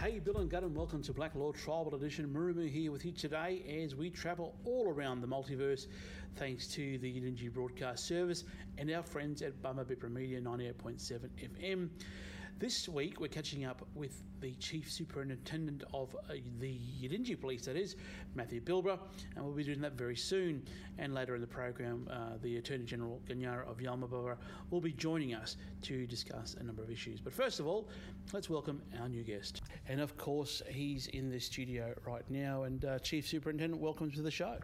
Hey, 0.00 0.20
Bill 0.20 0.36
and 0.36 0.48
Gunn, 0.48 0.74
welcome 0.74 1.02
to 1.02 1.12
Blak 1.12 1.34
Law 1.34 1.50
Tribal 1.50 1.96
Edition. 1.96 2.28
Murumu 2.32 2.70
here 2.70 2.92
with 2.92 3.04
you 3.04 3.10
today 3.10 3.82
as 3.82 3.96
we 3.96 4.10
travel 4.10 4.54
all 4.64 4.88
around 4.88 5.20
the 5.20 5.26
multiverse 5.26 5.88
thanks 6.36 6.68
to 6.68 6.98
the 6.98 7.12
Yidindji 7.12 7.52
Broadcast 7.52 8.06
Service 8.06 8.44
and 8.78 8.88
our 8.92 9.02
friends 9.02 9.42
at 9.42 9.60
Bummer 9.60 9.84
Bipra 9.84 10.08
Media 10.08 10.40
98.7 10.40 11.28
FM. 11.60 11.88
This 12.58 12.88
week, 12.88 13.20
we're 13.20 13.28
catching 13.28 13.64
up 13.64 13.86
with 13.94 14.20
the 14.40 14.52
Chief 14.54 14.90
Superintendent 14.90 15.84
of 15.94 16.16
uh, 16.16 16.32
the 16.58 16.80
Yidindji 17.00 17.40
Police, 17.40 17.66
that 17.66 17.76
is, 17.76 17.94
Matthew 18.34 18.60
Bilbara, 18.60 18.98
and 19.36 19.44
we'll 19.44 19.54
be 19.54 19.62
doing 19.62 19.80
that 19.82 19.92
very 19.92 20.16
soon. 20.16 20.64
And 20.98 21.14
later 21.14 21.36
in 21.36 21.40
the 21.40 21.46
program, 21.46 22.08
uh, 22.10 22.30
the 22.42 22.56
Attorney 22.56 22.84
General 22.84 23.22
Ganyara 23.28 23.64
of 23.70 23.78
Yalmabara 23.78 24.38
will 24.70 24.80
be 24.80 24.90
joining 24.90 25.34
us 25.34 25.56
to 25.82 26.04
discuss 26.08 26.56
a 26.58 26.64
number 26.64 26.82
of 26.82 26.90
issues. 26.90 27.20
But 27.20 27.32
first 27.32 27.60
of 27.60 27.68
all, 27.68 27.88
let's 28.32 28.50
welcome 28.50 28.82
our 29.00 29.08
new 29.08 29.22
guest. 29.22 29.62
And 29.86 30.00
of 30.00 30.16
course, 30.16 30.60
he's 30.68 31.06
in 31.06 31.30
the 31.30 31.38
studio 31.38 31.94
right 32.04 32.28
now. 32.28 32.64
And 32.64 32.84
uh, 32.84 32.98
Chief 32.98 33.24
Superintendent, 33.28 33.80
welcome 33.80 34.10
to 34.10 34.20
the 34.20 34.32
show. 34.32 34.58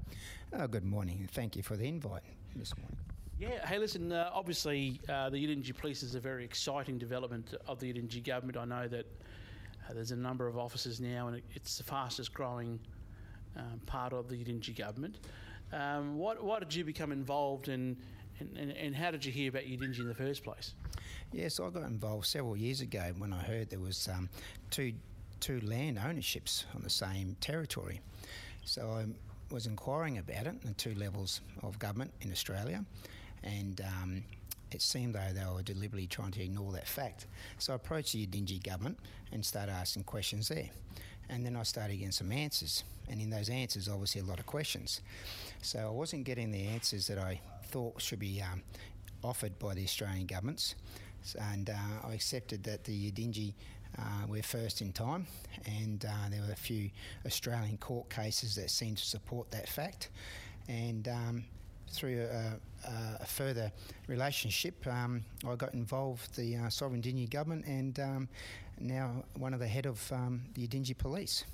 Oh, 0.53 0.67
good 0.67 0.85
morning. 0.85 1.29
Thank 1.31 1.55
you 1.55 1.63
for 1.63 1.77
the 1.77 1.87
invite 1.87 2.25
this 2.57 2.77
morning. 2.77 2.99
Yeah, 3.39 3.67
hey, 3.67 3.79
listen, 3.79 4.13
uh, 4.13 4.31
obviously 4.33 5.01
uh, 5.09 5.29
the 5.29 5.37
Yidindji 5.37 5.77
Police 5.77 6.05
is 6.05 6.15
a 6.15 6.21
very 6.21 6.45
exciting 6.45 6.99
development 6.99 7.55
of 7.67 7.81
the 7.81 7.93
Yidindji 7.93 8.25
government. 8.25 8.57
I 8.57 8.65
know 8.65 8.87
that 8.87 9.07
uh, 9.89 9.93
there's 9.93 10.13
a 10.13 10.17
number 10.17 10.47
of 10.47 10.57
officers 10.57 11.01
now, 11.01 11.27
and 11.27 11.43
it's 11.53 11.77
the 11.77 11.83
fastest 11.83 12.33
growing 12.33 12.79
um, 13.57 13.81
part 13.87 14.13
of 14.13 14.29
the 14.29 14.37
Yidindji 14.37 14.79
government. 14.79 15.19
Um, 15.73 16.17
what, 16.17 16.45
why 16.45 16.61
did 16.61 16.73
you 16.73 16.85
become 16.85 17.11
involved 17.11 17.67
in, 17.67 17.97
and, 18.39 18.57
and, 18.57 18.71
and, 18.71 18.95
how 18.95 19.11
did 19.11 19.25
you 19.25 19.33
hear 19.33 19.49
about 19.49 19.63
Yidindji 19.63 19.99
in 19.99 20.07
the 20.07 20.15
first 20.15 20.45
place? 20.45 20.75
Yes, 21.33 21.59
I 21.59 21.71
got 21.71 21.83
involved 21.83 22.27
several 22.27 22.57
years 22.57 22.83
ago 22.83 23.13
when 23.19 23.33
I 23.33 23.43
heard 23.43 23.69
there 23.69 23.81
was 23.81 24.09
um, 24.09 24.29
two 24.71 24.93
two 25.41 25.61
land 25.61 25.99
ownerships 25.99 26.65
on 26.75 26.83
the 26.83 26.91
same 26.91 27.37
territory. 27.41 28.01
So 28.65 28.89
I 28.91 29.07
was 29.53 29.67
inquiring 29.67 30.19
about 30.19 30.47
it, 30.47 30.63
the 30.63 30.73
two 30.75 30.95
levels 30.95 31.41
of 31.63 31.79
government 31.79 32.13
in 32.23 32.33
Australia, 32.33 32.85
and 33.45 33.81
um, 33.81 34.25
it 34.73 34.83
seemed 34.83 35.15
though 35.15 35.33
they 35.33 35.45
were 35.55 35.63
deliberately 35.63 36.07
trying 36.07 36.33
to 36.33 36.43
ignore 36.43 36.73
that 36.73 36.89
fact. 36.89 37.27
So 37.59 37.73
I 37.73 37.77
approached 37.77 38.13
the 38.13 38.27
Yidindji 38.27 38.63
government 38.63 38.99
and 39.33 39.45
started 39.45 39.73
asking 39.73 40.05
questions 40.05 40.49
there. 40.49 40.71
And 41.29 41.47
then 41.47 41.57
I 41.57 41.63
started 41.63 41.97
getting 41.97 42.13
some 42.13 42.33
answers. 42.33 42.85
And 43.09 43.21
in 43.21 43.31
those 43.31 43.49
answers, 43.49 43.89
obviously, 43.89 44.21
a 44.21 44.25
lot 44.25 44.39
of 44.39 44.47
questions. 44.47 45.01
So 45.63 45.79
I 45.79 45.91
wasn't 45.91 46.25
getting 46.25 46.51
the 46.51 46.67
answers 46.67 47.07
that 47.07 47.19
I 47.19 47.41
thought 47.67 48.01
should 48.01 48.19
be 48.19 48.43
um, 48.43 48.63
offered 49.23 49.59
by 49.59 49.75
the 49.75 49.85
Australian 49.85 50.27
governments. 50.27 50.75
And 51.53 51.71
uh, 51.71 52.07
I 52.09 52.13
accepted 52.13 52.65
that 52.65 52.85
the 52.85 53.11
Yidindji 53.11 53.55
uh, 53.99 54.27
were 54.29 54.43
first 54.43 54.83
in 54.83 54.93
time, 54.93 55.27
and 55.65 56.05
uh, 56.05 56.29
there 56.31 56.43
were 56.43 56.53
a 56.53 56.57
few 56.57 56.91
Australian 57.25 57.79
court 57.79 58.11
cases 58.11 58.55
that 58.57 58.71
seemed 58.71 58.99
to 58.99 59.05
support 59.05 59.51
that 59.53 59.69
fact. 59.69 60.11
And 60.69 61.09
um, 61.09 61.45
through 61.95 62.27
a, 62.31 62.59
a, 63.21 63.27
further 63.27 63.73
relationship, 64.07 64.87
um, 64.87 65.23
I 65.49 65.55
got 65.55 65.75
involved 65.75 66.37
the 66.37 66.57
uh, 66.57 66.69
Sovereign 66.69 67.03
Yidindji 67.03 67.31
government 67.31 67.65
and 67.67 67.99
um, 68.01 68.29
now 68.79 69.25
one 69.39 69.55
of 69.55 69.61
the 69.61 69.67
head 69.67 69.87
of 69.87 70.13
um, 70.13 70.43
the 70.55 70.67
Yidindji 70.67 70.97
police. 70.97 71.45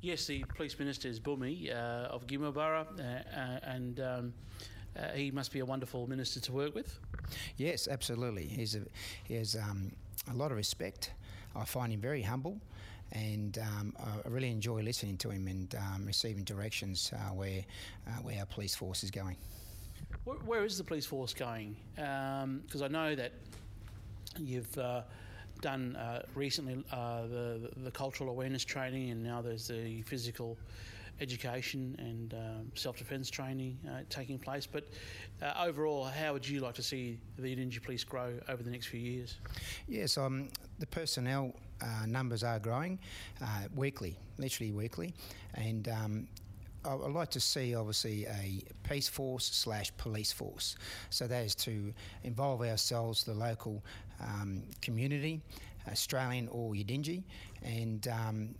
Yes, 0.00 0.26
the 0.26 0.44
police 0.56 0.78
minister 0.78 1.08
is 1.08 1.20
Bumi 1.20 1.70
uh, 1.70 2.08
of 2.08 2.26
Gimabara, 2.26 2.86
uh, 2.98 3.02
uh, 3.02 3.58
and 3.62 4.00
um, 4.00 4.34
uh, 4.96 5.08
he 5.12 5.30
must 5.30 5.52
be 5.52 5.60
a 5.60 5.64
wonderful 5.64 6.06
minister 6.06 6.40
to 6.40 6.52
work 6.52 6.74
with. 6.74 6.98
Yes, 7.56 7.88
absolutely. 7.88 8.46
He's 8.46 8.74
a, 8.74 8.80
he 9.24 9.34
has 9.34 9.54
um, 9.54 9.92
a 10.30 10.34
lot 10.34 10.50
of 10.50 10.56
respect. 10.56 11.12
I 11.54 11.64
find 11.64 11.92
him 11.92 12.00
very 12.00 12.22
humble, 12.22 12.58
and 13.12 13.58
um, 13.58 13.94
I 13.98 14.28
really 14.28 14.50
enjoy 14.50 14.82
listening 14.82 15.18
to 15.18 15.30
him 15.30 15.46
and 15.46 15.74
um, 15.74 16.04
receiving 16.06 16.44
directions 16.44 17.12
uh, 17.14 17.32
where 17.34 17.64
uh, 18.08 18.22
where 18.22 18.38
our 18.38 18.46
police 18.46 18.74
force 18.74 19.04
is 19.04 19.10
going. 19.10 19.36
Where, 20.24 20.36
where 20.38 20.64
is 20.64 20.78
the 20.78 20.84
police 20.84 21.06
force 21.06 21.34
going? 21.34 21.76
Because 21.96 22.82
um, 22.82 22.84
I 22.84 22.88
know 22.88 23.14
that 23.14 23.32
you've 24.38 24.78
uh, 24.78 25.02
done 25.60 25.96
uh, 25.96 26.22
recently 26.34 26.84
uh, 26.92 27.22
the, 27.22 27.70
the 27.78 27.90
cultural 27.90 28.30
awareness 28.30 28.64
training, 28.64 29.10
and 29.10 29.22
now 29.22 29.42
there's 29.42 29.66
the 29.68 30.02
physical 30.02 30.56
education 31.20 31.94
and 31.98 32.34
um, 32.34 32.72
self 32.74 32.98
defence 32.98 33.30
training 33.30 33.78
uh, 33.88 34.00
taking 34.10 34.38
place. 34.38 34.66
But 34.66 34.84
uh, 35.42 35.52
overall, 35.60 36.04
how 36.04 36.32
would 36.32 36.48
you 36.48 36.60
like 36.60 36.74
to 36.74 36.82
see 36.82 37.18
the 37.36 37.54
Yidindji 37.54 37.82
Police 37.82 38.04
grow 38.04 38.34
over 38.48 38.62
the 38.62 38.70
next 38.70 38.86
few 38.86 39.00
years? 39.00 39.38
Yes, 39.88 40.16
um, 40.16 40.48
the 40.78 40.86
personnel 40.86 41.52
uh, 41.80 42.06
numbers 42.06 42.44
are 42.44 42.60
growing 42.60 42.98
weekly, 43.74 44.16
literally 44.38 44.70
weekly, 44.70 45.14
and 45.54 45.88
um, 45.88 46.28
I'd 46.84 47.12
like 47.12 47.30
to 47.30 47.40
see, 47.40 47.74
obviously, 47.74 48.26
a 48.26 48.62
peace 48.82 49.08
force 49.08 49.44
slash 49.44 49.92
police 49.98 50.32
force. 50.32 50.76
So 51.10 51.26
that 51.26 51.44
is 51.44 51.54
to 51.56 51.92
involve 52.24 52.62
ourselves, 52.62 53.24
the 53.24 53.34
local 53.34 53.84
um, 54.20 54.62
community, 54.80 55.40
Australian 55.90 56.48
or 56.48 56.72
Yidindji, 56.72 57.22
and 57.62 58.08
um, 58.08 58.54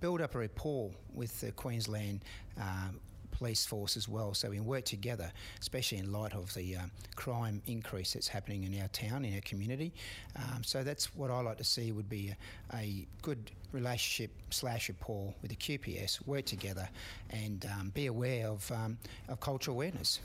build 0.00 0.20
up 0.20 0.34
a 0.34 0.38
rapport 0.38 0.90
with 1.14 1.40
the 1.40 1.52
Queensland. 1.52 2.20
Um, 2.60 2.98
police 3.38 3.66
force 3.66 3.96
as 3.96 4.08
well, 4.08 4.34
so 4.34 4.50
we 4.50 4.56
can 4.56 4.64
work 4.64 4.84
together, 4.84 5.32
especially 5.60 5.98
in 5.98 6.12
light 6.12 6.34
of 6.34 6.52
the 6.54 6.76
um, 6.76 6.90
crime 7.16 7.62
increase 7.66 8.12
that's 8.14 8.28
happening 8.28 8.64
in 8.64 8.80
our 8.80 8.88
town, 8.88 9.24
in 9.24 9.34
our 9.34 9.40
community. 9.40 9.92
Um, 10.36 10.62
so 10.62 10.82
that's 10.82 11.14
what 11.14 11.30
I 11.30 11.40
like 11.40 11.58
to 11.58 11.64
see 11.64 11.92
would 11.92 12.08
be 12.08 12.34
a, 12.72 12.76
a 12.76 13.06
good 13.22 13.50
relationship 13.72 14.30
slash 14.50 14.88
rapport 14.88 15.34
with 15.42 15.50
the 15.50 15.56
QPS, 15.56 16.26
work 16.26 16.44
together, 16.44 16.88
and 17.30 17.66
um, 17.78 17.90
be 17.90 18.06
aware 18.06 18.48
of, 18.48 18.70
um, 18.72 18.96
of 19.28 19.40
cultural 19.40 19.76
awareness. 19.76 20.20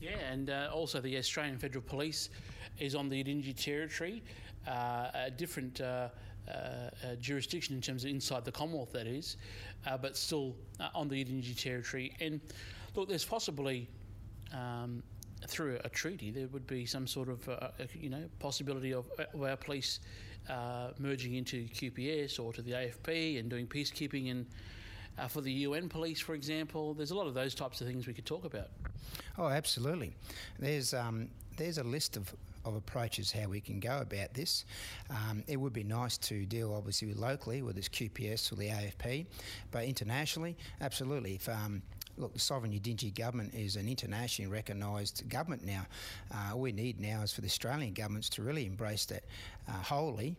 Yeah, 0.00 0.18
and 0.30 0.50
uh, 0.50 0.70
also 0.72 1.00
the 1.00 1.16
Australian 1.18 1.58
Federal 1.58 1.82
Police 1.82 2.30
is 2.78 2.94
on 2.94 3.08
the 3.08 3.22
Yidindji 3.22 3.56
territory, 3.56 4.22
uh, 4.66 5.08
a 5.14 5.30
different 5.30 5.80
uh, 5.80 6.08
uh, 6.48 6.90
uh, 7.06 7.14
jurisdiction 7.20 7.74
in 7.74 7.80
terms 7.80 8.04
of 8.04 8.10
inside 8.10 8.44
the 8.44 8.52
Commonwealth, 8.52 8.92
that 8.92 9.06
is, 9.06 9.36
uh, 9.86 9.96
but 9.96 10.16
still 10.16 10.56
on 10.94 11.08
the 11.08 11.24
Yidindji 11.24 11.60
territory. 11.60 12.14
And 12.20 12.40
look, 12.94 13.08
there's 13.08 13.24
possibly. 13.24 13.88
Um, 14.52 15.02
through 15.46 15.78
a 15.84 15.88
treaty, 15.88 16.32
there 16.32 16.48
would 16.48 16.66
be 16.66 16.84
some 16.84 17.06
sort 17.06 17.28
of, 17.28 17.48
you 17.94 18.10
know, 18.10 18.24
possibility 18.40 18.92
of, 18.92 19.06
of 19.32 19.40
our 19.40 19.56
police 19.56 20.00
merging 20.98 21.34
into 21.34 21.68
QPS 21.68 22.40
or 22.40 22.52
to 22.52 22.60
the 22.60 22.72
AFP 22.72 23.38
and 23.38 23.48
doing 23.48 23.68
peacekeeping 23.68 24.32
and 24.32 24.46
uh, 25.18 25.28
for 25.28 25.40
the 25.40 25.52
UN 25.52 25.88
police, 25.88 26.20
for 26.20 26.34
example. 26.34 26.94
There's 26.94 27.10
a 27.10 27.14
lot 27.14 27.26
of 27.26 27.34
those 27.34 27.54
types 27.54 27.80
of 27.80 27.86
things 27.86 28.06
we 28.06 28.14
could 28.14 28.26
talk 28.26 28.44
about. 28.44 28.68
Oh, 29.36 29.48
absolutely. 29.48 30.14
There's 30.58 30.94
um, 30.94 31.28
there's 31.56 31.78
a 31.78 31.84
list 31.84 32.16
of, 32.16 32.34
of 32.64 32.74
approaches 32.74 33.32
how 33.32 33.48
we 33.48 33.60
can 33.60 33.80
go 33.80 33.98
about 34.00 34.34
this. 34.34 34.64
Um, 35.10 35.42
it 35.46 35.56
would 35.56 35.72
be 35.72 35.84
nice 35.84 36.18
to 36.18 36.44
deal 36.46 36.74
obviously 36.74 37.14
locally 37.14 37.62
with 37.62 37.76
this 37.76 37.88
QPS 37.88 38.52
or 38.52 38.56
the 38.56 38.68
AFP, 38.68 39.26
but 39.70 39.84
internationally, 39.84 40.56
absolutely. 40.80 41.34
If 41.34 41.48
um, 41.48 41.82
look, 42.16 42.32
the 42.32 42.40
sovereign 42.40 42.72
Yidindji 42.72 43.14
government 43.14 43.54
is 43.54 43.76
an 43.76 43.88
internationally 43.88 44.50
recognised 44.50 45.28
government 45.28 45.64
now. 45.64 45.86
Uh, 46.32 46.54
all 46.54 46.60
we 46.60 46.72
need 46.72 47.00
now 47.00 47.22
is 47.22 47.32
for 47.32 47.40
the 47.40 47.46
Australian 47.46 47.94
governments 47.94 48.28
to 48.30 48.42
really 48.42 48.66
embrace 48.66 49.06
that 49.06 49.24
uh, 49.68 49.72
wholly 49.72 50.36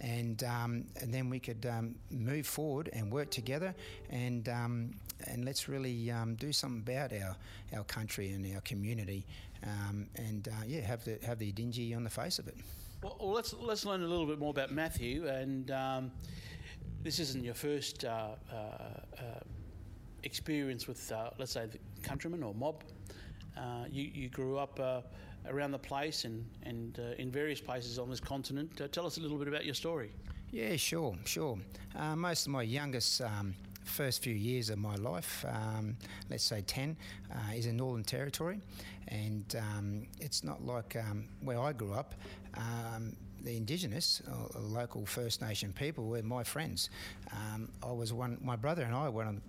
and 0.00 0.44
um, 0.44 0.84
and 1.00 1.12
then 1.12 1.30
we 1.30 1.38
could 1.38 1.66
um, 1.66 1.94
move 2.10 2.46
forward 2.46 2.90
and 2.92 3.10
work 3.12 3.30
together 3.30 3.74
and 4.10 4.48
um, 4.48 4.90
and 5.26 5.44
let's 5.44 5.68
really 5.68 6.10
um, 6.10 6.34
do 6.34 6.52
something 6.52 6.80
about 6.80 7.12
our 7.12 7.36
our 7.76 7.84
country 7.84 8.30
and 8.32 8.54
our 8.54 8.60
community 8.62 9.24
um, 9.64 10.06
and 10.16 10.48
uh, 10.48 10.64
yeah 10.66 10.80
have 10.80 11.04
the 11.04 11.18
have 11.24 11.38
the 11.38 11.52
Yidindji 11.52 11.96
on 11.96 12.04
the 12.04 12.10
face 12.10 12.38
of 12.38 12.48
it. 12.48 12.56
Well, 13.02 13.16
well, 13.20 13.32
let's 13.32 13.52
let's 13.54 13.84
learn 13.84 14.02
a 14.02 14.06
little 14.06 14.26
bit 14.26 14.38
more 14.38 14.50
about 14.50 14.72
Matthew 14.72 15.28
and 15.28 15.70
um, 15.70 16.12
this 17.02 17.18
isn't 17.18 17.44
your 17.44 17.54
first 17.54 18.04
uh, 18.04 18.30
uh, 18.52 18.56
uh 18.56 19.22
experience 20.22 20.86
with 20.88 21.12
uh, 21.12 21.30
let's 21.38 21.52
say 21.52 21.66
the 21.66 21.78
countrymen 22.02 22.42
or 22.42 22.54
mob. 22.54 22.82
Uh, 23.56 23.84
you, 23.88 24.02
you 24.02 24.28
grew 24.28 24.58
up 24.58 24.80
around 25.48 25.70
the 25.70 25.78
place 25.78 26.24
and, 26.24 26.44
and 26.62 26.98
uh, 26.98 27.14
in 27.18 27.30
various 27.30 27.60
places 27.60 27.98
on 27.98 28.08
this 28.08 28.20
continent. 28.20 28.80
Uh, 28.80 28.88
tell 28.88 29.06
us 29.06 29.18
a 29.18 29.20
little 29.20 29.38
bit 29.38 29.48
about 29.48 29.64
your 29.64 29.74
story. 29.74 30.10
Yeah, 30.50 30.76
sure, 30.76 31.16
sure. 31.24 31.58
Uh, 31.94 32.16
most 32.16 32.46
of 32.46 32.52
my 32.52 32.62
youngest 32.62 33.20
um, 33.20 33.54
first 33.84 34.22
few 34.22 34.34
years 34.34 34.70
of 34.70 34.78
my 34.78 34.96
life, 34.96 35.44
um, 35.48 35.96
let's 36.30 36.44
say 36.44 36.62
10, 36.62 36.96
uh, 37.30 37.36
is 37.54 37.66
in 37.66 37.76
Northern 37.76 38.04
Territory. 38.04 38.60
And 39.08 39.44
um, 39.58 40.06
it's 40.20 40.42
not 40.42 40.64
like 40.64 40.96
um, 40.96 41.28
where 41.42 41.60
I 41.60 41.72
grew 41.72 41.92
up. 41.92 42.14
Um, 42.56 43.16
the 43.42 43.56
Indigenous, 43.56 44.22
or 44.26 44.60
local 44.60 45.04
First 45.04 45.42
Nation 45.42 45.72
people, 45.72 46.06
were 46.06 46.22
my 46.22 46.42
friends. 46.42 46.88
Um, 47.32 47.68
I 47.82 47.92
was 47.92 48.12
one. 48.12 48.38
My 48.42 48.56
brother 48.56 48.82
and 48.82 48.94
I 48.94 49.08
were 49.10 49.24
on 49.24 49.42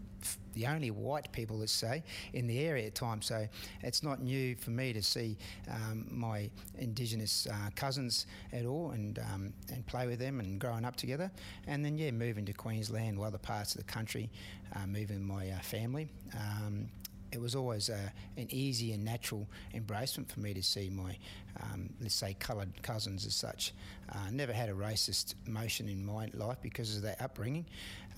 the 0.54 0.68
only 0.68 0.92
white 0.92 1.32
people, 1.32 1.58
let's 1.58 1.72
say, 1.72 2.04
in 2.34 2.48
the 2.48 2.60
area 2.60 2.88
at 2.88 2.96
times. 2.96 3.26
So 3.26 3.48
it's 3.82 4.04
not 4.04 4.22
new 4.22 4.56
for 4.56 4.72
me 4.72 4.94
to 4.94 5.02
see 5.02 5.38
um, 5.70 6.08
my 6.10 6.50
Indigenous 6.78 7.48
uh, 7.52 7.70
cousins 7.76 8.26
at 8.54 8.66
all 8.66 8.92
and 8.92 9.20
um, 9.20 9.54
and 9.72 9.86
play 9.86 10.08
with 10.08 10.20
them 10.20 10.40
and 10.40 10.60
growing 10.60 10.86
up 10.86 10.96
together. 10.96 11.32
And 11.68 11.84
then 11.84 11.98
yeah, 11.98 12.12
moving 12.12 12.46
to 12.46 12.54
Queensland 12.54 13.18
or 13.18 13.26
other 13.26 13.38
parts 13.38 13.76
of 13.76 13.86
the 13.86 13.92
country, 13.92 14.30
uh, 14.76 14.88
moving 14.88 15.26
my 15.26 15.50
uh, 15.50 15.60
family. 15.60 16.10
Um, 16.34 16.90
it 17.36 17.42
was 17.42 17.54
always 17.54 17.90
uh, 17.90 18.10
an 18.38 18.48
easy 18.50 18.94
and 18.94 19.04
natural 19.04 19.48
embracement 19.74 20.32
for 20.32 20.40
me 20.40 20.54
to 20.54 20.64
see 20.64 20.90
my, 20.90 21.18
um, 21.62 21.90
let's 22.00 22.16
say, 22.16 22.34
coloured 22.40 22.82
cousins 22.82 23.26
as 23.26 23.36
such. 23.36 23.74
Uh, 24.10 24.30
never 24.32 24.54
had 24.54 24.70
a 24.70 24.74
racist 24.74 25.36
motion 25.46 25.90
in 25.90 26.04
my 26.06 26.30
life 26.34 26.58
because 26.62 26.96
of 26.96 27.04
that 27.04 27.22
upbringing, 27.22 27.66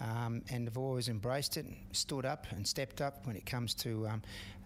um, 0.01 0.43
and 0.51 0.67
have 0.67 0.77
always 0.77 1.09
embraced 1.09 1.57
it, 1.57 1.65
stood 1.93 2.25
up 2.25 2.45
and 2.51 2.65
stepped 2.65 3.01
up 3.01 3.25
when 3.25 3.35
it 3.35 3.45
comes 3.45 3.73
to 3.73 4.07
um, 4.07 4.21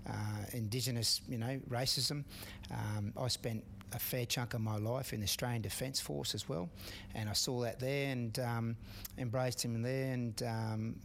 uh, 0.10 0.14
Indigenous, 0.52 1.22
you 1.30 1.38
know, 1.38 1.60
racism. 1.70 2.26
Um, 2.72 3.14
I 3.18 3.30
spent 3.30 3.64
a 3.94 4.00
fair 4.00 4.26
chunk 4.26 4.54
of 4.54 4.62
my 4.62 4.78
life 4.78 5.14
in 5.14 5.22
the 5.22 5.26
Australian 5.26 5.62
Defence 5.62 6.02
Force 6.02 6.36
as 6.36 6.50
well, 6.50 6.70
and 7.16 7.30
I 7.30 7.34
saw 7.34 7.62
that 7.62 7.80
there 7.80 8.12
and 8.12 8.38
um, 8.40 8.76
embraced 9.18 9.64
him 9.64 9.82
there 9.82 10.12
and 10.12 10.44
um, 10.44 10.96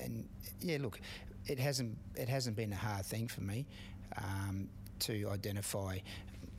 and 0.00 0.28
yeah, 0.60 0.78
look, 0.80 1.00
it 1.46 1.58
hasn't 1.58 1.96
it 2.16 2.28
hasn't 2.28 2.56
been 2.56 2.72
a 2.72 2.76
hard 2.76 3.04
thing 3.04 3.28
for 3.28 3.42
me 3.42 3.66
um, 4.18 4.68
to 5.00 5.28
identify 5.30 5.98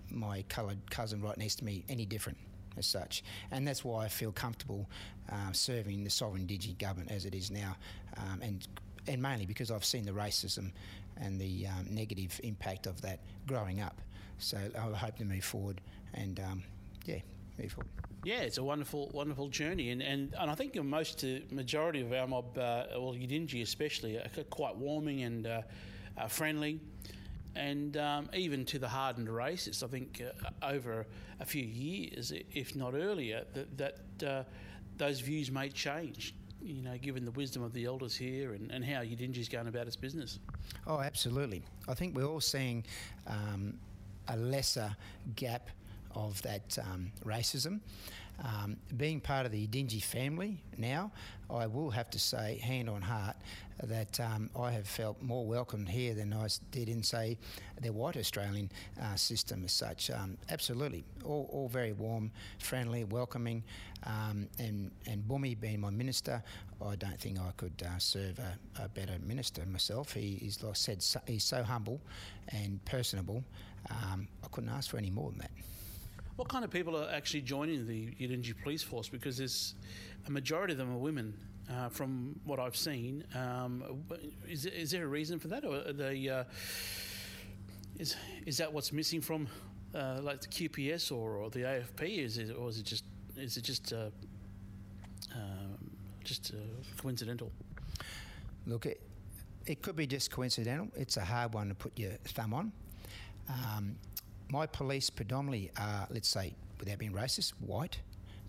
my 0.10 0.44
coloured 0.50 0.80
cousin 0.90 1.22
right 1.22 1.38
next 1.38 1.56
to 1.56 1.66
me 1.66 1.84
any 1.90 2.06
different 2.06 2.38
as 2.78 2.86
such, 2.86 3.24
and 3.52 3.68
that's 3.68 3.84
why 3.84 4.06
I 4.06 4.08
feel 4.08 4.32
comfortable 4.32 4.90
uh, 5.30 5.52
serving 5.52 6.04
the 6.04 6.10
sovereign 6.10 6.48
Digi 6.48 6.78
government 6.78 7.12
as 7.12 7.26
it 7.26 7.36
is 7.36 7.52
now, 7.52 7.76
um, 8.18 8.42
and 8.42 8.68
and 9.08 9.22
mainly 9.22 9.46
because 9.46 9.72
I've 9.72 9.86
seen 9.86 10.06
the 10.06 10.12
racism 10.12 10.72
and 11.18 11.40
the 11.40 11.68
um, 11.68 11.88
negative 11.90 12.40
impact 12.44 12.88
of 12.88 13.02
that 13.02 13.20
growing 13.48 13.82
up. 13.82 14.00
So 14.38 14.58
I 14.58 14.98
hope 14.98 15.18
to 15.18 15.26
move 15.26 15.44
forward 15.44 15.82
and 16.14 16.40
um, 16.40 16.64
yeah, 17.06 17.20
move 17.60 17.72
forward. 17.72 18.11
Yeah, 18.24 18.42
it's 18.42 18.60
a 18.60 18.64
wonderful, 18.64 19.10
wonderful 19.14 19.48
journey, 19.48 19.90
and 19.90 20.02
and, 20.02 20.36
and 20.40 20.52
I 20.52 20.54
think 20.54 20.76
most 20.84 21.24
uh, 21.24 21.40
majority 21.50 22.02
of 22.02 22.14
our 22.14 22.28
mob, 22.28 22.56
uh, 22.56 22.86
well, 22.92 23.16
Yidindji 23.16 23.64
especially, 23.64 24.18
are 24.18 24.30
quite 24.52 24.76
warming 24.76 25.24
and 25.24 25.48
uh, 25.48 25.62
uh, 26.18 26.28
friendly, 26.28 26.80
and 27.56 27.98
um, 27.98 28.30
even 28.34 28.64
to 28.66 28.78
the 28.78 28.88
hardened 28.88 29.28
racists. 29.28 29.84
I 29.84 29.88
think 29.88 30.22
uh, 30.22 30.50
over 30.64 31.08
a 31.40 31.46
few 31.46 31.64
years, 31.64 32.32
if 32.54 32.76
not 32.76 32.94
earlier, 32.94 33.44
that 33.56 33.78
that 34.20 34.30
uh, 34.30 34.44
those 34.98 35.20
views 35.20 35.52
may 35.52 35.70
change. 35.70 36.36
You 36.62 36.84
know, 36.84 36.96
given 37.00 37.26
the 37.26 37.32
wisdom 37.32 37.64
of 37.64 37.74
the 37.74 37.86
elders 37.86 38.16
here 38.16 38.54
and, 38.54 38.70
and 38.70 38.86
how 38.86 39.02
is 39.02 39.50
going 39.50 39.68
about 39.68 39.88
its 39.88 39.96
business. 39.96 40.38
Oh, 40.86 41.00
absolutely. 41.00 41.64
I 41.88 41.96
think 41.96 42.16
we're 42.16 42.28
all 42.28 42.40
seeing 42.40 42.84
um, 43.26 43.80
a 44.28 44.38
lesser 44.38 44.96
gap 45.36 45.72
of 46.16 46.42
that 46.44 46.78
um, 46.82 47.12
racism. 47.26 47.80
Um, 48.44 48.78
being 48.98 49.20
part 49.20 49.46
of 49.46 49.52
the 49.52 49.68
Dingy 49.68 50.00
family 50.00 50.58
now, 50.76 51.12
I 51.50 51.68
will 51.68 51.92
have 51.92 52.10
to 52.12 52.20
say, 52.20 52.60
hand 52.64 52.90
on 52.90 53.02
heart, 53.02 53.36
that 53.84 54.20
um, 54.20 54.50
I 54.58 54.72
have 54.72 54.88
felt 54.88 55.22
more 55.22 55.46
welcomed 55.46 55.90
here 55.90 56.16
than 56.16 56.34
I 56.34 56.48
did 56.72 56.90
in, 56.90 57.04
say, 57.04 57.38
the 57.82 57.92
white 57.92 58.18
Australian 58.18 58.72
uh, 59.00 59.16
system 59.16 59.64
as 59.64 59.74
such. 59.74 60.10
Um, 60.10 60.38
absolutely, 60.50 61.04
all, 61.24 61.50
all, 61.52 61.68
very 61.68 61.94
warm, 61.94 62.32
friendly, 62.58 63.04
welcoming, 63.04 63.64
um, 64.06 64.48
and 64.58 64.92
and 65.08 65.24
Bumi 65.24 65.60
being 65.60 65.82
my 65.82 65.92
minister, 65.92 66.42
I 66.84 66.96
don't 66.96 67.20
think 67.20 67.40
I 67.40 67.52
could 67.58 67.84
uh, 67.86 68.00
serve 68.00 68.40
a, 68.40 68.84
a, 68.84 68.90
better 68.90 69.18
minister 69.24 69.64
myself. 69.66 70.14
He 70.14 70.40
is, 70.42 70.64
like 70.64 70.72
I 70.72 70.74
said, 70.74 71.04
so, 71.04 71.20
he's 71.28 71.44
so 71.44 71.64
humble 71.64 72.02
and 72.50 72.84
personable. 72.86 73.44
Um, 73.90 74.28
I 74.44 74.48
couldn't 74.52 74.70
ask 74.70 74.90
for 74.90 74.98
any 74.98 75.12
more 75.12 75.30
than 75.30 75.40
that. 75.40 75.52
What 76.36 76.48
kind 76.48 76.64
of 76.64 76.72
people 76.72 76.96
are 76.98 77.10
actually 77.12 77.42
joining 77.42 77.86
the 77.86 78.08
Yidindji 78.20 78.54
Police 78.64 78.84
Force? 78.84 79.10
Because 79.10 79.38
there's 79.38 79.76
a 80.28 80.32
majority 80.32 80.74
of 80.74 80.78
them 80.78 80.92
are 80.92 80.98
women. 80.98 81.34
Uh, 81.70 81.88
from 81.88 82.38
what 82.44 82.60
I've 82.60 82.76
seen, 82.76 83.24
um, 83.34 84.04
is, 84.50 84.66
is 84.66 84.92
there 84.92 85.06
a 85.06 85.08
reason 85.08 85.40
for 85.40 85.48
that, 85.48 85.64
or 85.64 85.94
the 85.94 86.30
uh, 86.30 86.44
is 87.98 88.18
is 88.46 88.58
that 88.58 88.74
what's 88.74 88.92
missing 88.92 89.22
from 89.22 89.48
uh, 89.96 90.20
like 90.22 90.42
the 90.42 90.48
QPS 90.48 91.12
or, 91.12 91.38
or 91.38 91.50
the 91.50 91.60
AFP? 91.60 92.18
Is 92.18 92.38
it, 92.40 92.56
or 92.58 92.68
is 92.68 92.80
it 92.80 92.86
just 92.86 93.06
is 93.38 93.58
it 93.58 93.64
just 93.64 93.94
uh, 93.94 94.10
um, 95.36 95.92
just 96.24 96.52
uh, 96.54 97.02
coincidental? 97.02 97.52
Look, 98.66 98.86
it, 98.86 99.02
it 99.66 99.82
could 99.82 99.96
be 99.96 100.08
just 100.08 100.32
coincidental. 100.32 100.90
It's 100.96 101.18
a 101.18 101.26
hard 101.26 101.54
one 101.54 101.70
to 101.70 101.76
put 101.76 101.98
your 101.98 102.12
thumb 102.26 102.54
on. 102.54 102.72
Um, 103.50 103.96
my 104.52 104.68
police 104.68 105.10
predominantly 105.10 105.72
are, 105.80 106.08
let's 106.10 106.28
say, 106.28 106.54
without 106.80 107.00
being 107.00 107.14
racist, 107.14 107.54
white, 107.62 108.00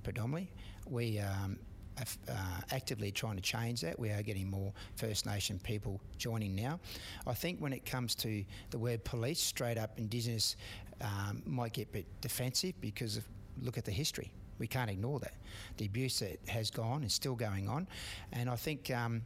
predominantly. 0.02 0.50
We 0.88 1.20
um, 1.20 1.58
are 1.98 2.04
uh, 2.28 2.60
actively 2.72 3.12
trying 3.12 3.36
to 3.36 3.42
change 3.42 3.82
that. 3.82 3.98
We 3.98 4.10
are 4.10 4.22
getting 4.22 4.50
more 4.50 4.72
First 4.96 5.26
Nation 5.26 5.60
people 5.62 6.00
joining 6.18 6.56
now. 6.56 6.80
I 7.26 7.34
think 7.34 7.60
when 7.60 7.72
it 7.72 7.86
comes 7.86 8.16
to 8.16 8.44
the 8.70 8.78
word 8.78 9.04
police, 9.04 9.40
straight 9.40 9.78
up 9.78 9.96
Indigenous 9.96 10.56
um, 11.00 11.42
might 11.46 11.72
get 11.72 11.88
a 11.88 11.92
bit 11.92 12.06
defensive 12.20 12.74
because 12.80 13.16
of, 13.16 13.24
look 13.62 13.78
at 13.78 13.84
the 13.84 13.92
history. 13.92 14.32
We 14.58 14.66
can't 14.66 14.90
ignore 14.90 15.20
that. 15.20 15.34
The 15.76 15.86
abuse 15.86 16.18
that 16.18 16.40
has 16.48 16.70
gone 16.70 17.04
is 17.04 17.12
still 17.12 17.36
going 17.36 17.68
on, 17.68 17.86
and 18.32 18.50
I 18.50 18.56
think. 18.56 18.90
Um, 18.90 19.22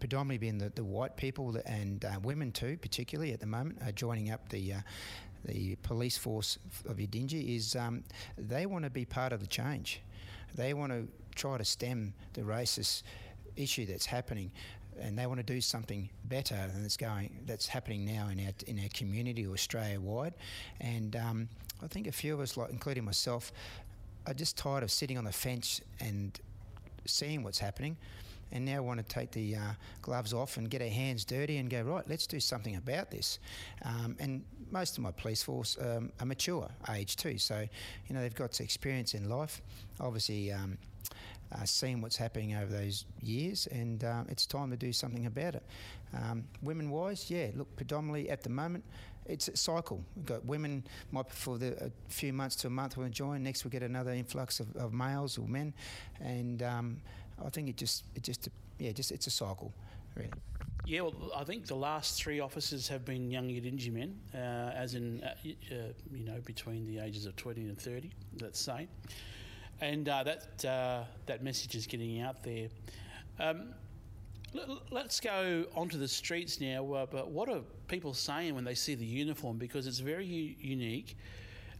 predominantly 0.00 0.36
being 0.36 0.58
the, 0.58 0.70
the 0.74 0.84
white 0.84 1.16
people 1.16 1.56
and 1.64 2.04
uh, 2.04 2.18
women 2.22 2.52
too, 2.52 2.76
particularly 2.82 3.32
at 3.32 3.40
the 3.40 3.46
moment, 3.46 3.78
are 3.86 3.92
joining 3.92 4.30
up 4.30 4.46
the 4.50 4.74
uh, 4.74 4.80
the 5.44 5.76
police 5.76 6.16
force 6.16 6.58
of 6.88 6.96
Yidindji 6.96 7.56
is 7.56 7.76
um, 7.76 8.04
they 8.36 8.66
want 8.66 8.84
to 8.84 8.90
be 8.90 9.04
part 9.04 9.32
of 9.32 9.40
the 9.40 9.46
change. 9.46 10.00
They 10.54 10.74
want 10.74 10.92
to 10.92 11.08
try 11.34 11.58
to 11.58 11.64
stem 11.64 12.14
the 12.32 12.42
racist 12.42 13.02
issue 13.56 13.86
that's 13.86 14.06
happening 14.06 14.50
and 15.00 15.18
they 15.18 15.26
want 15.26 15.38
to 15.38 15.44
do 15.44 15.60
something 15.60 16.08
better 16.24 16.54
than 16.72 16.82
that's 16.82 16.96
going 16.96 17.36
that's 17.46 17.66
happening 17.66 18.04
now 18.04 18.28
in 18.28 18.38
our 18.40 18.52
in 18.66 18.78
our 18.78 18.88
community 18.94 19.46
or 19.46 19.52
Australia 19.52 20.00
wide. 20.00 20.34
And 20.80 21.16
um, 21.16 21.48
I 21.82 21.88
think 21.88 22.06
a 22.06 22.12
few 22.12 22.34
of 22.34 22.40
us, 22.40 22.56
like 22.56 22.70
including 22.70 23.04
myself, 23.04 23.52
are 24.26 24.34
just 24.34 24.56
tired 24.56 24.82
of 24.82 24.90
sitting 24.90 25.18
on 25.18 25.24
the 25.24 25.32
fence 25.32 25.80
and 26.00 26.38
seeing 27.06 27.42
what's 27.42 27.58
happening 27.58 27.96
and 28.54 28.64
now 28.64 28.82
want 28.82 29.06
to 29.06 29.14
take 29.14 29.32
the 29.32 29.56
uh, 29.56 29.60
gloves 30.00 30.32
off 30.32 30.56
and 30.56 30.70
get 30.70 30.80
our 30.80 30.88
hands 30.88 31.24
dirty 31.24 31.58
and 31.58 31.68
go, 31.68 31.82
right, 31.82 32.08
let's 32.08 32.26
do 32.26 32.40
something 32.40 32.76
about 32.76 33.10
this. 33.10 33.38
Um, 33.84 34.16
and 34.18 34.44
most 34.70 34.96
of 34.96 35.02
my 35.02 35.10
police 35.10 35.42
force 35.42 35.76
um, 35.80 36.10
are 36.20 36.26
mature 36.26 36.68
age 36.90 37.16
too, 37.16 37.36
so, 37.36 37.66
you 38.06 38.14
know, 38.14 38.22
they've 38.22 38.34
got 38.34 38.58
experience 38.60 39.14
in 39.14 39.28
life. 39.28 39.60
Obviously, 40.00 40.52
um, 40.52 40.78
uh, 41.52 41.64
seen 41.64 42.00
what's 42.00 42.16
happening 42.16 42.54
over 42.54 42.72
those 42.72 43.04
years, 43.20 43.68
and 43.68 44.04
uh, 44.04 44.24
it's 44.28 44.46
time 44.46 44.70
to 44.70 44.76
do 44.76 44.92
something 44.92 45.26
about 45.26 45.54
it. 45.54 45.62
Um, 46.14 46.44
women 46.62 46.90
wise, 46.90 47.30
yeah, 47.30 47.48
look, 47.54 47.74
predominantly 47.76 48.30
at 48.30 48.42
the 48.42 48.50
moment, 48.50 48.84
it's 49.26 49.48
a 49.48 49.56
cycle. 49.56 50.04
We've 50.16 50.26
got 50.26 50.44
women 50.44 50.84
might 51.10 51.30
for 51.30 51.58
the, 51.58 51.86
a 51.86 51.90
few 52.08 52.32
months 52.32 52.56
to 52.56 52.66
a 52.66 52.70
month 52.70 52.96
will 52.96 53.08
join. 53.08 53.42
Next, 53.42 53.64
we 53.64 53.70
get 53.70 53.82
another 53.82 54.12
influx 54.12 54.60
of, 54.60 54.74
of 54.76 54.92
males 54.92 55.38
or 55.38 55.46
men, 55.48 55.72
and 56.20 56.62
um, 56.62 57.00
I 57.44 57.50
think 57.50 57.68
it 57.68 57.76
just 57.76 58.04
it 58.14 58.22
just 58.22 58.48
yeah 58.78 58.92
just 58.92 59.12
it's 59.12 59.26
a 59.26 59.30
cycle, 59.30 59.72
really. 60.16 60.30
Yeah, 60.86 61.00
well, 61.02 61.32
I 61.34 61.44
think 61.44 61.66
the 61.66 61.76
last 61.76 62.22
three 62.22 62.40
officers 62.40 62.88
have 62.88 63.06
been 63.06 63.30
young 63.30 63.48
Yidindji 63.48 63.90
men, 63.90 64.18
uh, 64.34 64.38
as 64.74 64.94
in 64.94 65.22
uh, 65.22 65.34
uh, 65.72 65.74
you 66.12 66.24
know 66.24 66.40
between 66.44 66.84
the 66.84 66.98
ages 66.98 67.24
of 67.26 67.36
twenty 67.36 67.62
and 67.62 67.78
thirty. 67.78 68.10
Let's 68.40 68.60
say, 68.60 68.86
and 69.80 70.08
uh, 70.08 70.24
that 70.24 70.64
uh, 70.64 71.04
that 71.26 71.42
message 71.42 71.74
is 71.74 71.86
getting 71.86 72.20
out 72.20 72.42
there. 72.42 72.68
Um, 73.40 73.74
Let's 74.92 75.18
go 75.18 75.64
onto 75.74 75.98
the 75.98 76.06
streets 76.06 76.60
now. 76.60 76.92
Uh, 76.92 77.06
but 77.06 77.28
what 77.32 77.48
are 77.48 77.60
people 77.88 78.14
saying 78.14 78.54
when 78.54 78.62
they 78.62 78.76
see 78.76 78.94
the 78.94 79.04
uniform? 79.04 79.58
Because 79.58 79.88
it's 79.88 79.98
very 79.98 80.24
u- 80.24 80.54
unique. 80.60 81.16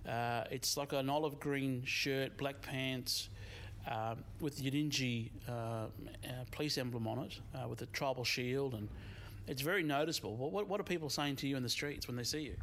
Uh, 0.09 0.43
it's 0.51 0.77
like 0.77 0.93
an 0.93 1.09
olive 1.09 1.39
green 1.39 1.85
shirt, 1.85 2.37
black 2.37 2.61
pants, 2.63 3.29
um, 3.91 4.25
with 4.41 4.57
the 4.57 4.71
Yidindji 4.71 5.31
uh, 5.49 5.53
uh, 5.53 5.87
police 6.51 6.79
emblem 6.79 7.07
on 7.07 7.19
it, 7.21 7.39
uh, 7.55 7.69
with 7.69 7.79
the 7.79 7.87
tribal 7.87 8.25
shield, 8.25 8.75
and 8.75 8.89
it's 9.47 9.63
very 9.63 9.83
noticeable. 9.83 10.37
What, 10.37 10.69
what, 10.69 10.81
are 10.81 10.85
people 10.85 11.11
saying 11.11 11.37
to 11.37 11.49
you 11.49 11.57
in 11.57 11.63
the 11.63 11.69
streets 11.69 12.07
when 12.07 12.17
they 12.17 12.25
see 12.25 12.41
you? 12.41 12.57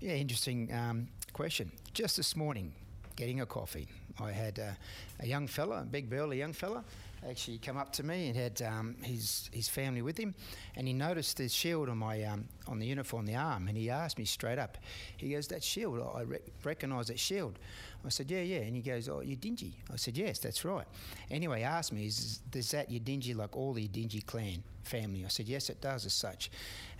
Yeah, 0.00 0.14
interesting 0.14 0.72
um, 0.72 1.08
question. 1.32 1.70
Just 1.92 2.16
this 2.16 2.34
morning, 2.34 2.72
getting 3.16 3.40
a 3.40 3.46
coffee. 3.46 3.88
I 4.20 4.32
had 4.32 4.58
a 4.58 5.26
young 5.26 5.46
fella, 5.46 5.82
a 5.82 5.84
big 5.84 6.08
burly 6.08 6.38
young 6.38 6.52
fella, 6.52 6.84
actually 7.28 7.58
come 7.58 7.76
up 7.76 7.92
to 7.92 8.02
me 8.02 8.28
and 8.28 8.36
had 8.36 8.62
um, 8.62 8.96
his 9.02 9.48
his 9.52 9.68
family 9.68 10.02
with 10.02 10.18
him, 10.18 10.34
and 10.76 10.86
he 10.86 10.92
noticed 10.92 11.36
the 11.36 11.48
shield 11.48 11.88
on 11.88 11.98
my 11.98 12.22
um, 12.24 12.48
on 12.66 12.78
the 12.78 12.86
uniform, 12.86 13.26
the 13.26 13.36
arm, 13.36 13.68
and 13.68 13.76
he 13.76 13.90
asked 13.90 14.18
me 14.18 14.24
straight 14.24 14.58
up. 14.58 14.78
He 15.16 15.30
goes, 15.30 15.48
"That 15.48 15.62
shield, 15.62 16.00
I 16.14 16.22
re- 16.22 16.38
recognise 16.64 17.06
that 17.08 17.18
shield." 17.18 17.58
I 18.04 18.08
said, 18.08 18.30
"Yeah, 18.30 18.42
yeah," 18.42 18.60
and 18.60 18.74
he 18.74 18.82
goes, 18.82 19.08
"Oh, 19.08 19.20
you're 19.20 19.36
dingy." 19.36 19.78
I 19.92 19.96
said, 19.96 20.16
"Yes, 20.16 20.38
that's 20.38 20.64
right." 20.64 20.86
Anyway, 21.30 21.58
he 21.58 21.64
asked 21.64 21.92
me, 21.92 22.06
"Is, 22.06 22.40
is 22.54 22.70
that 22.72 22.90
your 22.90 23.00
dingy 23.00 23.34
like 23.34 23.56
all 23.56 23.72
the 23.72 23.86
dingy 23.88 24.20
clan 24.20 24.62
family?" 24.82 25.24
I 25.24 25.28
said, 25.28 25.48
"Yes, 25.48 25.70
it 25.70 25.80
does 25.80 26.06
as 26.06 26.14
such." 26.14 26.50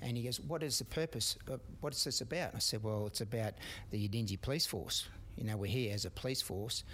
And 0.01 0.17
he 0.17 0.23
goes, 0.23 0.41
"What 0.41 0.63
is 0.63 0.79
the 0.79 0.85
purpose? 0.85 1.37
Of, 1.49 1.61
what 1.81 1.93
is 1.93 2.05
this 2.05 2.21
about?" 2.21 2.55
I 2.55 2.59
said, 2.59 2.83
"Well, 2.83 3.07
it's 3.07 3.21
about 3.21 3.55
the 3.91 4.09
Yidindji 4.09 4.41
Police 4.41 4.67
Force." 4.67 5.09
You 5.37 5.45
know, 5.45 5.57
we're 5.57 5.67
here 5.67 5.95
as 5.95 6.05
a 6.05 6.11
police 6.11 6.43
force 6.43 6.85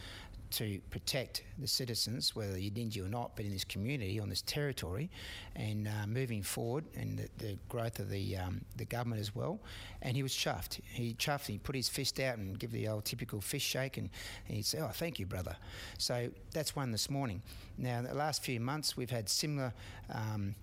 to 0.51 0.81
protect 0.91 1.43
the 1.59 1.67
citizens, 1.67 2.35
whether 2.35 2.59
you're 2.59 2.71
Yidindji 2.71 3.05
or 3.05 3.09
not, 3.09 3.37
but 3.37 3.45
in 3.45 3.53
this 3.53 3.65
community, 3.65 4.19
on 4.19 4.29
this 4.29 4.43
territory, 4.43 5.11
and 5.57 5.89
uh, 5.89 6.07
moving 6.07 6.43
forward, 6.43 6.85
and 6.95 7.19
the, 7.19 7.29
the 7.45 7.59
growth 7.69 7.99
of 7.99 8.09
the 8.11 8.37
um, 8.37 8.63
the 8.77 8.85
government 8.85 9.21
as 9.21 9.35
well. 9.35 9.61
And 10.03 10.17
he 10.17 10.23
was 10.23 10.33
chuffed. 10.33 10.81
He 10.85 11.15
chuffed. 11.15 11.47
He 11.47 11.59
put 11.59 11.75
his 11.75 11.89
fist 11.89 12.19
out 12.21 12.39
and 12.39 12.59
give 12.59 12.73
the 12.73 12.89
old 12.89 13.05
typical 13.05 13.41
fist 13.41 13.67
shake, 13.67 13.97
and, 13.97 14.09
and 14.47 14.57
he'd 14.57 14.67
say, 14.67 14.81
"Oh, 14.81 14.91
thank 14.93 15.19
you, 15.19 15.27
brother." 15.27 15.57
So 15.99 16.31
that's 16.53 16.75
one 16.75 16.93
this 16.93 17.11
morning. 17.11 17.43
Now, 17.77 18.03
the 18.03 18.15
last 18.15 18.43
few 18.43 18.61
months, 18.61 18.97
we've 18.97 19.11
had 19.11 19.29
similar. 19.29 19.75
Um, 20.13 20.55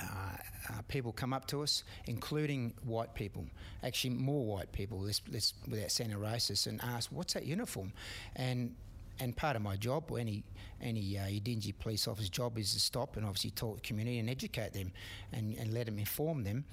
uh, 0.00 0.36
uh, 0.70 0.82
people 0.88 1.12
come 1.12 1.34
up 1.34 1.46
to 1.46 1.62
us, 1.62 1.84
including 2.06 2.72
white 2.84 3.14
people, 3.14 3.44
actually 3.82 4.10
more 4.10 4.46
white 4.46 4.72
people, 4.72 4.98
let's, 5.00 5.20
let's, 5.30 5.52
without 5.68 5.90
sounding 5.90 6.16
racist, 6.16 6.66
and 6.66 6.80
ask, 6.82 7.10
"What's 7.10 7.34
that 7.34 7.44
uniform?" 7.44 7.92
And 8.36 8.74
and 9.22 9.36
part 9.36 9.56
of 9.56 9.62
my 9.62 9.76
job, 9.76 10.10
or 10.10 10.18
any 10.18 10.42
any 10.80 11.16
uh, 11.16 11.72
police 11.78 12.08
officer's 12.08 12.30
job, 12.30 12.58
is 12.58 12.72
to 12.74 12.80
stop 12.80 13.16
and 13.16 13.24
obviously 13.24 13.50
talk 13.50 13.76
to 13.76 13.82
the 13.82 13.88
community 13.88 14.18
and 14.18 14.28
educate 14.28 14.72
them, 14.72 14.92
and, 15.32 15.56
and 15.58 15.72
let 15.72 15.86
them 15.86 15.98
inform 15.98 16.42
them. 16.42 16.64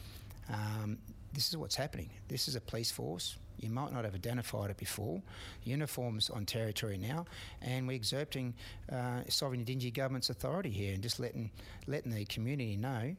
Um, 0.51 0.97
this 1.31 1.47
is 1.49 1.57
what's 1.57 1.75
happening. 1.75 2.09
This 2.27 2.47
is 2.47 2.55
a 2.55 2.61
police 2.61 2.89
force. 2.89 3.37
You 3.59 3.69
might 3.69 3.93
not 3.93 4.03
have 4.03 4.15
identified 4.15 4.71
it 4.71 4.77
before. 4.77 5.21
Uniforms 5.63 6.29
on 6.29 6.45
territory 6.45 6.97
now, 6.97 7.25
and 7.61 7.87
we're 7.87 7.93
exerting 7.93 8.55
uh, 8.91 9.21
sovereign 9.27 9.63
Yidindji 9.63 9.93
government's 9.93 10.29
authority 10.31 10.71
here, 10.71 10.93
and 10.93 11.03
just 11.03 11.19
letting 11.19 11.51
letting 11.85 12.11
the 12.11 12.25
community 12.25 12.77
know 12.77 13.15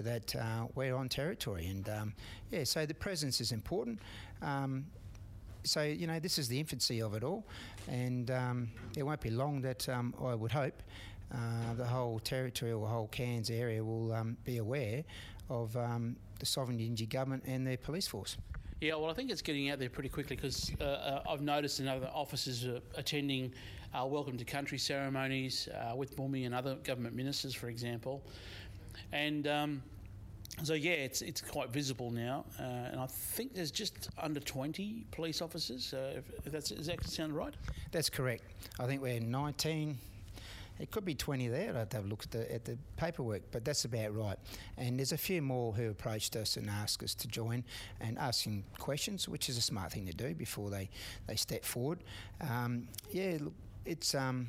that 0.00 0.36
uh, 0.36 0.66
we're 0.74 0.94
on 0.94 1.08
territory. 1.08 1.66
And 1.68 1.88
um, 1.88 2.12
yeah, 2.50 2.64
so 2.64 2.84
the 2.84 2.94
presence 2.94 3.40
is 3.40 3.52
important. 3.52 4.00
Um, 4.42 4.86
so 5.64 5.82
you 5.82 6.06
know 6.06 6.20
this 6.20 6.38
is 6.38 6.48
the 6.48 6.60
infancy 6.60 7.00
of 7.00 7.14
it 7.14 7.24
all, 7.24 7.44
and 7.88 8.30
um, 8.30 8.68
it 8.96 9.02
won't 9.02 9.20
be 9.20 9.30
long 9.30 9.60
that 9.62 9.88
um, 9.88 10.14
I 10.22 10.34
would 10.34 10.52
hope 10.52 10.82
uh, 11.32 11.74
the 11.76 11.84
whole 11.84 12.18
territory 12.20 12.72
or 12.72 12.86
whole 12.86 13.08
Cairns 13.08 13.50
area 13.50 13.82
will 13.82 14.12
um, 14.12 14.36
be 14.44 14.58
aware 14.58 15.02
of 15.50 15.76
um, 15.76 16.16
the 16.38 16.46
sovereign 16.46 16.78
Yidindji 16.78 17.08
government 17.08 17.42
and 17.46 17.66
their 17.66 17.76
police 17.76 18.06
force. 18.06 18.36
Yeah, 18.80 18.96
well, 18.96 19.10
I 19.10 19.14
think 19.14 19.30
it's 19.30 19.42
getting 19.42 19.70
out 19.70 19.78
there 19.78 19.88
pretty 19.88 20.08
quickly 20.08 20.36
because 20.36 20.72
uh, 20.80 20.84
uh, 20.84 21.22
I've 21.28 21.40
noticed 21.40 21.80
in 21.80 21.88
other 21.88 22.10
officers 22.12 22.66
uh, 22.66 22.80
attending 22.96 23.52
uh, 23.94 24.04
welcome 24.04 24.36
to 24.36 24.44
country 24.44 24.78
ceremonies 24.78 25.68
uh, 25.68 25.94
with 25.96 26.16
Bumi 26.16 26.44
and 26.44 26.54
other 26.54 26.74
government 26.76 27.14
ministers, 27.14 27.54
for 27.54 27.68
example, 27.68 28.22
and 29.12 29.46
um, 29.46 29.82
so 30.62 30.74
yeah, 30.74 30.92
it's 30.92 31.20
it's 31.20 31.40
quite 31.40 31.70
visible 31.70 32.10
now, 32.10 32.44
uh, 32.60 32.62
and 32.62 33.00
I 33.00 33.06
think 33.06 33.54
there's 33.54 33.70
just 33.70 34.08
under 34.18 34.40
20 34.40 35.06
police 35.10 35.42
officers. 35.42 35.92
Uh, 35.92 36.20
if, 36.44 36.52
that's 36.52 36.70
does 36.70 36.86
that 36.86 37.04
sound 37.04 37.34
right? 37.34 37.54
That's 37.90 38.08
correct. 38.08 38.44
I 38.78 38.86
think 38.86 39.02
we're 39.02 39.20
19. 39.20 39.98
It 40.80 40.90
could 40.90 41.04
be 41.04 41.14
20 41.14 41.48
there. 41.48 41.70
I'd 41.70 41.76
have 41.76 41.92
have 41.92 42.04
a 42.04 42.08
look 42.08 42.24
at 42.24 42.30
the, 42.32 42.52
at 42.52 42.64
the 42.64 42.76
paperwork, 42.96 43.42
but 43.52 43.64
that's 43.64 43.84
about 43.84 44.14
right. 44.16 44.36
And 44.76 44.98
there's 44.98 45.12
a 45.12 45.16
few 45.18 45.40
more 45.40 45.72
who 45.72 45.90
approached 45.90 46.34
us 46.34 46.56
and 46.56 46.68
asked 46.68 47.02
us 47.04 47.14
to 47.14 47.28
join 47.28 47.62
and 48.00 48.18
asking 48.18 48.64
questions, 48.78 49.28
which 49.28 49.48
is 49.48 49.56
a 49.56 49.60
smart 49.60 49.92
thing 49.92 50.04
to 50.06 50.12
do 50.12 50.34
before 50.34 50.70
they, 50.70 50.90
they 51.28 51.36
step 51.36 51.64
forward. 51.64 52.00
Um, 52.40 52.88
yeah, 53.12 53.38
look, 53.40 53.52
it's 53.84 54.16
um, 54.16 54.48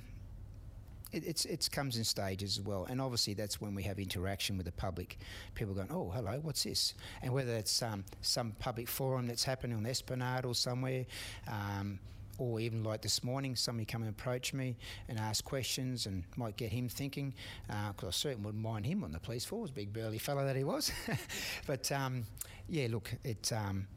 it, 1.12 1.24
it's 1.26 1.46
it 1.46 1.70
comes 1.72 1.98
in 1.98 2.04
stages 2.04 2.58
as 2.58 2.64
well, 2.64 2.86
and 2.90 3.02
obviously 3.02 3.34
that's 3.34 3.62
when 3.62 3.76
we 3.76 3.84
have 3.84 4.00
interaction 4.00 4.58
with 4.58 4.66
the 4.66 4.72
public. 4.72 5.18
People 5.54 5.74
going, 5.74 5.92
"Oh, 5.92 6.10
hello, 6.10 6.40
what's 6.42 6.64
this?" 6.64 6.94
And 7.22 7.34
whether 7.34 7.54
it's 7.56 7.82
um, 7.82 8.04
some 8.22 8.52
public 8.60 8.88
forum 8.88 9.28
that's 9.28 9.44
happening 9.44 9.78
on 9.78 9.86
Esplanade 9.86 10.46
or 10.46 10.56
somewhere. 10.56 11.06
Um, 11.48 12.00
or 12.38 12.60
even 12.60 12.84
like 12.84 13.02
this 13.02 13.24
morning, 13.24 13.56
somebody 13.56 13.86
come 13.86 14.02
and 14.02 14.10
approach 14.10 14.54
me 14.54 14.76
and 15.08 15.18
ask 15.18 15.44
questions 15.46 16.06
and 16.06 16.24
might 16.36 16.58
get 16.58 16.70
him 16.70 16.90
thinking, 16.90 17.34
because 17.68 18.04
uh, 18.04 18.08
I 18.08 18.12
certainly 18.12 18.46
wouldn't 18.46 18.62
mind 18.62 18.86
him 18.86 19.06
on 19.06 19.14
the 19.14 19.20
police 19.20 19.46
force, 19.46 19.72
big 19.72 19.94
burly 19.94 20.18
fellow 20.18 20.46
that 20.46 20.56
he 20.56 20.66
was. 20.66 20.92
but 21.66 21.90
um, 21.94 22.26
yeah, 22.68 22.88
look, 22.90 23.14
it, 23.24 23.54
um, 23.54 23.88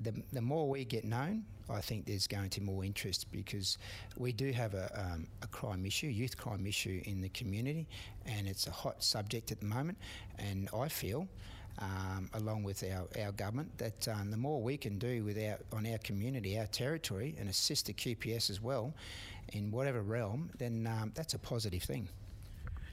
the, 0.00 0.14
the 0.32 0.40
more 0.40 0.68
we 0.68 0.84
get 0.84 1.04
known, 1.04 1.44
I 1.70 1.80
think 1.80 2.06
there's 2.06 2.26
going 2.26 2.50
to 2.50 2.60
be 2.60 2.66
more 2.66 2.84
interest 2.84 3.30
because 3.32 3.78
we 4.16 4.32
do 4.32 4.52
have 4.52 4.74
a, 4.74 4.90
um, 4.94 5.26
a 5.42 5.46
crime 5.46 5.86
issue, 5.86 6.08
youth 6.08 6.36
crime 6.36 6.66
issue 6.66 7.00
in 7.04 7.20
the 7.20 7.30
community, 7.30 7.88
and 8.26 8.46
it's 8.46 8.66
a 8.66 8.70
hot 8.70 9.02
subject 9.02 9.50
at 9.50 9.60
the 9.60 9.66
moment. 9.66 9.96
And 10.38 10.68
I 10.76 10.88
feel, 10.88 11.26
um, 11.78 12.28
along 12.34 12.64
with 12.64 12.84
our, 12.84 13.06
our 13.22 13.32
government, 13.32 13.76
that 13.78 14.06
um, 14.08 14.30
the 14.30 14.36
more 14.36 14.60
we 14.60 14.76
can 14.76 14.98
do 14.98 15.24
with 15.24 15.38
our, 15.38 15.58
on 15.72 15.86
our 15.86 15.98
community, 15.98 16.58
our 16.58 16.66
territory, 16.66 17.34
and 17.38 17.48
assist 17.48 17.86
the 17.86 17.94
QPS 17.94 18.50
as 18.50 18.60
well 18.60 18.92
in 19.52 19.70
whatever 19.70 20.02
realm, 20.02 20.50
then 20.58 20.86
um, 20.86 21.12
that's 21.14 21.34
a 21.34 21.38
positive 21.38 21.82
thing. 21.82 22.08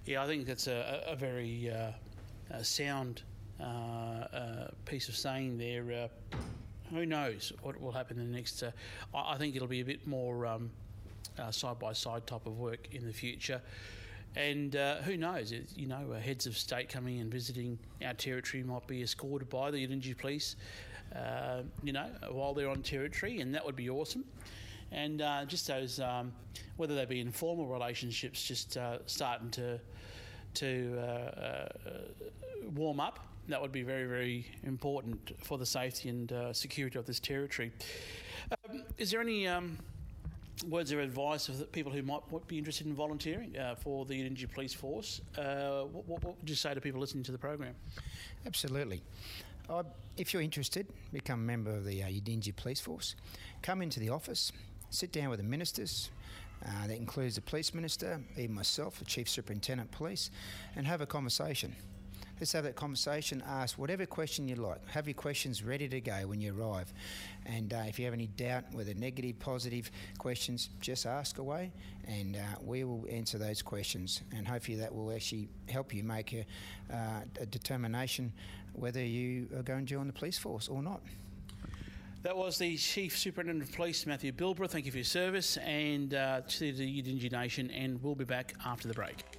Yeah, 0.06 0.24
I 0.24 0.28
think 0.28 0.48
that's 0.48 0.68
a, 0.68 1.04
a 1.08 1.16
very 1.16 1.70
uh, 1.70 1.92
a 2.50 2.64
sound 2.64 3.22
uh, 3.60 3.64
uh, 3.64 4.68
piece 4.86 5.08
of 5.10 5.16
saying 5.16 5.58
there 5.58 6.10
uh, 6.34 6.36
who 6.94 7.06
knows 7.06 7.52
what 7.62 7.80
will 7.82 7.92
happen 7.92 8.20
in 8.20 8.32
the 8.32 8.36
next? 8.36 8.62
Uh, 8.64 8.72
I, 9.14 9.38
think 9.38 9.56
it'll 9.56 9.68
be 9.68 9.82
a 9.82 9.86
bit 9.86 10.06
more 10.08 10.60
side 11.50 11.80
by 11.80 11.94
side 11.94 12.28
type 12.28 12.46
of 12.46 12.58
work 12.58 12.94
in 12.94 13.06
the 13.06 13.14
future. 13.14 13.62
And 14.36 14.76
uh, 14.76 14.98
who 14.98 15.18
knows? 15.18 15.52
It, 15.52 15.68
you 15.76 15.88
know, 15.88 16.14
uh, 16.14 16.20
heads 16.20 16.46
of 16.46 16.58
state 16.58 16.88
coming 16.88 17.20
and 17.20 17.32
visiting 17.32 17.78
our 18.04 18.14
territory 18.14 18.64
might 18.64 18.88
be 18.88 19.02
escorted 19.02 19.50
by 19.50 19.72
the 19.72 19.86
Yidindji 19.86 20.18
police, 20.18 20.56
uh, 21.16 21.64
you 21.84 21.92
know, 21.92 22.08
while 22.30 22.54
they're 22.54 22.70
on 22.70 22.82
territory, 22.82 23.42
and 23.42 23.54
that 23.54 23.66
would 23.66 23.76
be 23.76 23.90
awesome. 23.90 24.24
And 24.94 25.22
uh, 25.22 25.46
just 25.46 25.68
those, 25.68 26.00
um, 26.00 26.32
whether 26.78 26.96
they 26.96 27.06
be 27.06 27.20
informal 27.20 27.68
relationships, 27.68 28.44
just 28.44 28.78
uh, 28.78 29.00
starting 29.06 29.50
to 29.52 29.80
to 30.54 31.00
uh, 31.00 31.70
warm 32.76 33.00
up 33.00 33.31
that 33.52 33.62
would 33.62 33.72
be 33.72 33.84
very, 33.84 34.06
very 34.06 34.46
important 34.64 35.34
for 35.44 35.58
the 35.58 35.66
safety 35.66 36.10
and 36.10 36.32
uh, 36.32 36.54
security 36.54 36.98
of 36.98 37.06
this 37.06 37.20
territory. 37.20 37.72
Um, 38.70 38.84
is 38.98 39.12
there 39.12 39.22
any 39.22 39.48
um, 39.48 39.78
words 40.68 40.92
of 40.92 41.00
advice 41.00 41.50
of 41.50 41.72
people 41.72 41.92
who 41.92 42.02
might, 42.02 42.22
be 42.48 42.58
interested 42.58 42.88
in 42.88 42.94
volunteering 42.94 43.58
uh, 43.58 43.76
for 43.76 44.06
the 44.06 44.14
Yidindji 44.14 44.52
Police 44.52 44.74
Force? 44.74 45.22
Uh, 45.38 45.84
what, 45.84 46.24
what, 46.24 46.38
would 46.38 46.50
you 46.50 46.56
say 46.56 46.74
to 46.74 46.82
people 46.82 47.00
listening 47.00 47.24
to 47.24 47.32
the 47.32 47.38
program? 47.38 47.76
Absolutely. 48.46 49.02
If 50.18 50.34
you're 50.34 50.42
interested, 50.42 50.86
become 51.14 51.40
a 51.40 51.44
member 51.44 51.72
of 51.72 51.86
the 51.86 52.04
uh, 52.04 52.08
Yidindji 52.08 52.56
Police 52.56 52.82
Force. 52.82 53.16
Come 53.62 53.82
into 53.82 54.00
the 54.02 54.10
office, 54.10 54.52
sit 54.90 55.14
down 55.14 55.30
with 55.30 55.40
the 55.40 55.46
ministers, 55.46 56.10
uh, 56.66 56.88
that 56.88 56.98
includes 56.98 57.36
the 57.36 57.42
police 57.42 57.74
minister, 57.74 58.22
even 58.38 58.54
myself, 58.54 59.00
the 59.00 59.06
chief 59.06 59.28
superintendent 59.28 59.90
of 59.90 59.98
police, 59.98 60.30
and 60.76 60.86
have 60.86 61.02
a 61.02 61.06
conversation. 61.06 61.76
Let's 62.42 62.54
have 62.54 62.64
that 62.64 62.76
conversation. 62.76 63.44
Ask 63.48 63.78
whatever 63.78 64.08
question 64.08 64.48
you 64.48 64.56
like. 64.56 64.90
Have 64.90 65.06
your 65.06 65.14
questions 65.14 65.62
ready 65.62 65.88
to 65.88 66.02
go 66.02 66.26
when 66.26 66.42
you 66.42 66.60
arrive. 66.60 66.92
And 67.46 67.72
uh, 67.72 67.84
if 67.86 68.00
you 68.00 68.06
have 68.06 68.16
any 68.16 68.26
doubt, 68.26 68.64
whether 68.72 68.96
negative, 68.96 69.38
positive 69.38 69.92
questions, 70.18 70.70
just 70.80 71.06
ask 71.06 71.38
away 71.38 71.72
and 72.08 72.38
uh, 72.38 72.40
we 72.66 72.84
will 72.84 73.06
answer 73.12 73.38
those 73.38 73.62
questions. 73.62 74.24
And 74.36 74.48
hopefully 74.48 74.76
that 74.78 74.92
will 74.92 75.12
actually 75.12 75.50
help 75.70 75.94
you 75.94 76.04
make 76.04 76.34
a, 76.34 76.46
uh, 76.92 77.22
a 77.40 77.46
determination 77.46 78.34
whether 78.74 79.04
you 79.04 79.48
are 79.56 79.62
going 79.62 79.82
to 79.82 79.86
join 79.86 80.08
the 80.08 80.14
police 80.14 80.40
force 80.40 80.68
or 80.68 80.82
not. 80.82 81.02
That 82.24 82.36
was 82.36 82.58
the 82.58 82.76
Chief 82.76 83.20
Superintendent 83.20 83.70
of 83.70 83.76
Police, 83.76 84.08
Matthew 84.08 84.32
Bilbara. 84.32 84.68
Thank 84.68 84.86
you 84.86 84.92
for 84.92 84.98
your 84.98 85.06
service 85.06 85.58
and 85.58 86.16
uh, 86.16 86.42
to 86.48 86.72
the 86.72 87.02
Yidindji 87.02 87.32
Nation, 87.32 87.70
and 87.70 88.02
we'll 88.02 88.16
be 88.16 88.26
back 88.26 88.56
after 88.66 88.88
the 88.88 88.96
break. 88.96 89.31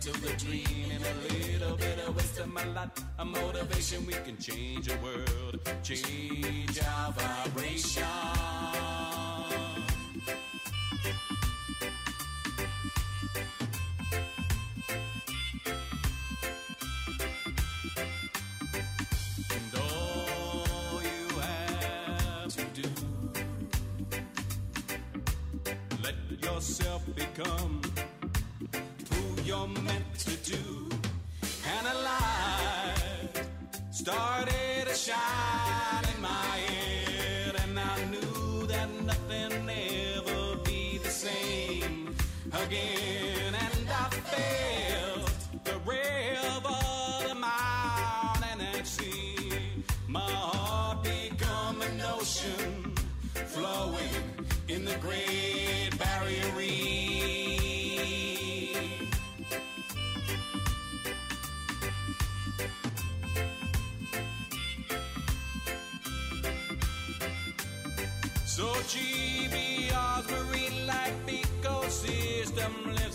To 0.00 0.12
the 0.12 0.32
dream. 0.38 0.90
And 0.92 1.04
a 1.04 1.14
little 1.34 1.76
bit 1.76 1.98
of 2.06 2.16
wisdom, 2.16 2.56
a 2.56 2.64
lot 2.72 2.98
of 3.18 3.26
motivation. 3.26 4.06
We 4.06 4.14
can 4.14 4.38
change 4.38 4.86
the 4.86 4.96
world, 5.02 5.60
change 5.82 6.80
our 6.82 7.12
vibration. 7.12 8.04
And 19.50 19.74
all 19.76 21.02
you 21.02 21.38
have 21.40 22.48
to 22.56 22.64
do, 22.80 22.88
let 26.02 26.14
yourself 26.42 27.02
become 27.14 27.79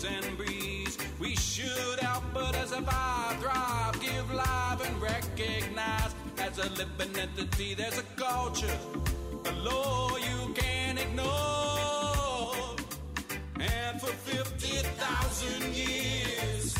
and 0.06 0.36
breathes. 0.36 0.98
We 1.18 1.34
should 1.36 2.00
help 2.00 2.24
others 2.34 2.70
survive, 2.70 3.40
thrive, 3.40 4.00
give 4.00 4.32
life 4.32 4.86
and 4.86 5.00
recognize 5.00 6.14
as 6.38 6.58
a 6.58 6.68
living 6.70 7.18
entity. 7.18 7.74
There's 7.74 7.98
a 7.98 8.04
culture, 8.16 8.78
a 9.44 9.52
law 9.52 10.16
you 10.16 10.54
can't 10.54 10.98
ignore. 10.98 12.76
And 13.60 14.00
for 14.00 14.06
50,000 14.06 15.74
years, 15.74 16.74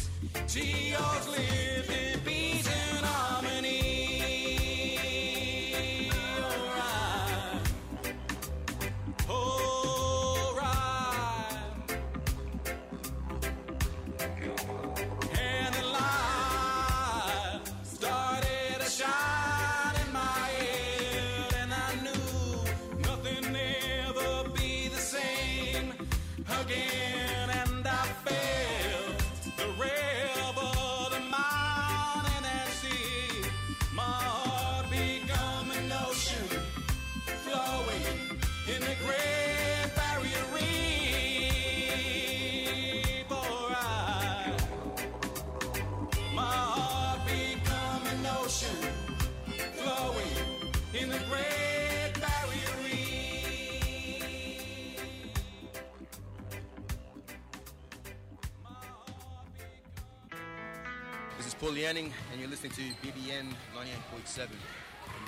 Paul 61.59 61.71
Lianing, 61.71 62.13
and 62.31 62.39
you're 62.39 62.51
listening 62.51 62.73
to 62.73 62.83
BBN 63.03 63.47
98.7 63.75 64.43
in 64.43 64.49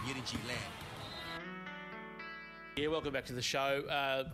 Yidindji 0.07 0.35
land. 0.47 0.61
Yeah, 2.77 2.89
welcome 2.89 3.15
back 3.15 3.25
to 3.27 3.33
the 3.33 3.41
show. 3.41 3.83
Uh, 3.89 4.25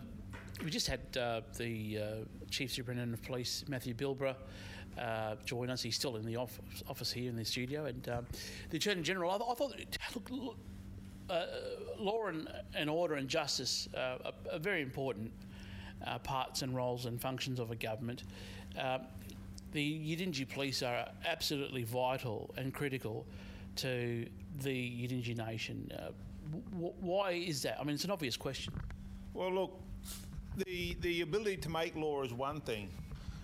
we 0.61 0.69
just 0.69 0.87
had 0.87 0.99
uh, 1.17 1.39
the 1.57 1.97
uh, 1.97 2.05
Chief 2.51 2.69
Superintendent 2.73 3.17
of 3.17 3.25
Police, 3.25 3.63
Matthew 3.69 3.93
Bilbara, 3.93 4.35
uh, 4.99 5.35
join 5.45 5.69
us. 5.69 5.81
He's 5.81 5.95
still 5.95 6.17
in 6.17 6.25
the 6.25 6.35
off- 6.35 6.59
office 6.89 7.13
here 7.13 7.29
in 7.29 7.37
the 7.37 7.45
studio. 7.45 7.85
And 7.85 8.09
um, 8.09 8.25
the 8.71 8.77
Attorney 8.77 9.01
General, 9.01 9.31
I, 9.31 9.35
I 9.35 9.55
thought, 9.55 9.73
look, 10.15 10.29
look, 10.29 10.57
uh, 11.29 11.45
law 11.97 12.27
and, 12.27 12.49
and 12.75 12.89
order 12.89 13.15
and 13.15 13.29
justice 13.29 13.87
uh, 13.95 14.17
are, 14.25 14.33
are 14.51 14.59
very 14.59 14.81
important 14.81 15.31
uh, 16.05 16.19
parts 16.19 16.61
and 16.61 16.75
roles 16.75 17.05
and 17.05 17.21
functions 17.21 17.57
of 17.57 17.71
a 17.71 17.75
government. 17.75 18.23
The 19.75 20.15
Yidindji 20.15 20.47
police 20.47 20.81
are 20.81 21.05
absolutely 21.25 21.83
vital 21.83 22.53
and 22.55 22.73
critical 22.73 23.25
to 23.75 24.25
the 24.61 24.69
Yidindji 24.69 25.35
nation. 25.35 25.91
Uh, 25.93 26.11
w- 26.71 26.93
why 27.01 27.31
is 27.31 27.61
that? 27.63 27.77
I 27.77 27.83
mean, 27.83 27.95
it's 27.95 28.05
an 28.05 28.11
obvious 28.11 28.37
question. 28.37 28.73
Well, 29.33 29.51
look, 29.51 29.77
the 30.65 30.95
the 31.01 31.19
ability 31.23 31.57
to 31.57 31.69
make 31.69 31.93
law 31.97 32.23
is 32.23 32.31
one 32.31 32.61
thing, 32.61 32.87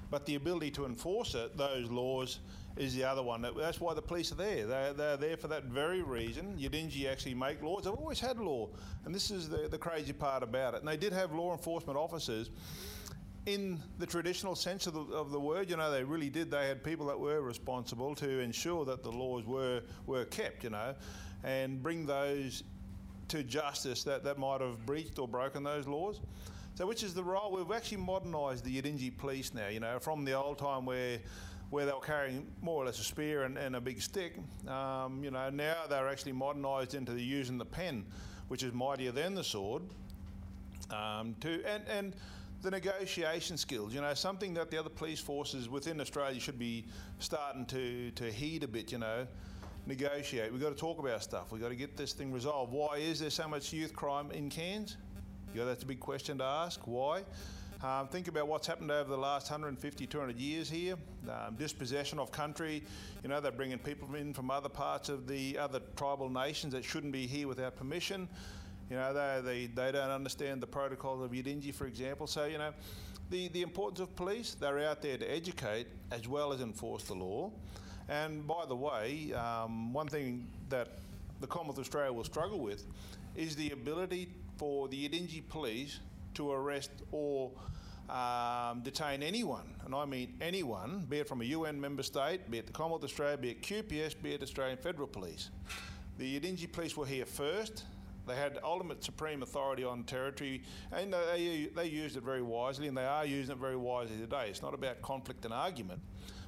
but 0.10 0.26
the 0.26 0.36
ability 0.36 0.72
to 0.72 0.86
enforce 0.86 1.36
it, 1.36 1.58
those 1.58 1.91
laws, 1.91 2.39
is 2.78 2.96
the 2.96 3.04
other 3.04 3.22
one. 3.22 3.41
That's 3.41 3.82
why 3.82 3.94
the 3.94 4.02
police 4.02 4.32
are 4.32 4.36
there. 4.36 4.65
They're, 4.65 4.94
they're 4.94 5.17
there 5.17 5.36
for 5.36 5.50
that 5.50 5.65
very 5.65 6.02
reason. 6.02 6.58
Yidindji 6.58 7.12
actually 7.12 7.34
make 7.34 7.62
laws. 7.62 7.84
They've 7.84 7.94
always 7.94 8.22
had 8.22 8.39
law, 8.39 8.70
and 9.04 9.13
this 9.13 9.32
is 9.32 9.50
the, 9.50 9.67
the 9.67 9.78
crazy 9.78 10.13
part 10.13 10.44
about 10.44 10.76
it. 10.76 10.80
And 10.80 10.88
they 10.88 10.96
did 10.96 11.12
have 11.12 11.34
law 11.34 11.52
enforcement 11.52 12.00
officers. 12.00 12.52
In 13.48 13.82
the 13.98 14.06
traditional 14.06 14.56
sense 14.56 14.86
of 14.86 14.94
the, 14.94 15.02
of 15.16 15.32
the 15.32 15.40
word, 15.40 15.70
you 15.70 15.76
know, 15.76 15.90
they 15.90 16.04
really 16.04 16.30
did. 16.30 16.52
They 16.52 16.68
had 16.68 16.84
people 16.84 17.08
that 17.08 17.20
were 17.20 17.42
responsible 17.42 18.14
to 18.16 18.40
ensure 18.40 18.86
that 18.86 19.02
the 19.02 19.12
laws 19.12 19.46
were 19.46 19.82
were 20.06 20.26
kept, 20.26 20.64
you 20.64 20.70
know, 20.70 20.94
and 21.44 21.82
bring 21.82 22.06
those 22.06 22.64
to 23.30 23.44
justice 23.44 24.04
that, 24.04 24.24
that 24.26 24.38
might 24.38 24.62
have 24.62 24.86
breached 24.86 25.18
or 25.18 25.28
broken 25.28 25.64
those 25.64 25.88
laws. 25.88 26.20
So, 26.76 26.86
which 26.86 27.02
is 27.02 27.14
the 27.14 27.24
role? 27.24 27.52
We've 27.52 27.76
actually 27.76 27.98
modernised 27.98 28.64
the 28.64 28.82
Yidindji 28.82 29.18
police 29.18 29.54
now. 29.54 29.70
You 29.70 29.80
know, 29.80 30.00
from 30.00 30.24
the 30.24 30.34
old 30.34 30.60
time 30.60 30.86
where 30.86 31.20
where 31.72 31.86
they 31.86 31.94
were 31.94 32.02
carrying 32.02 32.46
more 32.62 32.84
or 32.84 32.86
less 32.86 33.00
a 33.00 33.04
spear 33.04 33.44
and, 33.44 33.58
and 33.58 33.78
a 33.78 33.82
big 33.82 34.02
stick. 34.02 34.36
Um, 34.68 35.24
you 35.24 35.32
know, 35.32 35.50
now 35.50 35.76
they're 35.90 36.10
actually 36.10 36.34
modernised 36.34 36.94
into 36.94 37.14
the 37.14 37.24
using 37.24 37.58
the 37.58 37.66
pen, 37.66 38.06
which 38.50 38.62
is 38.62 38.74
mightier 38.74 39.14
than 39.14 39.34
the 39.34 39.44
sword. 39.44 39.84
Um, 40.90 41.36
to 41.40 41.64
and 41.66 41.84
and 41.88 42.16
the 42.62 42.71
negotiation 42.71 43.58
skills, 43.58 43.93
you 43.93 44.02
know, 44.02 44.13
something 44.13 44.54
that 44.54 44.69
the 44.69 44.80
other 44.80 44.89
police 44.89 45.19
forces 45.19 45.67
within 45.67 46.00
Australia 46.00 46.39
should 46.39 46.60
be 46.60 46.86
starting 47.19 47.65
to 47.67 48.12
to 48.12 48.32
heed 48.32 48.63
a 48.63 48.67
bit. 48.67 48.91
You 48.91 49.00
know, 49.00 49.28
negotiate. 49.86 50.52
We've 50.52 50.62
got 50.62 50.69
to 50.69 50.76
talk 50.76 51.00
about 51.00 51.24
stuff. 51.24 51.52
We've 51.52 51.62
got 51.62 51.69
to 51.69 51.76
get 51.76 51.97
this 51.97 52.13
thing 52.13 52.32
resolved. 52.32 52.71
Why 52.71 52.97
is 52.97 53.19
there 53.19 53.30
so 53.30 53.47
much 53.47 53.74
youth 53.74 53.95
crime 53.95 54.32
in 54.32 54.50
Cairns? 54.50 54.97
You 55.54 55.62
know, 55.62 55.65
that's 55.65 55.84
a 55.84 55.88
big 55.88 56.00
question 56.00 56.38
to 56.38 56.43
ask. 56.43 56.82
Why? 56.86 57.24
Um, 57.84 58.08
think 58.08 58.28
about 58.28 58.47
what's 58.47 58.67
happened 58.67 58.91
over 58.91 59.10
the 59.10 59.17
last 59.17 59.50
150, 59.50 60.06
200 60.06 60.38
years 60.38 60.69
here. 60.69 60.95
Um, 61.28 61.56
dispossession 61.56 62.19
of 62.19 62.32
country. 62.32 62.84
You 63.24 63.30
know, 63.30 63.41
they're 63.41 63.52
bringing 63.52 63.80
people 63.80 64.13
in 64.15 64.36
from 64.36 64.52
other 64.52 64.69
parts 64.69 65.10
of 65.10 65.28
the 65.28 65.58
other 65.58 65.82
tribal 65.95 66.30
nations 66.30 66.74
that 66.74 66.86
shouldn't 66.86 67.12
be 67.12 67.26
here 67.26 67.47
without 67.47 67.76
permission. 67.76 68.30
You 68.92 68.98
know, 68.98 69.14
they, 69.14 69.42
they, 69.42 69.66
they 69.68 69.92
don't 69.94 70.10
understand 70.10 70.62
the 70.62 70.68
protocols 70.68 71.24
of 71.24 71.32
Yidindji, 71.32 71.74
for 71.74 71.88
example. 71.88 72.28
So, 72.28 72.44
you 72.44 72.58
know, 72.58 72.74
the, 73.30 73.48
the 73.48 73.62
importance 73.62 74.02
of 74.02 74.14
police, 74.18 74.54
they're 74.54 74.80
out 74.80 75.02
there 75.02 75.18
to 75.18 75.26
educate 75.26 75.88
as 76.12 76.28
well 76.28 76.52
as 76.52 76.60
enforce 76.60 77.06
the 77.06 77.14
law. 77.14 77.52
And 78.10 78.46
by 78.46 78.66
the 78.68 78.76
way, 78.76 79.32
um, 79.32 79.94
one 79.94 80.10
thing 80.10 80.46
that 80.68 80.90
the 81.40 81.48
Commonwealth 81.48 81.78
of 81.78 81.86
Australia 81.86 82.12
will 82.12 82.26
struggle 82.26 82.60
with 82.60 82.86
is 83.34 83.56
the 83.56 83.72
ability 83.72 84.28
for 84.58 84.90
the 84.90 85.08
Yidindji 85.08 85.48
police 85.48 86.02
to 86.34 86.52
arrest 86.52 86.92
or 87.14 87.50
um, 88.10 88.82
detain 88.82 89.24
anyone, 89.24 89.74
and 89.86 89.96
I 89.96 90.04
mean 90.04 90.34
anyone, 90.42 91.06
be 91.08 91.20
it 91.20 91.30
from 91.30 91.40
a 91.40 91.46
UN 91.46 91.80
member 91.80 92.04
state, 92.04 92.52
be 92.52 92.58
it 92.58 92.68
the 92.68 92.74
Commonwealth 92.74 93.04
of 93.04 93.10
Australia, 93.10 93.38
be 93.38 93.52
it 93.52 93.62
QPS, 93.62 94.22
be 94.22 94.34
it 94.34 94.44
Australian 94.44 94.78
Federal 94.78 95.08
Police. 95.08 95.50
The 96.18 96.38
Yidindji 96.38 96.70
police 96.70 96.98
were 96.98 97.06
here 97.06 97.26
first. 97.26 97.86
They 98.32 98.38
had 98.38 98.60
ultimate 98.63 99.04
supreme 99.04 99.44
authority 99.44 99.84
on 99.84 100.06
territory, 100.06 100.63
and 100.94 101.13
they, 101.13 101.67
they 101.76 101.88
used 101.88 102.15
it 102.15 102.24
very 102.24 102.41
wisely, 102.41 102.88
and 102.88 102.96
they 102.96 103.04
are 103.04 103.26
using 103.26 103.52
it 103.56 103.60
very 103.60 103.76
wisely 103.76 104.15
today. 104.15 104.46
It's 104.48 104.62
not 104.62 104.74
about 104.74 105.02
conflict 105.02 105.44
and 105.44 105.54
argument, 105.54 106.00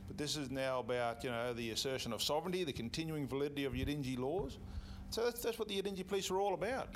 but 0.07 0.17
this 0.17 0.37
is 0.37 0.49
now 0.49 0.79
about 0.79 1.25
you 1.25 1.29
know 1.29 1.53
the 1.53 1.71
assertion 1.71 2.13
of 2.13 2.23
sovereignty, 2.23 2.63
the 2.63 2.71
continuing 2.71 3.27
validity 3.27 3.65
of 3.65 3.73
Yidindji 3.73 4.17
laws. 4.17 4.59
So 5.09 5.25
that's, 5.25 5.41
that's 5.41 5.59
what 5.59 5.67
the 5.67 5.81
Yidindji 5.81 6.07
police 6.07 6.31
are 6.31 6.39
all 6.39 6.53
about. 6.53 6.87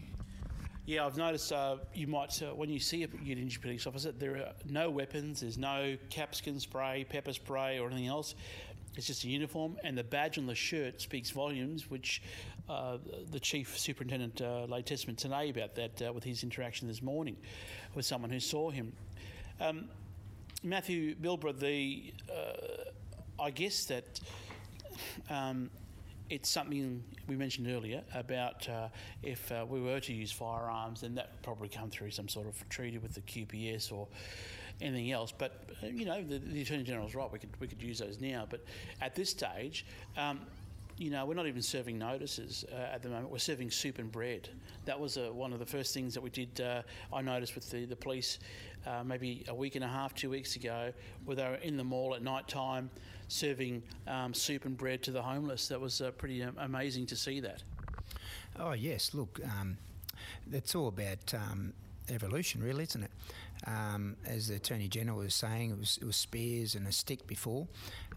Yeah, 0.86 1.06
I've 1.06 1.18
noticed 1.18 1.52
uh, 1.52 1.80
you 1.94 2.08
might, 2.08 2.42
uh, 2.42 2.56
when 2.56 2.70
you 2.70 2.80
see 2.80 3.04
a 3.04 3.10
Yidindji 3.10 3.62
police 3.62 3.86
officer, 3.86 4.14
there 4.14 4.38
are 4.38 4.54
no 4.70 4.90
weapons, 4.90 5.42
there's 5.42 5.58
no 5.58 5.98
capsicum 6.10 6.62
spray, 6.62 7.06
pepper 7.10 7.34
spray, 7.34 7.78
or 7.78 7.88
anything 7.88 8.08
else. 8.08 8.36
It's 8.96 9.08
just 9.08 9.24
a 9.24 9.28
uniform, 9.28 9.78
and 9.84 9.98
the 9.98 10.04
badge 10.04 10.38
on 10.38 10.48
the 10.48 10.56
shirt 10.56 11.02
speaks 11.02 11.30
volumes, 11.30 11.90
which 11.90 12.22
uh, 12.68 12.98
the 13.32 13.40
Chief 13.40 13.78
Superintendent 13.78 14.42
uh, 14.42 14.66
laid 14.66 14.86
testament 14.86 15.20
today 15.20 15.50
about 15.50 15.76
that 15.76 16.02
uh, 16.02 16.14
with 16.14 16.24
his 16.24 16.44
interaction 16.44 16.88
this 16.88 17.02
morning 17.02 17.38
with 17.94 18.06
someone 18.06 18.32
who 18.32 18.40
saw 18.40 18.70
him. 18.70 18.94
Um, 19.60 19.90
Matthew 20.64 21.16
Bilbara, 21.16 21.58
the, 21.58 22.14
uh, 22.32 23.42
I 23.42 23.52
guess 23.52 23.86
that 23.86 24.20
um, 25.30 25.70
it's 26.30 26.50
something 26.50 27.04
we 27.28 27.36
mentioned 27.36 27.68
earlier 27.68 28.02
about 28.14 28.68
uh, 28.68 28.90
if 29.24 29.52
uh, 29.52 29.66
we 29.68 29.80
were 29.80 30.00
to 30.00 30.14
use 30.14 30.32
firearms, 30.32 31.02
then 31.02 31.16
that 31.16 31.30
would 31.32 31.44
probably 31.44 31.70
come 31.70 31.90
through 31.90 32.12
some 32.12 32.28
sort 32.28 32.48
of 32.48 32.68
treaty 32.70 32.98
with 32.98 33.14
the 33.14 33.22
QPS 33.22 33.92
or 33.92 34.08
anything 34.82 35.12
else. 35.12 35.34
But 35.36 35.70
uh, 35.84 35.88
you 35.88 36.06
know, 36.06 36.24
the, 36.24 36.40
the 36.40 36.62
Attorney 36.62 36.84
General's 36.84 37.16
right. 37.16 37.32
We 37.32 37.40
could 37.40 37.50
we 37.60 37.68
could 37.68 37.82
use 37.82 38.00
those 38.00 38.20
now. 38.20 38.48
But 38.50 38.64
at 39.02 39.16
this 39.16 39.30
stage. 39.30 39.86
Um, 40.18 40.42
you 41.00 41.12
know, 41.12 41.28
we're 41.28 41.36
not 41.36 41.46
even 41.46 41.62
serving 41.62 42.00
notices 42.00 42.66
uh, 42.72 42.76
at 42.76 43.04
the 43.04 43.10
moment. 43.10 43.30
We're 43.30 43.38
serving 43.38 43.70
soup 43.70 44.00
and 44.00 44.12
bread. 44.12 44.50
That 44.86 45.00
was 45.00 45.16
uh, 45.16 45.30
one 45.32 45.54
of 45.54 45.60
the 45.60 45.66
first 45.66 45.94
things 45.94 46.16
that 46.16 46.22
we 46.22 46.32
did. 46.32 46.60
Uh, 46.60 46.82
I 47.14 47.22
noticed 47.22 47.54
with 47.54 47.70
the, 47.70 47.86
the 47.86 47.96
police 47.96 48.40
uh, 48.88 49.04
maybe 49.04 49.46
a 49.48 49.54
week 49.54 49.76
and 49.76 49.84
a 49.84 49.88
half, 49.88 50.16
two 50.16 50.32
weeks 50.32 50.56
ago, 50.56 50.92
where 51.26 51.36
they 51.36 51.44
were 51.44 51.56
in 51.56 51.78
the 51.78 51.84
mall 51.84 52.16
at 52.16 52.24
night 52.24 52.48
time 52.48 52.90
serving 53.28 53.84
um, 54.08 54.34
soup 54.34 54.66
and 54.66 54.78
bread 54.78 55.04
to 55.04 55.12
the 55.12 55.22
homeless. 55.22 55.68
That 55.68 55.80
was 55.80 56.02
uh, 56.02 56.12
pretty 56.12 56.42
um, 56.44 56.56
amazing 56.58 57.06
to 57.08 57.16
see 57.16 57.40
that. 57.42 57.64
Oh, 58.60 58.72
yes. 58.72 59.14
Look, 59.14 59.40
um, 59.44 59.78
it's 60.52 60.74
all 60.74 60.88
about 60.88 61.34
um, 61.34 61.74
evolution, 62.10 62.62
really, 62.62 62.84
isn't 62.84 63.04
it? 63.04 63.12
Um, 63.66 64.16
as 64.26 64.48
the 64.48 64.56
Attorney 64.56 64.88
General 64.88 65.18
was 65.20 65.34
saying, 65.34 65.72
it 65.72 65.80
was, 65.80 65.98
it 66.02 66.06
was 66.06 66.16
spears 66.16 66.76
and 66.76 66.88
a 66.88 66.92
stick 66.92 67.26
before. 67.28 67.68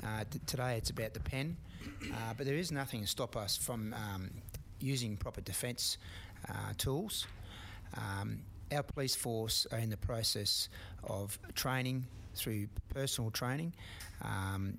Uh, 0.05 0.25
today 0.47 0.77
it's 0.77 0.91
about 0.91 1.15
the 1.15 1.21
pen. 1.21 1.57
Uh, 2.13 2.35
but 2.37 2.47
there 2.47 2.57
is 2.57 2.71
nothing 2.71 3.01
to 3.01 3.07
stop 3.07 3.37
us 3.37 3.57
from 3.57 3.95
um, 3.95 4.31
using 4.81 5.17
proper 5.17 5.41
defence 5.41 5.99
uh, 6.49 6.73
tools. 6.77 7.27
Um, 7.97 8.41
our 8.73 8.83
police 8.83 9.17
force 9.17 9.67
are 9.73 9.79
in 9.79 9.91
the 9.91 9.97
process 9.97 10.69
of 11.05 11.39
training 11.55 12.07
through 12.35 12.69
personal 12.89 13.31
training. 13.31 13.73
Um, 14.23 14.79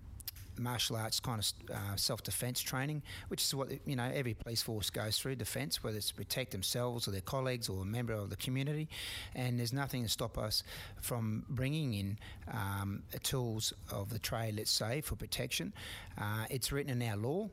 martial 0.57 0.95
arts 0.95 1.19
kind 1.19 1.39
of 1.39 1.75
uh, 1.75 1.95
self-defense 1.95 2.61
training, 2.61 3.01
which 3.29 3.41
is 3.43 3.53
what 3.55 3.69
you 3.85 3.95
know 3.95 4.09
every 4.13 4.33
police 4.33 4.61
force 4.61 4.89
goes 4.89 5.17
through 5.17 5.35
defense, 5.35 5.83
whether 5.83 5.97
it's 5.97 6.09
to 6.09 6.15
protect 6.15 6.51
themselves 6.51 7.07
or 7.07 7.11
their 7.11 7.21
colleagues 7.21 7.69
or 7.69 7.81
a 7.81 7.85
member 7.85 8.13
of 8.13 8.29
the 8.29 8.35
community. 8.35 8.87
And 9.35 9.59
there's 9.59 9.73
nothing 9.73 10.03
to 10.03 10.09
stop 10.09 10.37
us 10.37 10.63
from 11.01 11.45
bringing 11.49 11.93
in 11.93 12.19
um, 12.51 13.03
tools 13.23 13.73
of 13.91 14.09
the 14.09 14.19
trade, 14.19 14.55
let's 14.55 14.71
say, 14.71 15.01
for 15.01 15.15
protection. 15.15 15.73
Uh, 16.17 16.45
it's 16.49 16.71
written 16.71 17.01
in 17.01 17.09
our 17.09 17.17
law. 17.17 17.49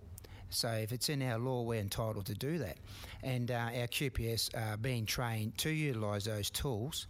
So 0.51 0.71
if 0.71 0.93
it's 0.93 1.09
in 1.09 1.23
our 1.23 1.39
law, 1.39 1.63
we're 1.63 1.81
entitled 1.81 2.27
to 2.27 2.35
do 2.35 2.59
that. 2.59 2.79
And 3.23 3.51
uh, 3.51 3.55
our 3.55 3.87
QPS 3.87 4.57
are 4.57 4.77
being 4.77 5.05
trained 5.05 5.59
to 5.59 5.71
utilise 5.71 6.25
those 6.25 6.51
tools 6.51 7.07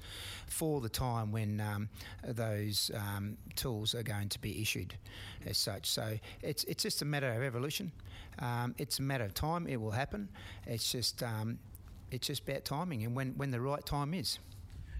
for 0.46 0.81
the 0.81 0.88
time 0.88 1.31
when 1.31 1.61
um, 1.61 1.88
those 2.27 2.90
um, 2.94 3.37
tools 3.55 3.94
are 3.94 4.03
going 4.03 4.29
to 4.31 4.38
be 4.40 4.61
issued 4.61 4.94
as 5.46 5.59
such. 5.59 5.87
So 5.87 6.18
it's, 6.42 6.64
it's 6.64 6.83
just 6.83 7.03
a 7.03 7.05
matter 7.05 7.31
of 7.31 7.42
evolution. 7.42 7.92
Um, 8.40 8.74
it's 8.79 8.98
a 8.98 9.03
matter 9.03 9.24
of 9.24 9.35
time. 9.35 9.66
It 9.66 9.81
will 9.81 9.90
happen. 9.90 10.29
It's 10.66 10.90
just 10.90 11.22
um, 11.22 11.59
it's 12.11 12.27
just 12.27 12.48
about 12.48 12.64
timing 12.64 13.05
and 13.05 13.14
when, 13.14 13.35
when 13.37 13.51
the 13.51 13.61
right 13.61 13.85
time 13.85 14.14
is. 14.14 14.38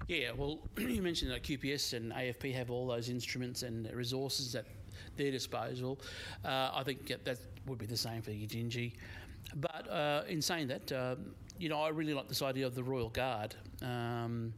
Yeah, 0.07 0.33
well, 0.37 0.59
you 0.79 1.03
mentioned 1.03 1.31
that 1.31 1.43
QPS 1.43 1.95
and 1.95 2.13
AFP 2.13 2.55
have 2.55 2.71
all 2.71 2.87
those 2.87 3.09
instruments 3.09 3.63
and 3.63 3.91
resources 3.93 4.55
at 4.55 4.67
their 5.19 5.31
disposal. 5.31 6.01
Uh, 6.45 6.71
I 6.73 6.83
think 6.85 7.07
that 7.09 7.39
would 7.67 7.79
be 7.79 7.87
the 7.87 7.97
same 7.97 8.23
for 8.23 8.31
Yidindji. 8.31 8.95
But 9.57 9.91
uh, 9.91 10.23
in 10.29 10.41
saying 10.41 10.69
that, 10.69 10.93
uh, 10.93 11.17
you 11.59 11.69
know, 11.69 11.81
I 11.81 11.89
really 11.89 12.15
like 12.15 12.29
this 12.29 12.43
idea 12.43 12.67
of 12.67 12.75
the 12.75 12.83
Royal 12.83 13.11
Guard. 13.11 13.55
Um, 13.83 14.55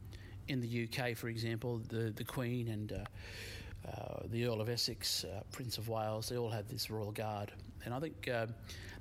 in 0.47 0.59
the 0.59 0.87
UK, 0.87 1.15
for 1.15 1.29
example, 1.29 1.81
the, 1.89 2.11
the 2.15 2.23
Queen 2.23 2.69
and 2.69 2.91
uh, 2.91 3.89
uh, 3.89 4.23
the 4.25 4.45
Earl 4.45 4.59
of 4.59 4.69
Essex, 4.69 5.23
uh, 5.23 5.41
Prince 5.51 5.77
of 5.77 5.87
Wales, 5.87 6.29
they 6.29 6.37
all 6.37 6.49
have 6.49 6.67
this 6.67 6.89
Royal 6.89 7.11
Guard. 7.11 7.51
And 7.85 7.93
I 7.93 7.99
think 7.99 8.29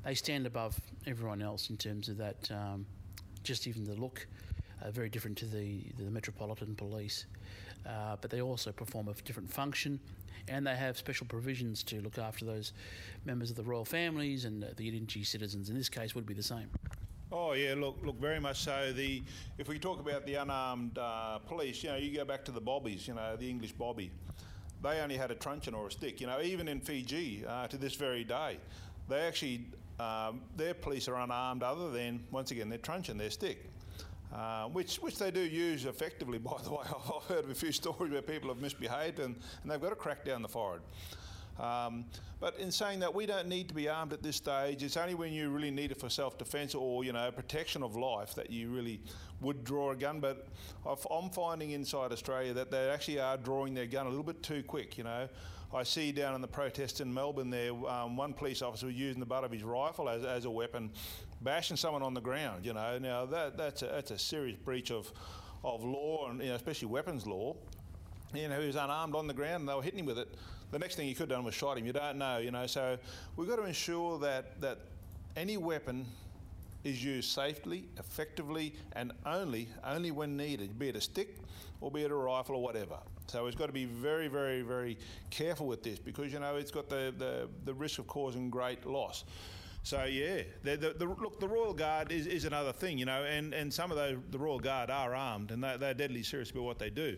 they 0.05 0.15
stand 0.15 0.47
above 0.47 0.81
everyone 1.07 1.43
else 1.43 1.71
in 1.71 1.77
terms 1.77 2.09
of 2.09 2.17
that, 2.19 2.51
um, 2.51 2.87
just 3.43 3.67
even 3.67 3.85
the 3.85 3.95
look. 3.95 4.27
Uh, 4.83 4.91
very 4.91 5.11
different 5.11 5.37
to 5.37 5.45
the, 5.45 5.83
the 5.99 6.11
Metropolitan 6.11 6.75
Police. 6.75 7.27
Uh, 7.87 8.17
but 8.21 8.31
they 8.31 8.43
also 8.43 8.73
perform 8.73 9.09
a 9.09 9.15
different 9.25 9.51
function 9.51 9.99
and 10.49 10.67
they 10.67 10.75
have 10.75 10.97
special 10.97 11.27
provisions 11.27 11.83
to 11.85 12.01
look 12.01 12.19
after 12.19 12.45
those 12.45 12.73
members 13.25 13.51
of 13.51 13.57
the 13.57 13.63
royal 13.63 13.85
families 13.85 14.45
and 14.45 14.63
the 14.63 14.91
Yidindji 14.91 15.25
citizens. 15.25 15.71
In 15.71 15.77
this 15.77 15.89
case, 15.89 16.15
would 16.15 16.27
be 16.27 16.35
the 16.35 16.43
same. 16.43 16.69
Oh 17.33 17.53
yeah, 17.53 17.75
look, 17.77 17.97
look, 18.03 18.21
very 18.21 18.41
much 18.41 18.61
so. 18.61 18.93
The 18.93 19.23
if 19.57 19.69
we 19.69 19.79
talk 19.79 20.01
about 20.01 20.27
the 20.27 20.35
unarmed 20.35 20.99
uh, 20.99 21.39
police, 21.39 21.83
you 21.85 21.91
know, 21.91 21.97
you 21.97 22.17
go 22.17 22.25
back 22.25 22.45
to 22.47 22.53
the 22.53 22.61
bobbies, 22.61 23.07
you 23.07 23.15
know, 23.15 23.37
the 23.37 23.49
English 23.49 23.73
bobby. 23.73 24.11
They 24.83 24.99
only 25.01 25.17
had 25.17 25.31
a 25.31 25.35
truncheon 25.35 25.75
or 25.75 25.87
a 25.87 25.91
stick. 25.93 26.21
You 26.21 26.27
know, 26.27 26.41
even 26.41 26.67
in 26.67 26.81
Fiji 26.81 27.45
uh, 27.47 27.69
to 27.69 27.77
this 27.77 27.95
very 27.95 28.25
day, 28.25 28.57
they 29.09 29.21
actually 29.21 29.67
um, 30.01 30.41
their 30.57 30.75
police 30.75 31.07
are 31.07 31.21
unarmed, 31.21 31.63
other 31.63 31.91
than 31.91 32.25
once 32.33 32.51
again 32.51 32.69
their 32.69 32.79
truncheon, 32.79 33.17
their 33.17 33.31
stick. 33.31 33.71
Uh, 34.33 34.67
which, 34.67 34.97
which 34.99 35.19
they 35.19 35.31
do 35.31 35.41
use 35.41 35.85
effectively, 35.87 36.39
by 36.53 36.57
the 36.63 36.71
way. 36.71 36.85
I've 36.85 37.25
heard 37.25 37.45
of 37.45 37.51
a 37.51 37.55
few 37.55 37.73
stories 37.73 38.13
where 38.13 38.23
people 38.23 38.49
have 38.49 38.63
misbehaved 38.63 39.19
and, 39.19 39.35
and 39.63 39.71
they've 39.71 39.81
got 39.81 39.91
to 39.91 39.97
crack 39.97 40.25
down 40.25 40.43
the 40.43 40.49
forehead. 40.49 40.83
Um, 41.59 42.07
but 42.39 42.59
in 42.59 42.71
saying 42.71 43.01
that, 43.01 43.15
we 43.15 43.27
don't 43.27 43.49
need 43.49 43.69
to 43.69 43.75
be 43.75 43.89
armed 43.89 44.13
at 44.13 44.23
this 44.23 44.37
stage. 44.37 44.83
It's 44.83 44.97
only 44.97 45.15
when 45.15 45.33
you 45.33 45.51
really 45.51 45.71
need 45.71 45.91
it 45.91 46.01
for 46.01 46.09
self-defence 46.09 46.75
or 46.75 47.05
you 47.05 47.13
know 47.13 47.31
protection 47.31 47.83
of 47.83 47.97
life 47.97 48.35
that 48.35 48.51
you 48.51 48.71
really 48.71 49.01
would 49.43 49.63
draw 49.63 49.91
a 49.91 49.97
gun. 49.97 50.21
But 50.21 50.47
I'm 51.11 51.29
finding 51.29 51.73
inside 51.73 52.13
Australia 52.13 52.55
that 52.55 52.71
they 52.71 52.89
actually 52.89 53.21
are 53.21 53.37
drawing 53.37 53.75
their 53.75 53.87
gun 53.87 54.07
a 54.07 54.09
little 54.09 54.25
bit 54.25 54.43
too 54.43 54.63
quick. 54.63 54.97
You 54.97 55.05
know, 55.05 55.29
I 55.75 55.83
see 55.83 56.13
down 56.13 56.35
in 56.35 56.41
the 56.41 56.49
protests 56.49 57.01
in 57.01 57.13
Melbourne 57.13 57.51
there, 57.51 57.73
um, 57.73 58.17
one 58.17 58.33
police 58.33 58.63
officer 58.63 58.87
was 58.87 58.95
using 58.95 59.21
the 59.21 59.27
butt 59.27 59.45
of 59.45 59.53
his 59.53 59.63
rifle 59.63 60.09
as, 60.09 60.25
as 60.25 60.47
a 60.47 60.51
weapon, 60.51 60.91
bashing 61.43 61.77
someone 61.77 62.03
on 62.03 62.15
the 62.15 62.21
ground. 62.21 62.65
You 62.65 62.73
know, 62.75 62.99
now 62.99 63.27
that 63.27 63.57
that's 63.57 63.83
a, 63.83 63.87
that's 63.87 64.11
a 64.11 64.19
serious 64.19 64.57
breach 64.57 64.91
of 64.91 65.11
of 65.65 65.85
law 65.85 66.29
and 66.31 66.41
you 66.41 66.49
know, 66.49 66.55
especially 66.55 66.89
weapons 66.89 67.27
law. 67.27 67.57
You 68.33 68.49
know, 68.49 68.61
he 68.61 68.67
was 68.67 68.77
unarmed 68.77 69.15
on 69.15 69.27
the 69.27 69.35
ground 69.35 69.61
and 69.61 69.69
they 69.69 69.75
were 69.75 69.83
hitting 69.83 70.01
him 70.01 70.07
with 70.07 70.19
it. 70.19 70.29
The 70.71 70.79
next 70.79 70.95
thing 70.95 71.09
he 71.09 71.15
could 71.15 71.31
have 71.31 71.39
done 71.39 71.45
was 71.45 71.55
shot 71.55 71.79
him. 71.79 71.85
You 71.85 71.93
don't 71.93 72.17
know, 72.17 72.39
you 72.39 72.53
know. 72.53 72.67
So 72.67 72.97
we've 73.37 73.49
got 73.49 73.57
to 73.57 73.65
ensure 73.65 74.19
that 74.21 74.61
that 74.61 74.79
any 75.37 75.57
weapon 75.57 76.07
is 76.85 77.05
used 77.05 77.31
safely, 77.31 77.85
effectively, 77.99 78.75
and 78.93 79.13
only 79.27 79.69
only 79.85 80.11
when 80.11 80.37
needed, 80.37 80.79
be 80.79 80.89
it 80.89 80.97
a 80.97 81.01
stick 81.01 81.37
or 81.81 81.91
be 81.91 82.03
it 82.03 82.11
a 82.11 82.15
rifle 82.15 82.57
or 82.57 82.63
whatever. 82.63 82.99
So 83.27 83.45
we've 83.45 83.57
got 83.57 83.67
to 83.67 83.73
be 83.73 83.85
very, 83.85 84.27
very, 84.27 84.63
very 84.63 84.99
careful 85.31 85.67
with 85.67 85.83
this 85.83 85.99
because 85.99 86.33
you 86.33 86.41
know 86.41 86.57
it's 86.57 86.73
got 86.73 86.89
the, 86.89 87.15
the, 87.17 87.49
the 87.65 87.73
risk 87.73 87.99
of 87.99 88.07
causing 88.07 88.51
great 88.51 88.85
loss. 88.87 89.25
So 89.83 90.05
yeah, 90.05 90.43
the, 90.63 90.77
the, 90.77 91.07
look, 91.07 91.41
the 91.41 91.49
Royal 91.49 91.73
Guard 91.73 92.13
is, 92.13 92.27
is 92.27 92.45
another 92.45 92.73
thing, 92.73 92.99
you 92.99 93.07
know, 93.07 93.25
and, 93.25 93.55
and 93.55 93.73
some 93.73 93.91
of 93.91 93.97
the, 93.97 94.19
the 94.31 94.39
Royal 94.39 94.59
Guard 94.59 94.91
are 94.91 95.15
armed 95.15 95.51
and 95.51 95.65
they're, 95.65 95.79
they're 95.79 95.95
deadly 95.95 96.23
serious 96.23 96.51
about 96.51 96.65
what 96.65 96.79
they 96.79 96.91
do. 96.91 97.17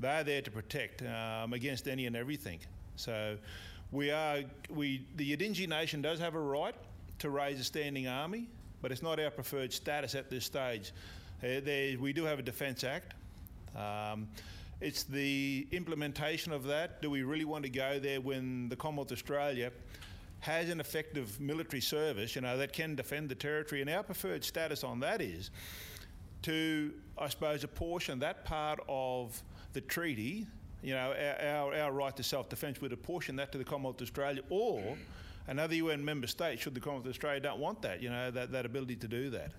They're 0.00 0.24
there 0.24 0.42
to 0.42 0.50
protect 0.50 1.02
um, 1.02 1.52
against 1.52 1.86
any 1.86 2.06
and 2.06 2.16
everything. 2.16 2.60
So 2.96 3.36
we 3.90 4.10
are, 4.10 4.40
we, 4.70 5.06
the 5.16 5.36
Yidindji 5.36 5.68
Nation 5.68 6.00
does 6.00 6.18
have 6.18 6.34
a 6.34 6.40
right 6.40 6.74
to 7.18 7.30
raise 7.30 7.60
a 7.60 7.64
standing 7.64 8.08
army, 8.08 8.48
but 8.80 8.90
it's 8.90 9.02
not 9.02 9.20
our 9.20 9.30
preferred 9.30 9.72
status 9.72 10.14
at 10.14 10.30
this 10.30 10.46
stage. 10.46 10.92
Uh, 11.44 11.60
we 12.00 12.12
do 12.12 12.24
have 12.24 12.38
a 12.38 12.42
Defence 12.42 12.84
Act. 12.84 13.14
Um, 13.76 14.28
it's 14.80 15.04
the 15.04 15.66
implementation 15.70 16.52
of 16.52 16.64
that. 16.64 17.02
Do 17.02 17.10
we 17.10 17.22
really 17.22 17.44
want 17.44 17.64
to 17.64 17.70
go 17.70 17.98
there 17.98 18.20
when 18.20 18.68
the 18.68 18.76
Commonwealth 18.76 19.12
Australia 19.12 19.70
has 20.42 20.70
an 20.70 20.80
effective 20.80 21.40
military 21.40 21.80
service, 21.80 22.34
you 22.34 22.42
know, 22.42 22.58
that 22.58 22.72
can 22.72 22.96
defend 22.96 23.28
the 23.28 23.34
territory? 23.34 23.80
And 23.80 23.88
our 23.88 24.02
preferred 24.02 24.42
status 24.44 24.82
on 24.82 24.98
that 25.00 25.20
is 25.20 25.50
to, 26.42 26.92
I 27.16 27.28
suppose, 27.28 27.62
apportion 27.62 28.18
that 28.18 28.44
part 28.44 28.80
of 28.88 29.40
the 29.72 29.80
treaty, 29.80 30.48
you 30.82 30.94
know, 30.94 31.14
our, 31.16 31.46
our, 31.48 31.74
our 31.76 31.92
right 31.92 32.16
to 32.16 32.24
self-defence, 32.24 32.80
would 32.80 32.92
apportion 32.92 33.36
that 33.36 33.52
to 33.52 33.58
the 33.58 33.64
Commonwealth 33.64 34.00
of 34.00 34.08
Australia 34.08 34.42
or 34.50 34.96
another 35.46 35.76
UN 35.76 36.04
member 36.04 36.26
state, 36.26 36.58
should 36.58 36.74
the 36.74 36.80
Commonwealth 36.80 37.06
of 37.06 37.10
Australia 37.10 37.38
don't 37.38 37.60
want 37.60 37.80
that, 37.82 38.02
you 38.02 38.10
know, 38.10 38.32
that, 38.32 38.50
that 38.50 38.66
ability 38.66 38.96
to 38.96 39.06
do 39.06 39.30
that. 39.30 39.52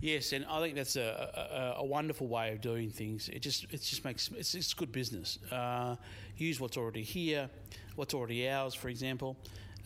Yes, 0.00 0.32
and 0.32 0.44
I 0.46 0.60
think 0.60 0.74
that's 0.74 0.96
a, 0.96 1.74
a, 1.76 1.80
a, 1.80 1.84
wonderful 1.84 2.26
way 2.26 2.52
of 2.52 2.60
doing 2.60 2.90
things. 2.90 3.28
It 3.28 3.40
just 3.40 3.64
it 3.64 3.82
just 3.82 4.04
makes 4.04 4.30
it's, 4.36 4.54
it's 4.54 4.72
good 4.72 4.92
business. 4.92 5.40
Uh, 5.50 5.96
use 6.36 6.60
what's 6.60 6.76
already 6.76 7.02
here, 7.02 7.50
what's 7.96 8.14
already 8.14 8.48
ours, 8.48 8.74
for 8.74 8.90
example, 8.90 9.36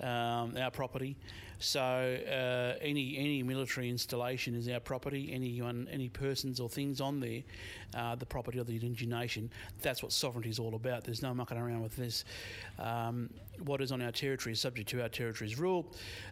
um, 0.02 0.56
our 0.56 0.70
property. 0.70 1.16
So 1.58 1.80
uh, 1.80 2.76
any 2.80 3.16
any 3.16 3.42
military 3.44 3.88
installation 3.88 4.54
is 4.56 4.68
our 4.68 4.80
property. 4.80 5.30
Anyone, 5.32 5.88
any 5.92 6.08
persons 6.08 6.58
or 6.58 6.68
things 6.68 7.00
on 7.00 7.20
there, 7.20 7.42
uh, 7.94 8.16
the 8.16 8.26
property 8.26 8.58
of 8.58 8.66
the 8.66 8.78
Yidindji 8.78 9.06
nation. 9.06 9.48
That's 9.80 10.02
what 10.02 10.10
sovereignty 10.12 10.50
is 10.50 10.58
all 10.58 10.74
about. 10.74 11.04
There's 11.04 11.22
no 11.22 11.32
mucking 11.32 11.58
around 11.58 11.82
with 11.82 11.96
this. 11.96 12.24
Um, 12.80 13.30
what 13.64 13.80
is 13.80 13.92
on 13.92 14.02
our 14.02 14.12
territory 14.12 14.52
is 14.52 14.60
subject 14.60 14.88
to 14.90 15.02
our 15.02 15.08
territory's 15.08 15.58
rule, 15.58 15.86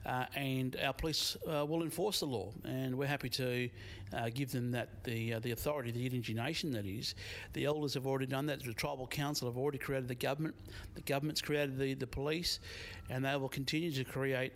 uh, 0.06 0.26
and 0.34 0.76
our 0.84 0.92
police 0.92 1.36
uh, 1.46 1.64
will 1.64 1.82
enforce 1.82 2.20
the 2.20 2.26
law. 2.26 2.52
And 2.64 2.96
we're 2.96 3.06
happy 3.06 3.28
to 3.30 3.68
uh, 4.12 4.30
give 4.34 4.50
them 4.50 4.70
that 4.72 5.04
the 5.04 5.34
uh, 5.34 5.38
the 5.40 5.52
authority, 5.52 5.90
the 5.90 6.08
Yidindji 6.08 6.34
nation. 6.34 6.72
That 6.72 6.86
is, 6.86 7.14
the 7.52 7.64
elders 7.64 7.94
have 7.94 8.06
already 8.06 8.26
done 8.26 8.46
that. 8.46 8.62
The 8.62 8.72
tribal 8.74 9.06
council 9.06 9.48
have 9.48 9.56
already 9.56 9.78
created 9.78 10.08
the 10.08 10.14
government. 10.14 10.54
The 10.94 11.02
government's 11.02 11.40
created 11.40 11.78
the 11.78 11.94
the 11.94 12.06
police, 12.06 12.60
and 13.08 13.24
they 13.24 13.36
will 13.36 13.48
continue 13.48 13.92
to 13.92 14.04
create 14.04 14.52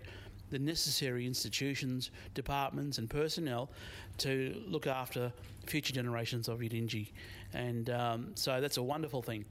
the 0.51 0.59
necessary 0.59 1.27
institutions, 1.27 2.11
departments, 2.35 2.99
and 2.99 3.09
personnel 3.11 3.71
to 4.19 4.63
look 4.69 4.87
after 4.87 5.33
future 5.67 5.93
generations 5.93 6.49
of 6.49 6.61
Yidindji. 6.61 7.11
And 7.55 7.91
um, 7.91 8.33
so 8.35 8.61
that's 8.61 8.77
a 8.77 8.83
wonderful 8.83 9.23
thing. 9.23 9.45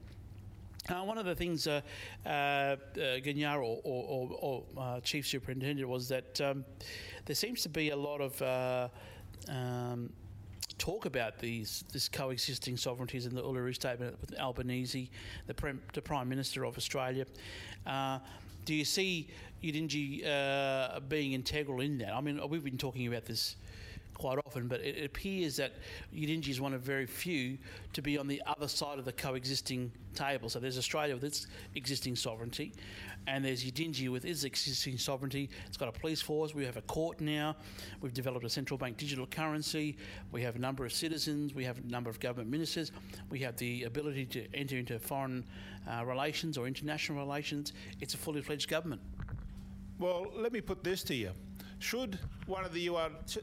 Uh, 0.88 1.02
one 1.02 1.16
of 1.16 1.24
the 1.24 1.34
things 1.34 1.66
uh, 1.66 1.80
uh, 2.26 2.28
uh 2.28 3.56
or, 3.56 3.80
or, 3.84 4.30
or 4.38 4.64
uh, 4.76 5.00
Chief 5.00 5.26
Superintendent 5.26 5.88
was 5.88 6.08
that 6.08 6.38
um, 6.42 6.64
there 7.24 7.34
seems 7.34 7.62
to 7.62 7.70
be 7.70 7.88
a 7.90 7.96
lot 7.96 8.20
of 8.20 8.42
uh, 8.42 8.88
um, 9.48 10.10
talk 10.76 11.06
about 11.06 11.38
these 11.38 11.84
this 11.92 12.06
coexisting 12.08 12.76
sovereignties 12.76 13.24
in 13.24 13.34
the 13.34 13.42
Uluru 13.42 13.74
Statement 13.74 14.20
with 14.20 14.38
Albanese, 14.38 15.10
the, 15.46 15.76
the 15.94 16.02
Prime 16.02 16.28
Minister 16.28 16.64
of 16.64 16.76
Australia. 16.76 17.24
Do 18.66 18.74
you 18.74 18.84
see 18.84 19.28
Yidindji 19.62 20.26
uh, 20.26 21.00
being 21.00 21.32
integral 21.32 21.80
in 21.80 21.98
that? 21.98 22.14
I 22.14 22.20
mean, 22.22 22.40
we've 22.48 22.64
been 22.64 22.78
talking 22.78 23.06
about 23.06 23.26
this 23.26 23.56
quite 24.14 24.38
often, 24.46 24.68
but 24.68 24.80
it 24.80 25.04
appears 25.04 25.56
that 25.56 25.72
Yidindji 26.14 26.48
is 26.48 26.60
one 26.60 26.72
of 26.72 26.80
very 26.80 27.06
few 27.06 27.58
to 27.92 28.02
be 28.02 28.16
on 28.16 28.26
the 28.26 28.42
other 28.46 28.68
side 28.68 28.98
of 28.98 29.04
the 29.04 29.12
coexisting 29.12 29.90
table. 30.14 30.48
So 30.48 30.58
there's 30.60 30.78
Australia 30.78 31.14
with 31.14 31.24
its 31.24 31.46
existing 31.74 32.16
sovereignty, 32.16 32.72
and 33.26 33.44
there's 33.44 33.64
Yidindji 33.64 34.08
with 34.10 34.24
its 34.24 34.44
existing 34.44 34.98
sovereignty. 34.98 35.50
It's 35.66 35.76
got 35.76 35.88
a 35.88 35.92
police 35.92 36.22
force. 36.22 36.54
We 36.54 36.64
have 36.64 36.76
a 36.76 36.82
court 36.82 37.20
now. 37.20 37.56
We've 38.00 38.14
developed 38.14 38.44
a 38.44 38.50
central 38.50 38.78
bank 38.78 38.96
digital 38.96 39.26
currency. 39.26 39.96
We 40.32 40.42
have 40.42 40.56
a 40.56 40.60
number 40.60 40.84
of 40.84 40.92
citizens. 40.92 41.54
We 41.54 41.64
have 41.64 41.78
a 41.78 41.86
number 41.86 42.10
of 42.10 42.20
government 42.20 42.50
ministers. 42.50 42.92
We 43.30 43.40
have 43.40 43.56
the 43.56 43.84
ability 43.84 44.26
to 44.26 44.46
enter 44.54 44.76
into 44.76 44.98
foreign 44.98 45.44
uh, 45.88 46.04
relations 46.04 46.56
or 46.56 46.66
international 46.66 47.18
relations. 47.18 47.72
It's 48.00 48.14
a 48.14 48.18
fully 48.18 48.42
fledged 48.42 48.68
government. 48.68 49.00
Well, 49.98 50.26
let 50.34 50.52
me 50.52 50.60
put 50.60 50.82
this 50.82 51.02
to 51.04 51.14
you. 51.14 51.30
Should 51.84 52.18
one 52.46 52.64
of 52.64 52.72
the 52.72 52.90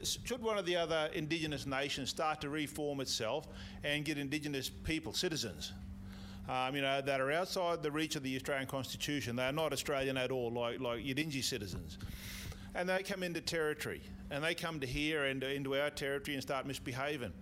should 0.02 0.42
one 0.42 0.58
of 0.58 0.66
the 0.66 0.74
other 0.74 1.08
Indigenous 1.14 1.64
nations 1.64 2.10
start 2.10 2.40
to 2.40 2.48
reform 2.48 3.00
itself 3.00 3.46
and 3.84 4.04
get 4.04 4.18
Indigenous 4.18 4.68
people, 4.68 5.12
citizens, 5.12 5.72
um, 6.48 6.74
you 6.74 6.82
know, 6.82 7.00
that 7.00 7.20
are 7.20 7.30
outside 7.30 7.84
the 7.84 7.92
reach 7.92 8.16
of 8.16 8.24
the 8.24 8.34
Australian 8.34 8.66
Constitution. 8.66 9.36
They 9.36 9.44
are 9.44 9.52
not 9.52 9.72
Australian 9.72 10.16
at 10.16 10.32
all, 10.32 10.50
like 10.50 10.80
like 10.80 11.04
Yidindji 11.04 11.44
citizens, 11.44 11.98
and 12.74 12.88
they 12.88 13.04
come 13.04 13.22
into 13.22 13.40
territory 13.40 14.02
and 14.32 14.42
they 14.42 14.56
come 14.56 14.80
to 14.80 14.88
here 14.88 15.26
and 15.26 15.40
into 15.44 15.76
our 15.80 15.90
territory 15.90 16.34
and 16.34 16.42
start 16.42 16.66
misbehaving. 16.66 17.32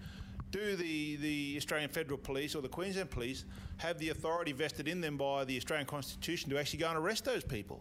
Do 0.50 0.76
the, 0.76 1.16
the 1.16 1.54
Australian 1.56 1.88
Federal 1.88 2.18
Police 2.18 2.54
or 2.54 2.60
the 2.60 2.68
Queensland 2.68 3.08
Police 3.08 3.46
have 3.78 3.98
the 3.98 4.10
authority 4.10 4.52
vested 4.52 4.86
in 4.86 5.00
them 5.00 5.16
by 5.16 5.46
the 5.46 5.56
Australian 5.56 5.86
Constitution 5.86 6.50
to 6.50 6.58
actually 6.58 6.80
go 6.80 6.88
and 6.88 6.98
arrest 6.98 7.24
those 7.24 7.42
people? 7.42 7.80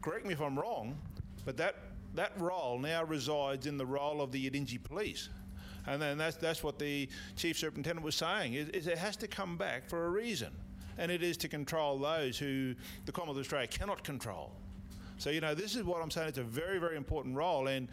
Correct 0.00 0.24
me 0.24 0.34
if 0.34 0.40
I'm 0.40 0.56
wrong, 0.56 0.96
but 1.44 1.56
that 1.56 1.74
that 2.16 2.32
role 2.40 2.78
now 2.78 3.04
resides 3.04 3.66
in 3.66 3.78
the 3.78 3.86
role 3.86 4.20
of 4.20 4.32
the 4.32 4.50
Yidindji 4.50 4.82
Police. 4.82 5.28
And 5.86 6.02
then 6.02 6.18
that's, 6.18 6.36
that's 6.36 6.62
what 6.62 6.78
the 6.78 7.08
Chief 7.36 7.56
Superintendent 7.58 8.04
was 8.04 8.16
saying, 8.16 8.54
is, 8.54 8.68
is 8.70 8.86
it 8.86 8.98
has 8.98 9.16
to 9.18 9.28
come 9.28 9.56
back 9.56 9.88
for 9.88 10.06
a 10.06 10.10
reason. 10.10 10.50
And 10.98 11.12
it 11.12 11.22
is 11.22 11.36
to 11.38 11.48
control 11.48 11.98
those 11.98 12.38
who 12.38 12.74
the 13.04 13.12
Commonwealth 13.12 13.36
of 13.36 13.42
Australia 13.42 13.68
cannot 13.68 14.02
control. 14.02 14.52
So, 15.18 15.30
you 15.30 15.40
know, 15.40 15.54
this 15.54 15.76
is 15.76 15.84
what 15.84 16.02
I'm 16.02 16.10
saying, 16.10 16.28
it's 16.28 16.38
a 16.38 16.42
very, 16.42 16.78
very 16.78 16.96
important 16.96 17.36
role. 17.36 17.68
And 17.68 17.88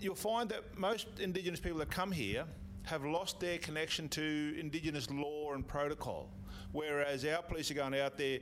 you'll 0.00 0.14
find 0.14 0.48
that 0.50 0.78
most 0.78 1.06
Indigenous 1.20 1.60
people 1.60 1.78
that 1.78 1.90
come 1.90 2.12
here 2.12 2.44
have 2.84 3.04
lost 3.04 3.40
their 3.40 3.58
connection 3.58 4.08
to 4.10 4.56
Indigenous 4.58 5.08
law 5.10 5.52
and 5.52 5.66
protocol, 5.66 6.28
whereas 6.72 7.24
our 7.24 7.42
police 7.42 7.70
are 7.70 7.74
going 7.74 7.94
out 7.94 8.18
there 8.18 8.40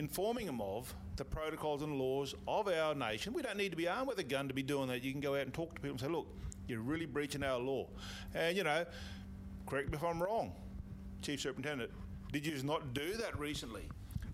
informing 0.00 0.46
them 0.46 0.62
of 0.62 0.92
the 1.16 1.24
protocols 1.26 1.82
and 1.82 1.98
laws 1.98 2.34
of 2.48 2.66
our 2.68 2.94
nation. 2.94 3.34
We 3.34 3.42
don't 3.42 3.58
need 3.58 3.68
to 3.68 3.76
be 3.76 3.86
armed 3.86 4.08
with 4.08 4.18
a 4.18 4.24
gun 4.24 4.48
to 4.48 4.54
be 4.54 4.62
doing 4.62 4.88
that. 4.88 5.04
You 5.04 5.12
can 5.12 5.20
go 5.20 5.34
out 5.34 5.42
and 5.42 5.52
talk 5.52 5.74
to 5.74 5.80
people 5.80 5.90
and 5.90 6.00
say, 6.00 6.08
look, 6.08 6.26
you're 6.66 6.80
really 6.80 7.04
breaching 7.04 7.44
our 7.44 7.58
law. 7.58 7.86
And, 8.34 8.56
you 8.56 8.64
know, 8.64 8.86
correct 9.66 9.90
me 9.90 9.98
if 9.98 10.02
I'm 10.02 10.22
wrong, 10.22 10.52
Chief 11.20 11.38
Superintendent, 11.38 11.90
did 12.32 12.46
you 12.46 12.62
not 12.62 12.94
do 12.94 13.12
that 13.18 13.38
recently? 13.38 13.82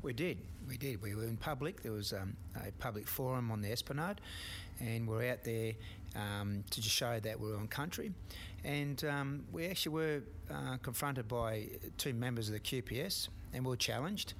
We 0.03 0.13
did. 0.13 0.39
We 0.69 0.77
did. 0.77 1.03
We 1.03 1.17
were 1.17 1.25
in 1.25 1.37
public. 1.37 1.83
There 1.83 1.91
was 1.93 2.13
um, 2.13 2.37
a 2.65 2.71
public 2.79 3.09
forum 3.09 3.51
on 3.51 3.61
the 3.61 3.73
Esplanade, 3.73 4.21
and 4.79 5.09
we're 5.09 5.33
out 5.33 5.43
there 5.43 5.73
um, 6.15 6.63
to 6.71 6.81
just 6.81 6.95
show 6.95 7.19
that 7.19 7.41
we're 7.41 7.57
on 7.57 7.67
country. 7.67 8.13
And 8.63 9.05
um, 9.05 9.45
we 9.51 9.67
actually 9.67 9.95
were 9.95 10.23
uh, 10.49 10.77
confronted 10.81 11.27
by 11.27 11.67
two 11.99 12.15
members 12.15 12.49
of 12.49 12.55
the 12.55 12.61
QPS, 12.61 13.31
and 13.57 13.65
we 13.65 13.71
were 13.71 13.77
challenged. 13.77 14.35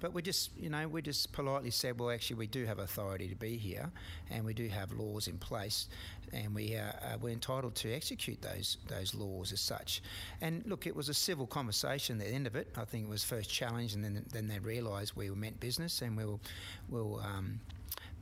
But 0.00 0.12
we 0.12 0.22
just, 0.22 0.50
you 0.56 0.68
know, 0.68 0.88
we 0.88 1.00
just 1.00 1.32
politely 1.32 1.70
said, 1.70 2.00
well, 2.00 2.10
actually, 2.10 2.36
we 2.36 2.48
do 2.48 2.64
have 2.64 2.80
authority 2.80 3.28
to 3.28 3.36
be 3.36 3.56
here, 3.56 3.88
and 4.30 4.44
we 4.44 4.52
do 4.52 4.66
have 4.66 4.90
laws 4.92 5.28
in 5.28 5.38
place, 5.38 5.88
and 6.32 6.52
we 6.54 6.74
are 6.74 6.94
uh, 7.02 7.18
we're 7.20 7.32
entitled 7.32 7.76
to 7.76 7.92
execute 7.92 8.42
those 8.42 8.78
those 8.88 9.14
laws 9.14 9.52
as 9.52 9.60
such. 9.60 10.02
And 10.40 10.64
look, 10.66 10.86
it 10.88 10.96
was 10.96 11.08
a 11.08 11.14
civil 11.14 11.46
conversation 11.46 12.20
at 12.20 12.26
the 12.26 12.34
end 12.34 12.48
of 12.48 12.56
it. 12.56 12.68
I 12.76 12.84
think 12.84 13.06
it 13.06 13.10
was 13.10 13.22
first 13.22 13.48
challenged, 13.48 13.94
and 13.94 14.04
then 14.04 14.24
then 14.32 14.48
they 14.48 14.58
realised 14.58 15.12
we 15.14 15.30
were 15.30 15.36
meant 15.36 15.60
business, 15.60 16.02
and 16.02 16.16
we'll 16.16 16.40
we'll. 16.88 17.20
Um, 17.20 17.60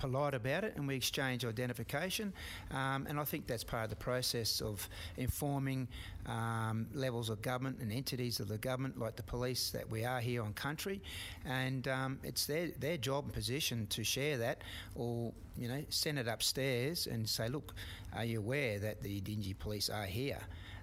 polite 0.00 0.34
about 0.34 0.64
it 0.64 0.74
and 0.76 0.88
we 0.88 0.96
exchange 0.96 1.44
identification. 1.44 2.32
Um, 2.70 3.06
and 3.08 3.20
I 3.20 3.24
think 3.24 3.46
that's 3.46 3.62
part 3.62 3.84
of 3.84 3.90
the 3.90 3.96
process 3.96 4.60
of 4.60 4.88
informing 5.16 5.86
um, 6.26 6.86
levels 6.94 7.28
of 7.28 7.42
government 7.42 7.78
and 7.80 7.92
entities 7.92 8.40
of 8.40 8.48
the 8.48 8.58
government, 8.58 8.98
like 8.98 9.16
the 9.16 9.22
police, 9.22 9.70
that 9.70 9.88
we 9.88 10.04
are 10.04 10.20
here 10.20 10.42
on 10.42 10.54
country. 10.54 11.00
And 11.44 11.86
um, 11.86 12.18
it's 12.22 12.46
their, 12.46 12.68
their 12.78 12.96
job 12.96 13.24
and 13.24 13.32
position 13.32 13.86
to 13.90 14.02
share 14.02 14.38
that 14.38 14.62
or, 14.94 15.32
you 15.56 15.68
know, 15.68 15.84
send 15.90 16.18
it 16.18 16.26
upstairs 16.28 17.06
and 17.06 17.28
say, 17.28 17.48
look, 17.48 17.74
are 18.14 18.24
you 18.24 18.38
aware 18.38 18.78
that 18.78 19.02
the 19.02 19.20
Dingy 19.20 19.54
police 19.54 19.90
are 19.90 20.06
here? 20.06 20.40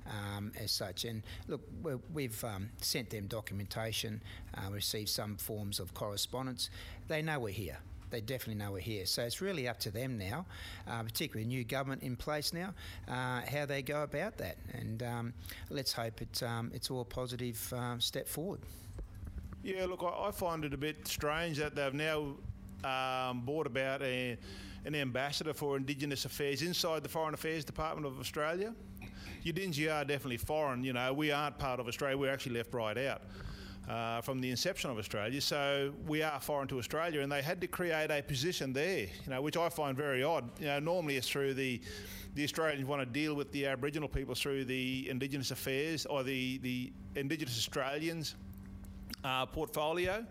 Um, 0.09 0.53
as 0.57 0.71
such. 0.71 1.03
And 1.03 1.21
look, 1.49 1.59
we've 2.13 2.41
um, 2.45 2.69
sent 2.77 3.09
them 3.09 3.27
documentation, 3.27 4.21
uh, 4.55 4.71
received 4.71 5.09
some 5.09 5.35
forms 5.35 5.81
of 5.81 5.93
correspondence. 5.93 6.69
They 7.09 7.21
know 7.21 7.39
we're 7.39 7.49
here 7.49 7.79
they 8.09 8.21
definitely 8.21 8.63
know 8.63 8.71
we're 8.71 8.79
here. 8.79 9.05
So 9.05 9.23
it's 9.23 9.41
really 9.41 9.67
up 9.67 9.79
to 9.81 9.91
them 9.91 10.17
now, 10.17 10.45
uh, 10.87 11.03
particularly 11.03 11.43
a 11.43 11.47
new 11.47 11.63
government 11.63 12.03
in 12.03 12.15
place 12.15 12.53
now, 12.53 12.73
uh, 13.07 13.41
how 13.41 13.65
they 13.65 13.81
go 13.81 14.03
about 14.03 14.37
that. 14.37 14.57
And 14.73 15.03
um, 15.03 15.33
let's 15.69 15.93
hope 15.93 16.21
it, 16.21 16.43
um, 16.43 16.71
it's 16.73 16.89
all 16.89 17.01
a 17.01 17.05
positive 17.05 17.73
um, 17.75 17.99
step 18.01 18.27
forward. 18.27 18.61
Yeah, 19.63 19.85
look, 19.85 20.03
I, 20.03 20.31
find 20.31 20.63
it 20.63 20.73
a 20.73 20.77
bit 20.77 21.07
strange 21.07 21.57
that 21.57 21.75
they've 21.75 21.93
now 21.93 22.35
um, 22.83 23.41
brought 23.41 23.67
about 23.67 24.01
a, 24.01 24.37
an 24.85 24.95
ambassador 24.95 25.53
for 25.53 25.75
Indigenous 25.75 26.25
affairs 26.25 26.61
inside 26.61 27.03
the 27.03 27.09
Foreign 27.09 27.33
Affairs 27.33 27.65
Department 27.65 28.07
of 28.07 28.19
Australia. 28.19 28.73
Yidindji 29.43 29.93
are 29.93 30.05
definitely 30.05 30.37
foreign, 30.37 30.83
you 30.83 30.93
know, 30.93 31.13
we 31.13 31.31
aren't 31.31 31.57
part 31.57 31.79
of 31.79 31.87
Australia, 31.87 32.17
we're 32.17 32.31
actually 32.31 32.55
left 32.55 32.73
right 32.73 32.97
out. 32.97 33.21
Uh, 33.87 34.21
from 34.21 34.39
the 34.39 34.49
inception 34.49 34.89
of 34.89 34.97
Australia. 34.97 35.39
So 35.39 35.93
we 36.05 36.21
are 36.21 36.39
foreign 36.39 36.67
to 36.69 36.79
Australia, 36.79 37.21
and 37.21 37.31
they 37.31 37.41
had 37.41 37.61
to 37.61 37.67
create 37.67 38.11
a 38.11 38.21
position 38.21 38.73
there, 38.73 38.99
you 38.99 39.29
know, 39.29 39.41
which 39.41 39.57
I 39.57 39.69
find 39.69 39.95
very 39.95 40.23
odd. 40.23 40.49
You 40.59 40.67
know, 40.67 40.79
normally 40.79 41.17
it's 41.17 41.29
through 41.29 41.53
the 41.53 41.81
the 42.35 42.43
Australians 42.43 42.85
want 42.85 43.01
to 43.01 43.05
deal 43.05 43.33
with 43.33 43.51
the 43.51 43.65
Aboriginal 43.65 44.07
people 44.07 44.35
through 44.35 44.65
the 44.65 45.09
Indigenous 45.09 45.51
Affairs 45.51 46.05
or 46.05 46.23
the 46.23 46.57
the 46.59 46.91
Indigenous 47.15 47.57
Australians 47.57 48.35
uh, 49.23 49.45
portfolio. 49.45 50.25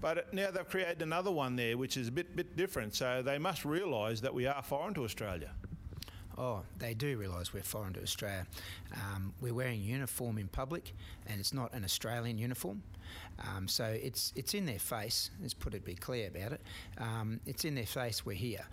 But 0.00 0.32
now 0.32 0.50
they've 0.50 0.68
created 0.68 1.02
another 1.02 1.30
one 1.30 1.56
there, 1.56 1.76
which 1.76 1.96
is 1.96 2.08
a 2.08 2.12
bit 2.12 2.34
bit 2.34 2.56
different. 2.56 2.94
So 2.94 3.22
they 3.22 3.38
must 3.38 3.64
realise 3.64 4.20
that 4.20 4.34
we 4.34 4.46
are 4.46 4.62
foreign 4.62 4.94
to 4.94 5.04
Australia. 5.04 5.50
Oh, 6.38 6.62
they 6.78 6.94
do 6.94 7.18
realise 7.18 7.52
we're 7.52 7.64
foreign 7.64 7.94
to 7.94 8.02
Australia. 8.02 8.46
Um, 8.94 9.32
we're 9.40 9.54
wearing 9.54 9.82
uniform 9.82 10.38
in 10.38 10.46
public, 10.46 10.94
and 11.26 11.40
it's 11.40 11.52
not 11.52 11.74
an 11.74 11.82
Australian 11.82 12.38
uniform. 12.38 12.80
Um, 13.40 13.66
so 13.66 13.84
it's 13.84 14.32
it's 14.36 14.54
in 14.54 14.64
their 14.64 14.78
face. 14.78 15.30
Let's 15.40 15.54
put 15.54 15.74
it 15.74 15.84
be 15.84 15.94
clear 15.94 16.28
about 16.28 16.52
it. 16.52 16.60
Um, 16.98 17.40
it's 17.44 17.64
in 17.64 17.74
their 17.74 17.86
face. 17.86 18.24
We're 18.24 18.36
here, 18.36 18.64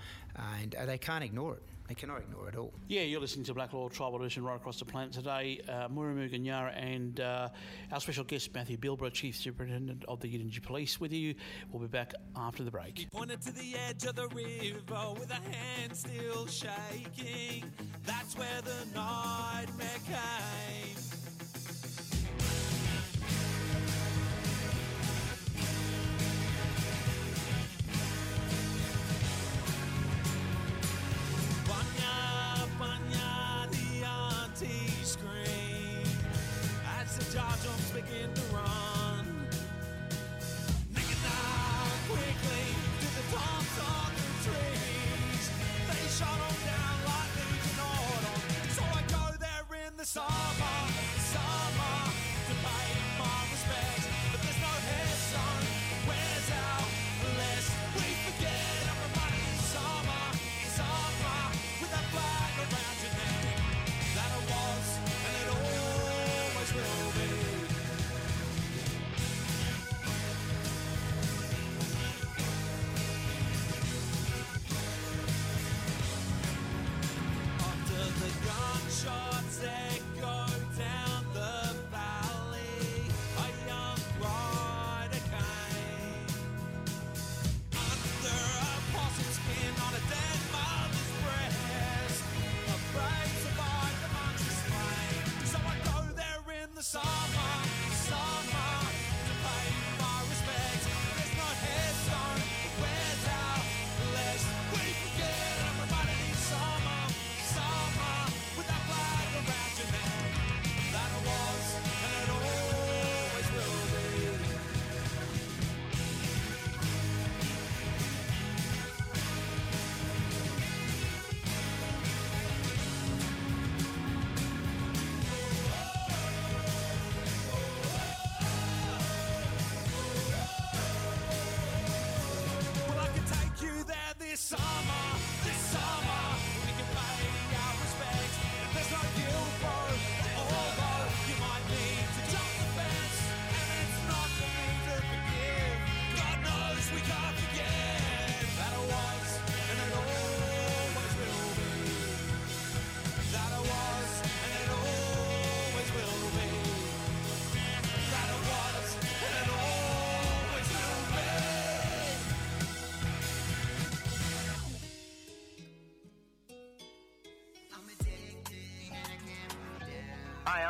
and 0.62 0.76
uh, 0.76 0.86
they 0.86 1.00
can't 1.00 1.24
ignore 1.24 1.56
it. 1.56 1.64
They 1.88 1.94
cannot 1.94 2.22
ignore 2.22 2.50
it 2.50 2.56
all. 2.56 2.74
Yeah, 2.88 3.02
you're 3.02 3.20
listening 3.22 3.46
to 3.46 3.54
Blak 3.54 3.72
Law 3.74 3.90
Tribal 3.90 4.20
Edition 4.20 4.44
right 4.44 4.56
across 4.56 4.80
the 4.80 4.86
planet 4.86 5.14
today. 5.14 5.62
Uh, 5.70 5.88
Muramu 5.88 6.32
Ganyara 6.34 6.74
and 6.76 7.20
uh, 7.20 7.50
our 7.92 8.00
special 8.00 8.24
guest, 8.24 8.54
Matthew 8.56 8.78
Bilbara, 8.78 9.14
Chief 9.14 9.36
Superintendent 9.36 10.04
of 10.08 10.20
the 10.20 10.28
Yidindji 10.28 10.64
Police, 10.64 11.00
with 11.00 11.14
you. 11.14 11.36
We'll 11.72 11.82
be 11.84 11.88
back 11.88 12.14
after 12.36 12.64
the 12.64 12.72
break. 12.72 13.08
Pointed 13.12 13.42
to 13.42 13.52
the 13.52 13.76
edge 13.88 14.04
of 14.06 14.16
the 14.16 14.28
river 14.30 15.14
with 15.20 15.30
a 15.30 15.56
hand 15.56 15.96
still 15.96 16.48
shaking. 16.48 17.72
That's 18.04 18.36
where 18.36 18.62
the 18.64 18.96
nightmare 18.96 19.88
came. 20.08 20.96
The 32.78 34.04
auntie 34.06 34.90
scream 35.04 36.04
as 37.00 37.18
the 37.18 37.34
jumps 37.34 37.92
begin 37.92 38.34
to 38.34 38.42
run. 38.54 39.05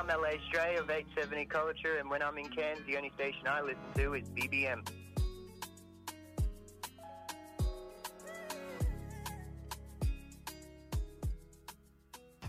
I'm 0.08 0.22
LA 0.22 0.32
Stray 0.50 0.76
of 0.76 0.90
870 0.90 1.46
Culture, 1.46 1.98
and 1.98 2.10
when 2.10 2.22
I'm 2.22 2.38
in 2.38 2.48
Cairns, 2.50 2.82
the 2.86 2.96
only 2.96 3.12
station 3.16 3.48
I 3.48 3.62
listen 3.62 3.80
to 3.96 4.14
is 4.14 4.30
BBM. 4.30 4.88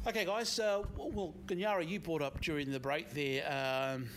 Okay, 0.07 0.27
guys. 0.27 0.59
Uh, 0.59 0.83
well, 0.97 1.35
Ganyara, 1.47 1.89
you 1.89 1.99
brought 1.99 2.21
up 2.21 2.41
during 2.43 2.71
the 2.71 2.81
break 2.81 3.11
there 3.15 3.47
um, 3.47 4.09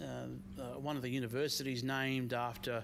uh, 0.00 0.62
uh, 0.62 0.78
one 0.78 0.96
of 0.96 1.02
the 1.02 1.10
universities 1.10 1.84
named 1.84 2.32
after 2.32 2.82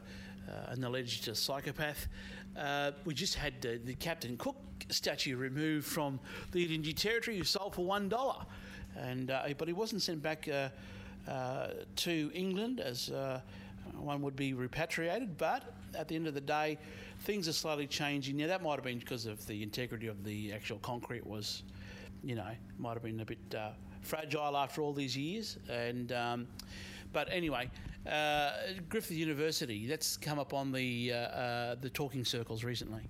uh, 0.48 0.72
an 0.72 0.84
alleged 0.84 1.34
psychopath. 1.34 2.08
Uh, 2.56 2.90
we 3.06 3.14
just 3.14 3.36
had 3.36 3.60
the, 3.62 3.80
the 3.82 3.94
Captain 3.94 4.36
Cook 4.36 4.56
statue 4.90 5.36
removed 5.36 5.86
from 5.86 6.20
the 6.52 6.66
Yidindji 6.66 6.94
territory, 6.94 7.38
who 7.38 7.44
sold 7.44 7.74
for 7.74 7.86
one 7.86 8.10
dollar, 8.10 8.44
and 8.96 9.30
uh, 9.30 9.42
but 9.58 9.68
he 9.68 9.74
wasn't 9.74 10.02
sent 10.02 10.22
back 10.22 10.48
uh, 10.48 10.68
uh, 11.30 11.68
to 11.96 12.30
England 12.34 12.80
as 12.80 13.10
one 13.96 14.22
would 14.22 14.36
be 14.36 14.54
repatriated. 14.54 15.36
But 15.36 15.74
at 15.96 16.08
the 16.08 16.14
end 16.16 16.26
of 16.26 16.34
the 16.34 16.40
day, 16.40 16.78
things 17.20 17.48
are 17.48 17.52
slowly 17.52 17.86
changing. 17.86 18.36
Now 18.36 18.46
that 18.48 18.62
might 18.62 18.76
have 18.76 18.84
been 18.84 18.98
because 18.98 19.26
of 19.26 19.46
the 19.46 19.62
integrity 19.62 20.06
of 20.06 20.24
the 20.24 20.52
actual 20.52 20.78
concrete 20.78 21.26
was 21.26 21.62
you 22.24 22.34
know, 22.34 22.46
might 22.78 22.94
have 22.94 23.02
been 23.02 23.20
a 23.20 23.24
bit 23.24 23.38
uh, 23.56 23.70
fragile 24.00 24.56
after 24.56 24.80
all 24.80 24.92
these 24.92 25.16
years. 25.16 25.58
And 25.68 26.10
um, 26.12 26.46
but 27.12 27.28
anyway, 27.30 27.70
uh, 28.10 28.52
Griffith 28.88 29.16
University 29.16 29.86
that's 29.86 30.16
come 30.16 30.38
up 30.38 30.54
on 30.54 30.72
the 30.72 31.12
uh, 31.12 31.76
the 31.80 31.90
talking 31.90 32.24
circles 32.24 32.64
recently. 32.64 33.02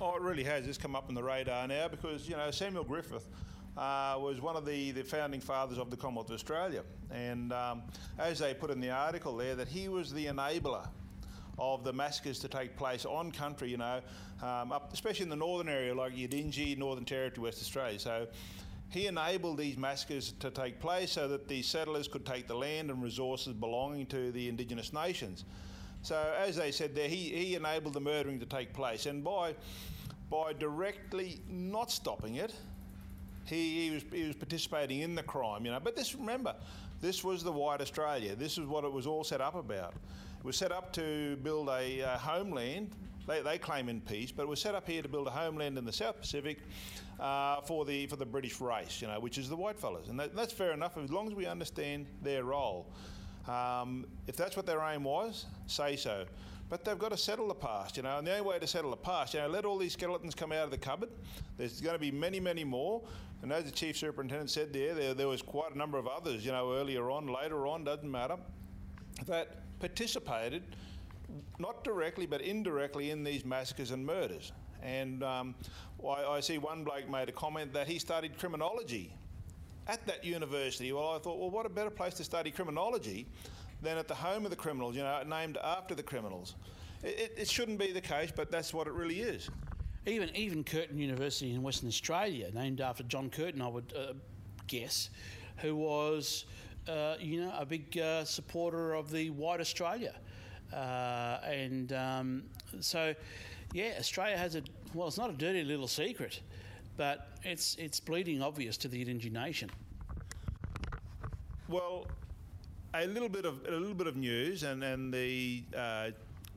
Oh, 0.00 0.16
it 0.16 0.22
really 0.22 0.44
has. 0.44 0.66
It's 0.66 0.78
come 0.78 0.94
up 0.94 1.08
on 1.08 1.14
the 1.14 1.22
radar 1.22 1.66
now 1.68 1.88
because, 1.88 2.28
you 2.28 2.36
know, 2.36 2.50
Samuel 2.50 2.84
Griffith 2.84 3.28
uh, 3.76 4.16
was 4.18 4.40
one 4.40 4.56
of 4.56 4.64
the, 4.64 4.92
the 4.92 5.02
founding 5.02 5.40
fathers 5.40 5.78
of 5.78 5.90
the 5.90 5.96
Commonwealth 5.96 6.28
of 6.28 6.34
Australia. 6.34 6.82
And 7.10 7.52
um, 7.52 7.82
as 8.18 8.38
they 8.38 8.54
put 8.54 8.70
in 8.70 8.80
the 8.80 8.90
article 8.90 9.36
there, 9.36 9.54
that 9.56 9.68
he 9.68 9.88
was 9.88 10.12
the 10.12 10.26
enabler 10.26 10.86
of 11.58 11.84
the 11.84 11.92
massacres 11.92 12.38
to 12.40 12.48
take 12.48 12.76
place 12.76 13.04
on 13.04 13.30
country, 13.30 13.70
you 13.70 13.76
know, 13.76 14.00
um, 14.42 14.72
up, 14.72 14.92
especially 14.92 15.24
in 15.24 15.30
the 15.30 15.36
northern 15.36 15.68
area 15.68 15.94
like 15.94 16.14
Yidindji, 16.14 16.76
Northern 16.76 17.04
Territory, 17.04 17.44
West 17.44 17.60
Australia. 17.60 17.98
So 17.98 18.26
he 18.90 19.06
enabled 19.06 19.58
these 19.58 19.76
massacres 19.76 20.32
to 20.40 20.50
take 20.50 20.80
place 20.80 21.12
so 21.12 21.28
that 21.28 21.48
the 21.48 21.62
settlers 21.62 22.08
could 22.08 22.24
take 22.26 22.46
the 22.46 22.54
land 22.54 22.90
and 22.90 23.02
resources 23.02 23.52
belonging 23.52 24.06
to 24.06 24.30
the 24.32 24.48
Indigenous 24.48 24.92
nations. 24.92 25.44
So, 26.02 26.34
as 26.38 26.56
they 26.56 26.70
said 26.70 26.94
there, 26.94 27.08
he, 27.08 27.30
he 27.30 27.54
enabled 27.54 27.94
the 27.94 28.00
murdering 28.00 28.38
to 28.40 28.46
take 28.46 28.74
place, 28.74 29.06
and 29.06 29.24
by 29.24 29.54
by 30.30 30.52
directly 30.52 31.40
not 31.48 31.90
stopping 31.90 32.36
it, 32.36 32.54
he, 33.46 33.84
he 33.84 33.90
was 33.90 34.04
he 34.12 34.24
was 34.24 34.36
participating 34.36 35.00
in 35.00 35.14
the 35.14 35.22
crime. 35.22 35.64
You 35.64 35.72
know, 35.72 35.80
but 35.80 35.96
this 35.96 36.14
remember, 36.14 36.54
This 37.00 37.22
was 37.22 37.42
the 37.42 37.52
white 37.52 37.80
Australia. 37.80 38.34
This 38.34 38.56
is 38.56 38.66
what 38.66 38.84
it 38.84 38.92
was 38.92 39.06
all 39.06 39.24
set 39.24 39.40
up 39.40 39.54
about. 39.54 39.94
It 40.38 40.44
was 40.44 40.56
set 40.56 40.72
up 40.72 40.92
to 40.94 41.36
build 41.42 41.68
a 41.68 42.02
uh, 42.02 42.18
homeland. 42.18 42.92
They, 43.26 43.40
they 43.42 43.58
claim 43.58 43.88
in 43.88 44.00
peace, 44.00 44.30
but 44.30 44.42
it 44.44 44.48
was 44.48 44.60
set 44.60 44.74
up 44.74 44.86
here 44.88 45.02
to 45.02 45.08
build 45.08 45.26
a 45.26 45.30
homeland 45.30 45.78
in 45.78 45.84
the 45.84 45.92
South 45.92 46.20
Pacific 46.20 46.58
uh, 47.20 47.60
for 47.62 47.84
the 47.84 48.06
for 48.06 48.16
the 48.16 48.26
British 48.26 48.60
race, 48.60 49.00
you 49.00 49.08
know, 49.08 49.20
which 49.20 49.38
is 49.38 49.48
the 49.48 49.56
white 49.56 49.78
fellas, 49.78 50.08
and 50.08 50.18
that, 50.18 50.34
that's 50.34 50.52
fair 50.52 50.72
enough 50.72 50.96
as 50.96 51.10
long 51.10 51.26
as 51.26 51.34
we 51.34 51.46
understand 51.46 52.06
their 52.22 52.44
role. 52.44 52.86
Um, 53.48 54.06
if 54.26 54.36
that's 54.36 54.56
what 54.56 54.66
their 54.66 54.80
aim 54.80 55.04
was, 55.04 55.46
say 55.66 55.96
so. 55.96 56.24
But 56.70 56.84
they've 56.84 56.98
got 56.98 57.10
to 57.10 57.16
settle 57.18 57.48
the 57.48 57.54
past, 57.54 57.98
you 57.98 58.02
know, 58.02 58.16
and 58.16 58.26
the 58.26 58.32
only 58.32 58.42
way 58.42 58.58
to 58.58 58.66
settle 58.66 58.90
the 58.90 58.96
past, 58.96 59.34
you 59.34 59.40
know, 59.40 59.48
let 59.48 59.66
all 59.66 59.76
these 59.76 59.92
skeletons 59.92 60.34
come 60.34 60.50
out 60.50 60.64
of 60.64 60.70
the 60.70 60.78
cupboard. 60.78 61.10
There's 61.58 61.80
going 61.80 61.94
to 61.94 62.00
be 62.00 62.10
many, 62.10 62.40
many 62.40 62.64
more. 62.64 63.02
And 63.44 63.52
as 63.52 63.64
the 63.64 63.70
Chief 63.70 63.94
Superintendent 63.94 64.48
said 64.48 64.72
there, 64.72 64.94
there, 64.94 65.12
there 65.12 65.28
was 65.28 65.42
quite 65.42 65.74
a 65.74 65.76
number 65.76 65.98
of 65.98 66.06
others, 66.06 66.46
you 66.46 66.50
know, 66.50 66.72
earlier 66.72 67.10
on, 67.10 67.26
later 67.26 67.66
on, 67.66 67.84
doesn't 67.84 68.10
matter, 68.10 68.38
that 69.26 69.78
participated, 69.80 70.62
not 71.58 71.84
directly 71.84 72.24
but 72.24 72.40
indirectly, 72.40 73.10
in 73.10 73.22
these 73.22 73.44
massacres 73.44 73.90
and 73.90 74.06
murders. 74.06 74.52
And 74.82 75.22
um, 75.22 75.54
I, 76.02 76.24
I 76.24 76.40
see 76.40 76.56
one 76.56 76.84
bloke 76.84 77.10
made 77.10 77.28
a 77.28 77.32
comment 77.32 77.74
that 77.74 77.86
he 77.86 77.98
studied 77.98 78.38
criminology 78.38 79.12
at 79.88 80.06
that 80.06 80.24
university. 80.24 80.90
Well, 80.92 81.10
I 81.10 81.18
thought, 81.18 81.38
well, 81.38 81.50
what 81.50 81.66
a 81.66 81.68
better 81.68 81.90
place 81.90 82.14
to 82.14 82.24
study 82.24 82.50
criminology 82.50 83.26
than 83.82 83.98
at 83.98 84.08
the 84.08 84.14
home 84.14 84.46
of 84.46 84.52
the 84.52 84.56
criminals, 84.56 84.96
you 84.96 85.02
know, 85.02 85.22
named 85.22 85.58
after 85.62 85.94
the 85.94 86.02
criminals. 86.02 86.54
It, 87.02 87.18
it, 87.18 87.34
it 87.36 87.50
shouldn't 87.50 87.78
be 87.78 87.92
the 87.92 88.00
case, 88.00 88.32
but 88.34 88.50
that's 88.50 88.72
what 88.72 88.86
it 88.86 88.94
really 88.94 89.20
is. 89.20 89.50
Even 90.06 90.34
even 90.36 90.64
Curtin 90.64 90.98
University 90.98 91.54
in 91.54 91.62
Western 91.62 91.88
Australia, 91.88 92.50
named 92.52 92.80
after 92.80 93.02
John 93.04 93.30
Curtin, 93.30 93.62
I 93.62 93.68
would 93.68 93.92
uh, 93.96 94.12
guess, 94.66 95.08
who 95.58 95.74
was, 95.76 96.44
uh, 96.88 97.14
you 97.18 97.40
know, 97.40 97.54
a 97.58 97.64
big 97.64 97.96
uh, 97.98 98.24
supporter 98.24 98.92
of 98.92 99.10
the 99.10 99.30
white 99.30 99.60
Australia, 99.60 100.14
uh, 100.74 101.38
and 101.44 101.92
um, 101.92 102.42
so, 102.80 103.14
yeah, 103.72 103.94
Australia 103.98 104.36
has 104.36 104.56
a 104.56 104.62
well, 104.92 105.08
it's 105.08 105.18
not 105.18 105.30
a 105.30 105.34
dirty 105.34 105.64
little 105.64 105.88
secret, 105.88 106.40
but 106.96 107.28
it's 107.42 107.74
it's 107.76 107.98
bleeding 107.98 108.42
obvious 108.42 108.76
to 108.78 108.88
the 108.88 109.02
Yidindji 109.02 109.32
nation. 109.32 109.70
Well, 111.68 112.06
a 112.94 113.06
little 113.06 113.28
bit 113.28 113.44
of 113.44 113.66
a 113.66 113.70
little 113.70 113.94
bit 113.94 114.06
of 114.06 114.16
news, 114.16 114.64
and 114.64 114.84
and 114.84 115.12
the 115.12 115.64
uh, 115.76 116.10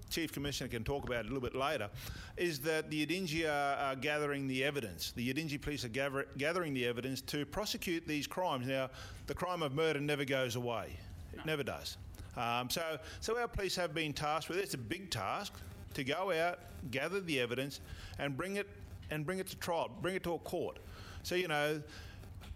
chief 0.10 0.32
commissioner 0.32 0.70
can 0.70 0.84
talk 0.84 1.06
about 1.06 1.26
it 1.26 1.32
a 1.32 1.34
little 1.34 1.42
bit 1.42 1.56
later, 1.56 1.90
is 2.38 2.60
that 2.60 2.90
the 2.90 3.06
Yidindji 3.06 3.48
are, 3.48 3.78
are 3.78 3.96
gathering 3.96 4.48
the 4.48 4.64
evidence. 4.64 5.12
The 5.16 5.34
Yidindji 5.34 5.62
police 5.62 5.84
are 5.86 5.90
gather, 5.90 6.28
gathering 6.38 6.74
the 6.74 6.86
evidence 6.86 7.22
to 7.22 7.46
prosecute 7.46 8.08
these 8.08 8.28
crimes. 8.28 8.68
Now, 8.68 8.90
the 9.28 9.34
crime 9.34 9.62
of 9.62 9.74
murder 9.74 10.00
never 10.00 10.26
goes 10.26 10.56
away. 10.56 10.98
It 11.34 11.46
never 11.46 11.64
does. 11.64 11.98
Um, 12.36 12.70
so, 12.70 12.98
so 13.20 13.38
our 13.40 13.48
police 13.48 13.76
have 13.76 13.94
been 13.94 14.14
tasked 14.14 14.50
with 14.50 14.60
it's 14.60 14.76
a 14.76 14.78
big 14.78 15.10
task 15.10 15.54
to 15.96 16.04
go 16.04 16.32
out, 16.32 16.60
gather 16.92 17.20
the 17.20 17.40
evidence, 17.40 17.80
and 18.20 18.38
bring 18.38 18.58
it 18.58 18.68
and 19.10 19.26
bring 19.26 19.40
it 19.40 19.48
to 19.48 19.56
trial, 19.58 19.90
bring 20.02 20.16
it 20.16 20.24
to 20.24 20.34
a 20.34 20.40
court. 20.40 20.78
So 21.24 21.36
you 21.36 21.48
know, 21.48 21.82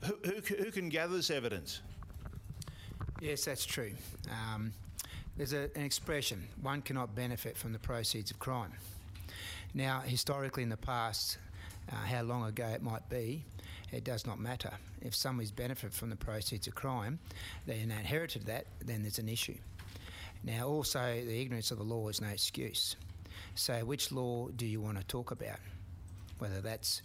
who, 0.03 0.17
who, 0.23 0.55
who 0.55 0.71
can 0.71 0.89
gather 0.89 1.15
this 1.15 1.31
evidence? 1.31 1.81
Yes, 3.19 3.45
that's 3.45 3.65
true. 3.65 3.93
Um, 4.29 4.73
there's 5.41 5.53
a, 5.53 5.71
an 5.75 5.83
expression 5.83 6.47
one 6.61 6.83
cannot 6.83 7.15
benefit 7.15 7.57
from 7.57 7.73
the 7.73 7.79
proceeds 7.79 8.29
of 8.29 8.37
crime. 8.37 8.71
Now, 9.73 10.01
historically 10.01 10.61
in 10.61 10.69
the 10.69 10.77
past, 10.77 11.39
uh, 11.91 11.95
how 11.95 12.21
long 12.21 12.45
ago 12.45 12.67
it 12.67 12.83
might 12.83 13.09
be, 13.09 13.43
it 13.91 14.03
does 14.03 14.27
not 14.27 14.39
matter. 14.39 14.69
If 15.01 15.15
somebody's 15.15 15.49
benefited 15.49 15.95
from 15.95 16.11
the 16.11 16.15
proceeds 16.15 16.67
of 16.67 16.75
crime, 16.75 17.17
they 17.65 17.79
inherited 17.79 18.45
that, 18.45 18.67
then 18.85 19.01
there's 19.01 19.17
an 19.17 19.27
issue. 19.27 19.57
Now, 20.43 20.67
also, 20.67 20.99
the 20.99 21.41
ignorance 21.41 21.71
of 21.71 21.79
the 21.79 21.83
law 21.83 22.07
is 22.09 22.21
no 22.21 22.27
excuse. 22.27 22.95
So, 23.55 23.83
which 23.83 24.11
law 24.11 24.49
do 24.49 24.67
you 24.67 24.79
want 24.79 24.99
to 24.99 25.03
talk 25.05 25.31
about? 25.31 25.57
Whether 26.37 26.61
that's 26.61 27.01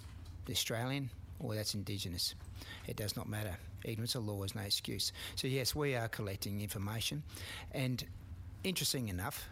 Australian 0.50 1.08
or 1.40 1.54
that's 1.54 1.72
Indigenous, 1.72 2.34
it 2.86 2.96
does 2.96 3.16
not 3.16 3.30
matter. 3.30 3.56
Ignorance 3.82 4.14
of 4.14 4.26
law 4.26 4.42
is 4.42 4.54
no 4.54 4.60
excuse. 4.60 5.12
So, 5.36 5.48
yes, 5.48 5.74
we 5.74 5.94
are 5.94 6.08
collecting 6.08 6.60
information, 6.60 7.22
and 7.72 8.04
interesting 8.66 9.08
enough, 9.08 9.48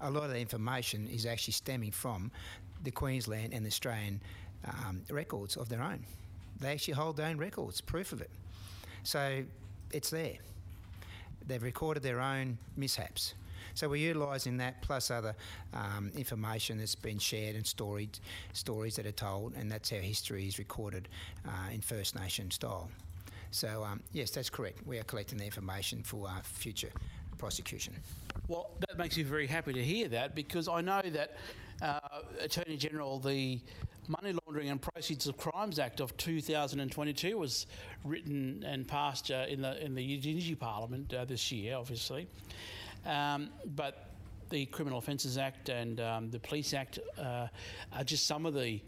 a 0.00 0.10
lot 0.10 0.24
of 0.24 0.30
the 0.30 0.38
information 0.38 1.08
is 1.08 1.26
actually 1.26 1.54
stemming 1.54 1.90
from 1.90 2.30
the 2.84 2.90
Queensland 2.90 3.52
and 3.52 3.66
Australian 3.66 4.20
um, 4.66 5.02
records 5.10 5.56
of 5.56 5.68
their 5.68 5.82
own. 5.82 6.04
They 6.60 6.72
actually 6.72 6.94
hold 6.94 7.16
their 7.16 7.26
own 7.26 7.38
records, 7.38 7.80
proof 7.80 8.12
of 8.12 8.20
it. 8.20 8.30
So 9.02 9.42
it's 9.92 10.10
there. 10.10 10.36
They've 11.46 11.62
recorded 11.62 12.02
their 12.02 12.20
own 12.20 12.58
mishaps. 12.76 13.34
So 13.74 13.88
we're 13.88 13.96
utilising 13.96 14.58
that 14.58 14.82
plus 14.82 15.10
other 15.10 15.34
um, 15.72 16.10
information 16.14 16.78
that's 16.78 16.94
been 16.94 17.18
shared 17.18 17.56
and 17.56 17.66
storied, 17.66 18.18
stories 18.52 18.96
that 18.96 19.06
are 19.06 19.12
told, 19.12 19.54
and 19.56 19.70
that's 19.70 19.90
how 19.90 19.96
history 19.96 20.46
is 20.46 20.58
recorded 20.58 21.08
uh, 21.46 21.72
in 21.72 21.80
First 21.80 22.14
Nation 22.14 22.50
style. 22.50 22.90
So 23.50 23.84
um, 23.84 24.00
yes, 24.12 24.30
that's 24.30 24.50
correct. 24.50 24.86
We 24.86 24.98
are 24.98 25.04
collecting 25.04 25.38
the 25.38 25.44
information 25.44 26.02
for 26.02 26.28
our 26.28 26.42
future 26.42 26.90
prosecution. 27.38 27.94
Well, 28.48 28.70
that 28.80 28.98
makes 28.98 29.16
me 29.16 29.22
very 29.22 29.46
happy 29.46 29.72
to 29.72 29.82
hear 29.82 30.08
that 30.08 30.34
because 30.34 30.68
I 30.68 30.80
know 30.80 31.02
that 31.02 31.36
uh, 31.82 32.00
Attorney 32.40 32.76
General, 32.76 33.18
the 33.18 33.60
Money 34.08 34.34
Laundering 34.46 34.70
and 34.70 34.80
Proceeds 34.80 35.26
of 35.26 35.36
Crimes 35.36 35.78
Act 35.78 36.00
of 36.00 36.16
2022 36.16 37.36
was 37.36 37.66
written 38.04 38.64
and 38.66 38.88
passed 38.88 39.30
uh, 39.30 39.44
in 39.48 39.60
the 39.60 39.84
in 39.84 39.94
the 39.94 40.02
Yidindji 40.02 40.58
Parliament 40.58 41.12
uh, 41.12 41.24
this 41.26 41.52
year, 41.52 41.76
obviously. 41.76 42.26
Um, 43.04 43.50
but 43.76 44.10
the 44.48 44.64
Criminal 44.66 44.98
Offences 44.98 45.36
Act 45.36 45.68
and 45.68 46.00
um, 46.00 46.30
the 46.30 46.38
Police 46.38 46.72
Act 46.72 46.98
uh, 47.18 47.48
are 47.92 48.04
just 48.04 48.26
some 48.26 48.46
of 48.46 48.54
the 48.54 48.80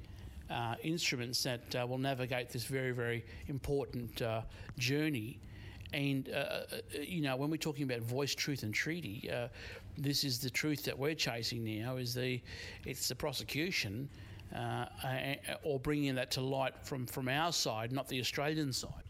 uh, 0.49 0.75
instruments 0.83 1.43
that 1.43 1.77
uh, 1.77 1.87
will 1.87 1.99
navigate 1.99 2.49
this 2.49 2.65
very, 2.65 2.93
very 2.93 3.25
important 3.49 4.23
journey. 4.79 5.39
And, 5.93 6.28
uh, 6.28 6.32
uh, 6.32 6.64
you 7.01 7.20
know, 7.20 7.36
when 7.36 7.51
we're 7.51 7.57
talking 7.57 7.84
about 7.84 8.01
voice, 8.01 8.34
truth, 8.34 8.62
and 8.62 8.72
treaty, 8.72 9.28
uh, 9.32 9.49
this 9.99 10.24
is 10.24 10.38
the 10.38 10.51
truth 10.51 10.84
that 10.84 10.99
we're 10.99 11.14
chasing 11.14 11.64
now. 11.64 11.97
Is 11.97 12.14
the 12.14 12.41
it's 12.86 13.09
the 13.09 13.14
prosecution, 13.14 14.09
uh, 14.55 14.86
or 15.62 15.80
bringing 15.80 16.14
that 16.14 16.30
to 16.32 16.41
light 16.41 16.74
from 16.82 17.07
from 17.07 17.28
our 17.28 17.53
side, 17.53 17.93
not 17.93 18.09
the 18.09 18.20
Australian 18.20 18.72
side. 18.72 19.05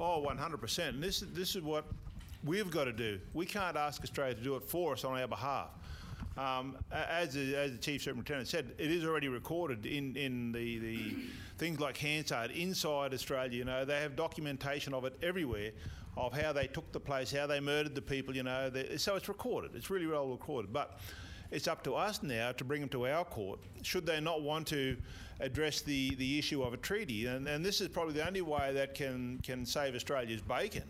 Oh, 0.00 0.26
100%. 0.28 0.88
And 0.88 1.02
this, 1.02 1.20
this 1.32 1.54
is 1.54 1.62
what 1.62 1.84
we've 2.44 2.70
got 2.70 2.84
to 2.84 2.92
do. 2.92 3.20
We 3.32 3.46
can't 3.46 3.76
ask 3.76 4.02
Australia 4.02 4.34
to 4.34 4.42
do 4.42 4.56
it 4.56 4.64
for 4.64 4.92
us 4.92 5.04
on 5.04 5.18
our 5.18 5.28
behalf. 5.28 5.68
Um, 6.36 6.76
as, 6.92 7.34
the, 7.34 7.54
as 7.54 7.72
the 7.72 7.78
Chief 7.78 8.02
Superintendent 8.02 8.48
said, 8.48 8.72
it 8.76 8.90
is 8.90 9.04
already 9.04 9.28
recorded 9.28 9.86
in, 9.86 10.16
in 10.16 10.50
the, 10.50 10.78
the 10.78 11.16
things 11.58 11.80
like 11.80 11.96
Hansard 11.96 12.50
inside 12.50 13.14
Australia. 13.14 13.58
You 13.58 13.64
know, 13.64 13.84
they 13.84 14.00
have 14.00 14.16
documentation 14.16 14.94
of 14.94 15.04
it 15.04 15.16
everywhere 15.22 15.70
of 16.16 16.32
how 16.32 16.52
they 16.52 16.66
took 16.66 16.90
the 16.92 17.00
place, 17.00 17.32
how 17.32 17.46
they 17.46 17.60
murdered 17.60 17.94
the 17.94 18.02
people, 18.02 18.34
you 18.36 18.42
know. 18.42 18.70
So 18.96 19.16
it's 19.16 19.28
recorded. 19.28 19.72
It's 19.74 19.90
really 19.90 20.06
well 20.06 20.28
recorded. 20.28 20.72
But 20.72 21.00
it's 21.50 21.68
up 21.68 21.82
to 21.84 21.94
us 21.94 22.22
now 22.22 22.52
to 22.52 22.64
bring 22.64 22.80
them 22.80 22.90
to 22.90 23.06
our 23.06 23.24
court 23.24 23.60
should 23.82 24.06
they 24.06 24.20
not 24.20 24.42
want 24.42 24.66
to 24.68 24.96
address 25.40 25.80
the, 25.80 26.14
the 26.16 26.38
issue 26.38 26.62
of 26.62 26.72
a 26.72 26.76
treaty. 26.76 27.26
And, 27.26 27.46
and 27.46 27.64
this 27.64 27.80
is 27.80 27.88
probably 27.88 28.14
the 28.14 28.26
only 28.26 28.42
way 28.42 28.72
that 28.72 28.94
can, 28.94 29.40
can 29.42 29.66
save 29.66 29.94
Australia's 29.94 30.40
bacon 30.40 30.84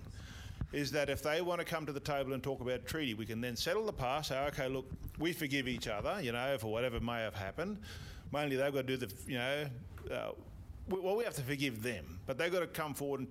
is 0.72 0.90
that 0.90 1.08
if 1.08 1.22
they 1.22 1.40
want 1.40 1.60
to 1.60 1.64
come 1.64 1.86
to 1.86 1.92
the 1.92 2.00
table 2.00 2.32
and 2.32 2.42
talk 2.42 2.60
about 2.60 2.84
treaty, 2.84 3.14
we 3.14 3.24
can 3.24 3.40
then 3.40 3.56
settle 3.56 3.86
the 3.86 3.92
past, 3.92 4.30
say, 4.30 4.38
okay, 4.46 4.68
look, 4.68 4.86
we 5.18 5.32
forgive 5.32 5.68
each 5.68 5.86
other, 5.86 6.20
you 6.20 6.32
know, 6.32 6.56
for 6.58 6.72
whatever 6.72 6.98
may 6.98 7.20
have 7.20 7.34
happened. 7.34 7.78
Mainly 8.32 8.56
they've 8.56 8.72
got 8.72 8.86
to 8.86 8.96
do 8.96 9.06
the, 9.06 9.12
you 9.26 9.38
know, 9.38 9.66
uh, 10.10 10.32
well, 10.88 11.16
we 11.16 11.24
have 11.24 11.34
to 11.34 11.42
forgive 11.42 11.82
them, 11.82 12.18
but 12.26 12.38
they've 12.38 12.52
got 12.52 12.60
to 12.60 12.66
come 12.66 12.94
forward 12.94 13.20
and, 13.20 13.28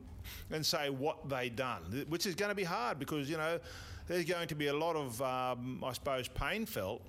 and 0.51 0.65
say 0.65 0.89
what 0.89 1.29
they've 1.29 1.55
done, 1.55 2.05
which 2.09 2.25
is 2.25 2.35
going 2.35 2.49
to 2.49 2.55
be 2.55 2.63
hard 2.63 2.99
because, 2.99 3.29
you 3.29 3.37
know, 3.37 3.59
there's 4.07 4.25
going 4.25 4.47
to 4.47 4.55
be 4.55 4.67
a 4.67 4.75
lot 4.75 4.95
of, 4.95 5.21
um, 5.21 5.83
I 5.85 5.93
suppose, 5.93 6.27
pain 6.27 6.65
felt 6.65 7.01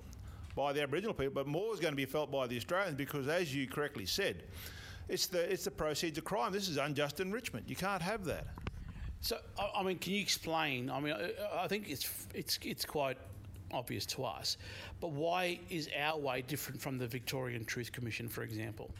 by 0.55 0.71
the 0.71 0.81
Aboriginal 0.81 1.13
people, 1.13 1.33
but 1.33 1.47
more 1.47 1.73
is 1.73 1.79
going 1.79 1.91
to 1.91 1.97
be 1.97 2.05
felt 2.05 2.31
by 2.31 2.47
the 2.47 2.57
Australians 2.57 2.95
because, 2.95 3.27
as 3.27 3.53
you 3.53 3.67
correctly 3.67 4.05
said, 4.05 4.43
it's 5.09 5.27
the, 5.27 5.51
it's 5.51 5.65
the 5.65 5.71
proceeds 5.71 6.17
of 6.17 6.23
crime. 6.23 6.51
This 6.51 6.69
is 6.69 6.77
unjust 6.77 7.19
enrichment. 7.19 7.67
You 7.69 7.75
can't 7.75 8.01
have 8.01 8.25
that. 8.25 8.47
So, 9.21 9.37
I, 9.75 9.81
mean, 9.83 9.97
can 9.97 10.13
you 10.13 10.21
explain? 10.21 10.89
I 10.89 10.99
mean, 10.99 11.15
I 11.55 11.67
think 11.67 11.89
it's 11.89 12.27
it's 12.35 12.59
it's 12.61 12.85
quite 12.85 13.17
obvious 13.71 14.05
to 14.05 14.23
us, 14.23 14.57
but 14.99 15.11
why 15.11 15.59
is 15.69 15.89
our 15.99 16.19
way 16.19 16.43
different 16.43 16.79
from 16.79 16.99
the 16.99 17.07
Victorian 17.07 17.65
Truth 17.65 17.91
Commission, 17.91 18.29
for 18.29 18.43
example? 18.43 18.91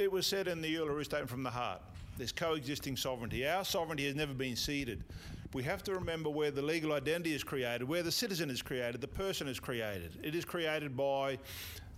It 0.00 0.10
was 0.10 0.26
said 0.26 0.48
in 0.48 0.62
the 0.62 0.76
Uluru 0.76 1.04
Statement 1.04 1.28
from 1.28 1.42
the 1.42 1.50
Heart 1.50 1.82
there's 2.16 2.32
coexisting 2.32 2.96
sovereignty. 2.96 3.46
Our 3.46 3.66
sovereignty 3.66 4.06
has 4.06 4.14
never 4.14 4.32
been 4.32 4.56
ceded. 4.56 5.04
We 5.52 5.62
have 5.64 5.82
to 5.84 5.92
remember 5.92 6.30
where 6.30 6.50
the 6.50 6.62
legal 6.62 6.94
identity 6.94 7.34
is 7.34 7.44
created, 7.44 7.86
where 7.86 8.02
the 8.02 8.10
citizen 8.10 8.48
is 8.48 8.62
created, 8.62 9.02
the 9.02 9.08
person 9.08 9.46
is 9.46 9.60
created. 9.60 10.12
It 10.22 10.34
is 10.34 10.46
created 10.46 10.96
by 10.96 11.38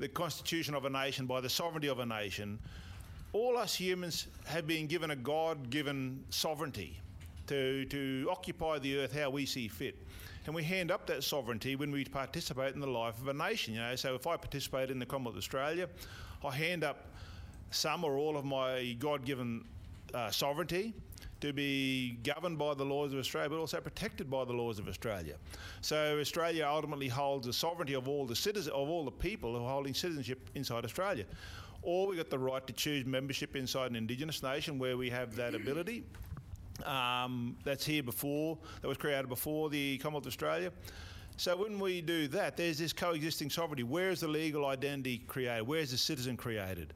the 0.01 0.09
constitution 0.09 0.75
of 0.75 0.85
a 0.85 0.91
nation, 0.91 1.27
by 1.27 1.41
the 1.41 1.49
sovereignty 1.49 1.87
of 1.87 2.01
a 2.01 2.07
nation. 2.07 2.59
all 3.33 3.57
us 3.57 3.73
humans 3.73 4.27
have 4.47 4.67
been 4.67 4.89
given 4.89 5.13
a 5.13 5.17
God 5.17 5.71
given 5.71 6.25
sovereignty 6.31 6.99
to, 7.47 7.85
to 7.85 8.27
occupy 8.29 8.81
the 8.81 8.99
earth 8.99 9.17
how 9.17 9.31
we 9.31 9.47
see 9.47 9.69
fit. 9.69 9.97
And 10.47 10.57
we 10.57 10.65
hand 10.65 10.91
up 10.91 11.07
that 11.07 11.23
sovereignty 11.23 11.77
when 11.77 11.93
we 11.93 12.05
participate 12.05 12.75
in 12.75 12.81
the 12.81 12.87
life 12.89 13.21
of 13.21 13.29
a 13.29 13.33
nation. 13.33 13.75
You 13.75 13.81
know, 13.81 13.95
so 13.95 14.17
if 14.17 14.27
I 14.27 14.37
participate 14.37 14.91
in 14.91 14.99
the 14.99 15.07
Commonwealth 15.07 15.37
of 15.37 15.39
Australia, 15.39 15.89
I 16.45 16.51
hand 16.51 16.83
up 16.83 17.07
some 17.73 18.05
or 18.05 18.17
all 18.17 18.37
of 18.37 18.45
my 18.45 18.97
God 18.99 19.25
given 19.25 19.65
uh, 20.15 20.31
sovereignty 20.31 20.95
to 21.41 21.53
be 21.53 22.19
governed 22.23 22.57
by 22.57 22.73
the 22.73 22.85
laws 22.85 23.13
of 23.13 23.19
Australia, 23.19 23.51
but 23.51 23.59
also 23.59 23.81
protected 23.81 24.31
by 24.31 24.45
the 24.45 24.53
laws 24.53 24.79
of 24.79 24.87
Australia. 24.87 25.35
So 25.81 26.19
Australia 26.21 26.65
ultimately 26.69 27.09
holds 27.09 27.47
the 27.49 27.53
sovereignty 27.53 27.95
of 27.95 28.09
all 28.09 28.27
the 28.27 28.37
citizens, 28.37 28.73
of 28.73 28.89
all 28.89 29.05
the 29.05 29.11
people 29.11 29.59
who 29.59 29.65
are 29.65 29.71
holding 29.71 29.93
citizenship 29.93 30.51
inside 30.55 30.85
Australia. 30.85 31.25
Or 31.83 32.07
we 32.07 32.17
got 32.17 32.31
the 32.31 32.39
right 32.39 32.65
to 32.65 32.73
choose 32.73 33.05
membership 33.05 33.57
inside 33.57 33.91
an 33.91 33.97
Indigenous 33.97 34.41
nation 34.41 34.79
where 34.79 34.97
we 34.97 35.11
have 35.11 35.35
that 35.35 35.57
ability. 35.57 36.05
Um, 36.87 37.57
that's 37.65 37.85
here 37.85 38.05
before, 38.05 38.57
that 38.81 38.89
was 38.89 38.97
created 38.97 39.29
before 39.29 39.69
the 39.69 39.99
Commonwealth 39.99 40.25
of 40.25 40.29
Australia. 40.29 40.71
So 41.37 41.57
when 41.57 41.81
we 41.81 42.01
do 42.03 42.29
that, 42.29 42.57
there's 42.57 42.79
this 42.79 42.93
coexisting 42.93 43.51
sovereignty. 43.51 43.83
Where 43.83 44.11
is 44.11 44.21
the 44.21 44.29
legal 44.29 44.67
identity 44.67 45.19
created? 45.27 45.67
Where 45.67 45.81
is 45.81 45.91
the 45.91 45.99
citizen 45.99 46.37
created? 46.37 46.95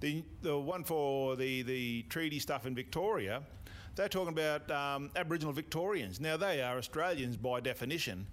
The, 0.00 0.22
the 0.42 0.58
one 0.58 0.84
for 0.84 1.36
the, 1.36 1.62
the 1.62 2.02
treaty 2.02 2.38
stuff 2.38 2.66
in 2.66 2.74
Victoria, 2.74 3.42
they're 3.96 4.08
talking 4.08 4.32
about 4.32 4.70
um, 4.70 5.10
Aboriginal 5.16 5.52
Victorians. 5.52 6.20
Now, 6.20 6.36
they 6.36 6.62
are 6.62 6.76
Australians 6.78 7.36
by 7.36 7.60
definition, 7.60 8.26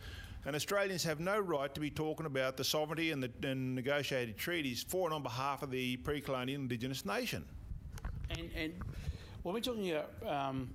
and 0.45 0.55
Australians 0.55 1.03
have 1.03 1.19
no 1.19 1.39
right 1.39 1.73
to 1.73 1.79
be 1.79 1.89
talking 1.89 2.25
about 2.25 2.57
the 2.57 2.63
sovereignty 2.63 3.11
and 3.11 3.21
the 3.21 3.31
and 3.47 3.75
negotiated 3.75 4.37
treaties 4.37 4.83
for 4.83 5.07
and 5.07 5.13
on 5.13 5.21
behalf 5.21 5.61
of 5.61 5.69
the 5.69 5.97
pre 5.97 6.19
colonial 6.19 6.59
Indigenous 6.59 7.05
nation. 7.05 7.45
And, 8.31 8.49
and 8.55 8.73
when 9.43 9.53
we're 9.53 9.61
talking 9.61 9.91
about 9.91 10.09
um, 10.25 10.69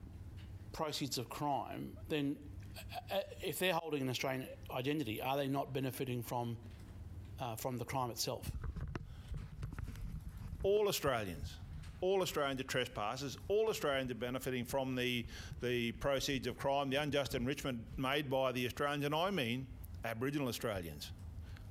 proceeds 0.72 1.18
of 1.18 1.28
crime, 1.28 1.96
then 2.08 2.36
uh, 2.78 3.16
uh, 3.16 3.20
if 3.42 3.58
they're 3.58 3.74
holding 3.74 4.02
an 4.02 4.08
Australian 4.08 4.46
identity, 4.70 5.20
are 5.20 5.36
they 5.36 5.48
not 5.48 5.72
benefiting 5.72 6.22
from 6.22 6.56
uh, 7.40 7.56
from 7.56 7.76
the 7.76 7.84
crime 7.84 8.10
itself? 8.10 8.50
All 10.62 10.88
Australians. 10.88 11.54
All 12.00 12.22
Australians 12.22 12.60
are 12.60 12.64
trespassers. 12.64 13.38
All 13.48 13.68
Australians 13.68 14.10
are 14.10 14.16
benefiting 14.16 14.64
from 14.64 14.94
the, 14.94 15.24
the 15.62 15.92
proceeds 15.92 16.46
of 16.46 16.58
crime, 16.58 16.90
the 16.90 16.96
unjust 16.96 17.34
enrichment 17.34 17.80
made 17.96 18.28
by 18.28 18.52
the 18.52 18.66
Australians, 18.66 19.04
and 19.04 19.14
I 19.14 19.30
mean 19.30 19.66
Aboriginal 20.04 20.48
Australians. 20.48 21.12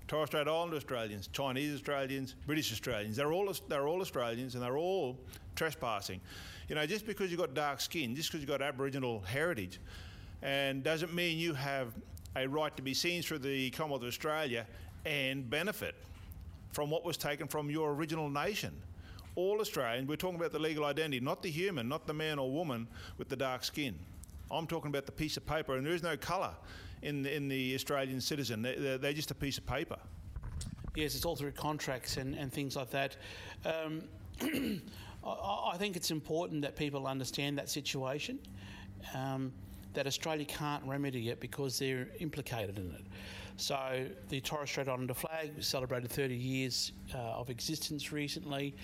Torres 0.08 0.28
Strait 0.28 0.48
Islander 0.48 0.76
Australians, 0.76 1.28
Chinese 1.28 1.74
Australians, 1.74 2.36
British 2.46 2.72
Australians. 2.72 3.16
They're 3.16 3.34
all, 3.34 3.52
they're 3.68 3.88
all 3.88 4.02
Australians 4.02 4.54
and 4.54 4.64
they're 4.64 4.78
all 4.78 5.18
trespassing. 5.56 6.22
You 6.70 6.76
know, 6.76 6.86
just 6.86 7.08
because 7.08 7.32
you've 7.32 7.40
got 7.40 7.54
dark 7.54 7.82
skin, 7.82 8.16
just 8.16 8.30
because 8.30 8.42
you've 8.42 8.50
got 8.50 8.62
Aboriginal 8.62 9.22
heritage, 9.22 9.80
and 10.44 10.84
doesn't 10.84 11.14
mean 11.14 11.40
you 11.40 11.54
have 11.54 11.94
a 12.36 12.48
right 12.48 12.76
to 12.76 12.84
be 12.84 12.94
seen 12.94 13.22
through 13.22 13.40
the 13.40 13.72
Commonwealth 13.72 14.04
of 14.04 14.10
Australia 14.10 14.68
and 15.06 15.50
benefit 15.50 15.96
from 16.76 16.90
what 16.90 17.06
was 17.06 17.16
taken 17.16 17.48
from 17.48 17.70
your 17.70 17.94
original 17.94 18.30
nation. 18.30 18.74
All 19.36 19.62
Australians, 19.62 20.10
we're 20.10 20.18
talking 20.18 20.36
about 20.36 20.52
the 20.52 20.60
legal 20.60 20.84
identity, 20.84 21.22
not 21.22 21.42
the 21.42 21.50
human, 21.50 21.88
not 21.88 22.06
the 22.06 22.14
man 22.14 22.38
or 22.38 22.52
woman 22.52 22.90
with 23.18 23.30
the 23.30 23.38
dark 23.38 23.64
skin. 23.64 23.98
I'm 24.52 24.68
talking 24.68 24.90
about 24.90 25.06
the 25.06 25.14
piece 25.14 25.38
of 25.38 25.46
paper, 25.46 25.78
and 25.78 25.86
there 25.86 25.94
is 25.94 26.04
no 26.04 26.18
colour 26.18 26.54
in 27.02 27.22
the, 27.22 27.34
in 27.34 27.48
the 27.48 27.74
Australian 27.76 28.20
citizen. 28.20 28.62
They're, 28.62 28.98
they're 28.98 29.14
just 29.14 29.32
a 29.32 29.36
piece 29.36 29.58
of 29.58 29.66
paper. 29.66 29.96
Yes, 30.96 31.16
it's 31.16 31.24
all 31.24 31.38
through 31.38 31.52
contracts 31.52 32.18
and, 32.18 32.36
and 32.36 32.52
things 32.52 32.76
like 32.76 32.90
that. 32.92 33.16
Um, 33.64 34.04
I, 35.26 35.78
think 35.78 35.96
it's 35.96 36.12
important 36.12 36.62
that 36.64 36.76
people 36.76 37.08
understand 37.08 37.58
that 37.58 37.70
situation, 37.70 38.38
um, 39.14 39.54
that 39.94 40.08
Australia 40.08 40.46
can't 40.46 40.84
remedy 40.84 41.30
it 41.30 41.40
because 41.40 41.80
they're 41.80 42.10
implicated 42.20 42.78
in 42.78 42.92
it. 42.92 43.06
So 43.58 44.06
the 44.30 44.42
Torres 44.42 44.70
Strait 44.70 44.88
Islander 44.88 45.14
flag 45.14 45.52
celebrated 45.64 46.12
30 46.12 46.36
years 46.36 46.92
uh, 47.14 47.18
of 47.18 47.50
existence 47.50 48.12
recently. 48.12 48.76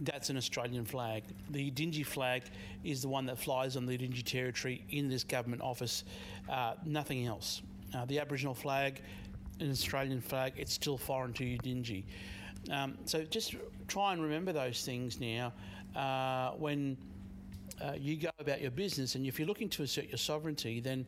That's 0.00 0.30
an 0.30 0.36
Australian 0.36 0.84
flag. 0.84 1.24
The 1.50 1.70
Dingy 1.70 2.02
flag 2.02 2.42
is 2.84 3.02
the 3.02 3.08
one 3.08 3.26
that 3.26 3.38
flies 3.38 3.76
on 3.76 3.86
the 3.86 3.96
Dingy 3.96 4.22
territory 4.22 4.84
in 4.90 5.08
this 5.08 5.24
government 5.24 5.62
office, 5.62 6.04
uh, 6.48 6.74
nothing 6.84 7.26
else. 7.26 7.62
Uh, 7.94 8.04
the 8.04 8.18
Aboriginal 8.20 8.54
flag, 8.54 9.02
an 9.60 9.70
Australian 9.70 10.20
flag, 10.20 10.52
it's 10.56 10.72
still 10.72 10.98
foreign 10.98 11.32
to 11.34 11.44
you. 11.44 12.02
Um, 12.70 12.96
so 13.04 13.22
just 13.24 13.56
try 13.88 14.12
and 14.12 14.22
remember 14.22 14.52
those 14.52 14.84
things 14.84 15.20
now 15.20 15.52
uh, 15.94 16.52
when 16.56 16.96
uh, 17.80 17.92
you 17.98 18.16
go 18.16 18.30
about 18.38 18.60
your 18.60 18.70
business, 18.70 19.14
and 19.14 19.26
if 19.26 19.38
you're 19.38 19.48
looking 19.48 19.68
to 19.70 19.82
assert 19.82 20.08
your 20.08 20.18
sovereignty, 20.18 20.80
then 20.80 21.04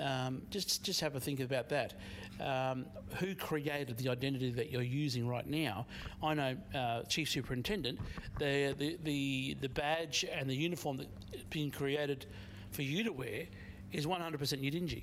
um, 0.00 0.42
just 0.50 0.82
just 0.82 1.00
have 1.00 1.14
a 1.14 1.20
think 1.20 1.40
about 1.40 1.68
that. 1.68 1.94
Um, 2.40 2.86
who 3.18 3.34
created 3.34 3.98
the 3.98 4.08
identity 4.08 4.50
that 4.52 4.70
you're 4.70 4.80
using 4.82 5.28
right 5.28 5.46
now? 5.46 5.86
I 6.22 6.34
know, 6.34 6.56
uh, 6.74 7.02
Chief 7.02 7.28
Superintendent, 7.28 7.98
the, 8.38 8.74
the 8.78 8.98
the 9.04 9.56
the 9.60 9.68
badge 9.68 10.24
and 10.32 10.48
the 10.48 10.54
uniform 10.54 10.96
that's 10.96 11.44
being 11.50 11.70
created 11.70 12.26
for 12.70 12.82
you 12.82 13.04
to 13.04 13.12
wear 13.12 13.46
is 13.92 14.06
100% 14.06 14.38
Yidindji. 14.38 15.02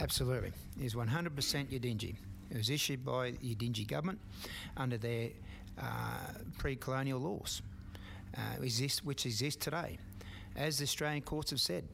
Absolutely. 0.00 0.52
It 0.78 0.84
is 0.84 0.94
100% 0.94 1.06
Yidindji. 1.66 2.16
It 2.50 2.56
was 2.56 2.70
issued 2.70 3.04
by 3.04 3.32
the 3.32 3.54
Yidindji 3.54 3.86
government 3.86 4.20
under 4.76 4.98
their 4.98 5.30
uh, 5.80 6.32
pre 6.58 6.76
colonial 6.76 7.20
laws, 7.20 7.62
uh, 8.36 8.62
exist, 8.62 9.04
which 9.04 9.26
exist 9.26 9.60
today. 9.60 9.98
As 10.56 10.78
the 10.78 10.84
Australian 10.84 11.22
courts 11.22 11.50
have 11.50 11.60
said, 11.60 11.84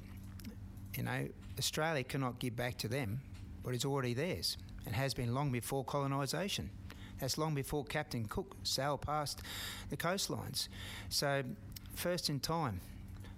you 0.97 1.03
know, 1.03 1.29
Australia 1.59 2.05
cannot 2.05 2.39
give 2.39 2.57
back 2.57 2.77
to 2.79 2.89
them 2.89 3.21
what 3.63 3.75
is 3.75 3.85
already 3.85 4.15
theirs 4.15 4.57
and 4.87 4.95
has 4.95 5.15
been 5.15 5.35
long 5.35 5.51
before 5.51 5.85
colonisation. 5.85 6.71
That's 7.21 7.39
long 7.39 7.55
before 7.55 7.85
Captain 7.85 8.27
Cook 8.27 8.57
sailed 8.65 9.03
past 9.03 9.43
the 9.89 9.97
coastlines. 9.97 10.69
So, 11.09 11.43
first 11.95 12.29
in 12.29 12.41
time, 12.41 12.81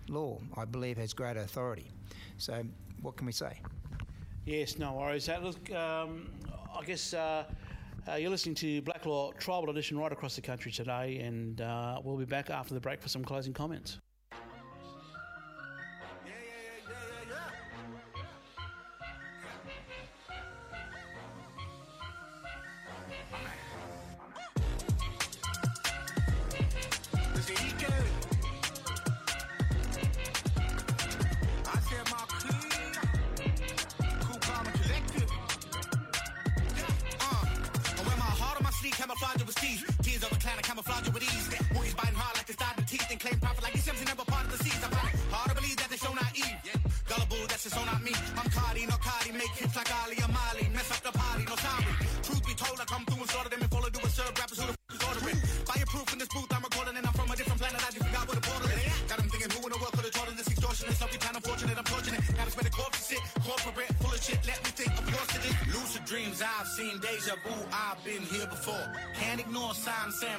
law, 0.08 0.40
I 0.56 0.64
believe, 0.64 0.96
has 0.96 1.12
greater 1.12 1.40
authority. 1.40 1.90
So, 2.38 2.64
what 3.02 3.16
can 3.16 3.26
we 3.26 3.32
say? 3.32 3.60
Yes, 4.44 4.78
no 4.78 4.94
worries. 4.94 5.28
Uh, 5.28 5.38
look, 5.42 5.70
um, 5.72 6.28
I 6.76 6.84
guess 6.84 7.12
uh, 7.14 7.44
uh, 8.08 8.14
you're 8.14 8.30
listening 8.30 8.54
to 8.56 8.80
Blak 8.82 9.04
Law 9.04 9.32
Tribal 9.32 9.70
Edition 9.70 9.98
right 9.98 10.12
across 10.12 10.36
the 10.36 10.42
country 10.42 10.72
today, 10.72 11.18
and 11.18 11.60
uh, 11.60 12.00
we'll 12.02 12.16
be 12.16 12.24
back 12.24 12.50
after 12.50 12.72
the 12.72 12.80
break 12.80 13.02
for 13.02 13.08
some 13.08 13.24
closing 13.24 13.52
comments. 13.52 13.98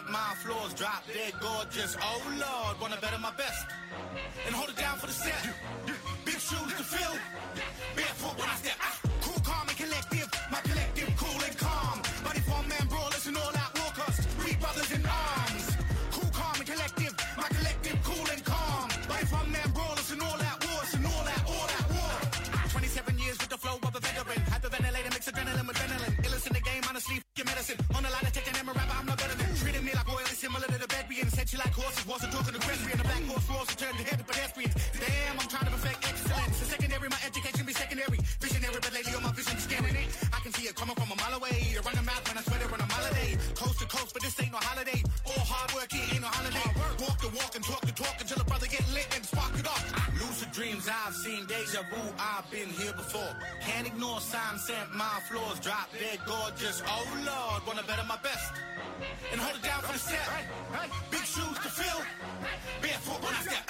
My 0.10 0.34
floors 0.42 0.74
drop 0.74 1.04
dead 1.14 1.34
gorgeous. 1.40 1.96
Oh 2.02 2.22
Lord, 2.30 2.82
wanna 2.82 2.98
better 3.00 3.20
my 3.20 3.32
best. 3.38 3.66
Deja 51.78 51.90
vu, 51.90 52.14
I've 52.18 52.50
been 52.52 52.70
here 52.70 52.94
before. 52.94 53.36
Can't 53.62 53.88
ignore 53.88 54.20
signs 54.20 54.66
sent, 54.66 54.94
my 54.94 55.20
floors 55.30 55.60
drop 55.60 55.90
dead 55.94 56.20
gorgeous. 56.26 56.82
Oh 56.86 57.06
Lord, 57.16 57.68
wanna 57.68 57.84
better 57.84 58.04
my 58.08 58.18
best. 58.24 58.54
And 59.32 59.40
hold 59.40 59.56
it 59.56 59.64
down 59.64 59.82
for 59.82 59.94
the 59.94 60.00
step. 60.00 60.28
Big 61.12 61.22
shoes 61.22 61.58
to 61.64 61.70
fill. 61.70 62.02
Barefoot 62.82 63.24
when 63.24 63.34
I 63.34 63.42
step. 63.42 63.67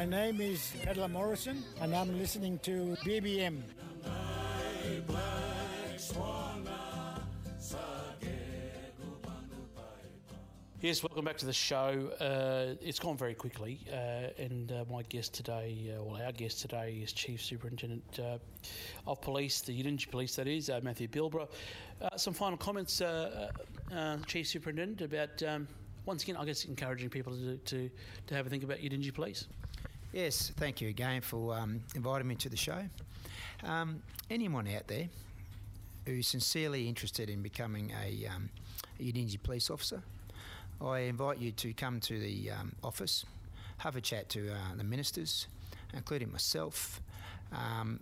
My 0.00 0.06
name 0.06 0.40
is 0.40 0.72
Pedler 0.82 1.10
Morrison, 1.10 1.62
and 1.78 1.94
I'm 1.94 2.16
listening 2.16 2.58
to 2.60 2.96
BBM. 3.04 3.60
Yes, 10.80 11.02
welcome 11.02 11.26
back 11.26 11.36
to 11.36 11.44
the 11.44 11.52
show. 11.52 12.08
Uh, 12.18 12.76
it's 12.80 12.98
gone 12.98 13.18
very 13.18 13.34
quickly, 13.34 13.78
uh, 13.92 14.42
and 14.42 14.72
uh, 14.72 14.86
my 14.90 15.02
guest 15.02 15.34
today, 15.34 15.94
uh, 15.94 16.02
well, 16.02 16.22
our 16.22 16.32
guest 16.32 16.62
today 16.62 16.98
is 17.02 17.12
Chief 17.12 17.42
Superintendent 17.42 18.20
uh, 18.20 18.38
of 19.06 19.20
Police, 19.20 19.60
the 19.60 19.78
Yidindji 19.78 20.10
Police, 20.10 20.34
that 20.36 20.48
is, 20.48 20.70
uh, 20.70 20.80
Matthew 20.82 21.08
Bilbara. 21.08 21.46
Some 22.16 22.32
final 22.32 22.56
comments, 22.56 23.02
Chief 24.26 24.48
Superintendent, 24.48 25.02
about 25.02 25.42
um, 25.42 25.68
once 26.06 26.22
again, 26.22 26.38
I 26.38 26.46
guess, 26.46 26.64
encouraging 26.64 27.10
people 27.10 27.36
to, 27.36 27.58
to 27.58 27.90
to 28.28 28.34
have 28.34 28.46
a 28.46 28.48
think 28.48 28.64
about 28.64 28.78
Yidindji 28.78 29.12
Police. 29.12 29.46
Yes, 30.12 30.50
thank 30.56 30.80
you 30.80 30.88
again 30.88 31.20
for 31.20 31.56
um, 31.56 31.80
inviting 31.94 32.26
me 32.26 32.34
to 32.36 32.48
the 32.48 32.56
show. 32.56 32.82
Um, 33.62 34.02
anyone 34.28 34.66
out 34.66 34.88
there 34.88 35.08
who's 36.04 36.26
sincerely 36.26 36.88
interested 36.88 37.30
in 37.30 37.42
becoming 37.42 37.92
a, 38.04 38.26
um, 38.26 38.50
a 38.98 39.36
police 39.44 39.70
officer, 39.70 40.02
I 40.80 41.00
invite 41.00 41.38
you 41.38 41.52
to 41.52 41.72
come 41.74 42.00
to 42.00 42.18
the 42.18 42.50
um, 42.50 42.72
office, 42.82 43.24
have 43.78 43.94
a 43.94 44.00
chat 44.00 44.28
to 44.30 44.50
uh, 44.50 44.74
the 44.76 44.82
ministers, 44.82 45.46
including 45.94 46.32
myself. 46.32 47.00
Um, 47.52 48.00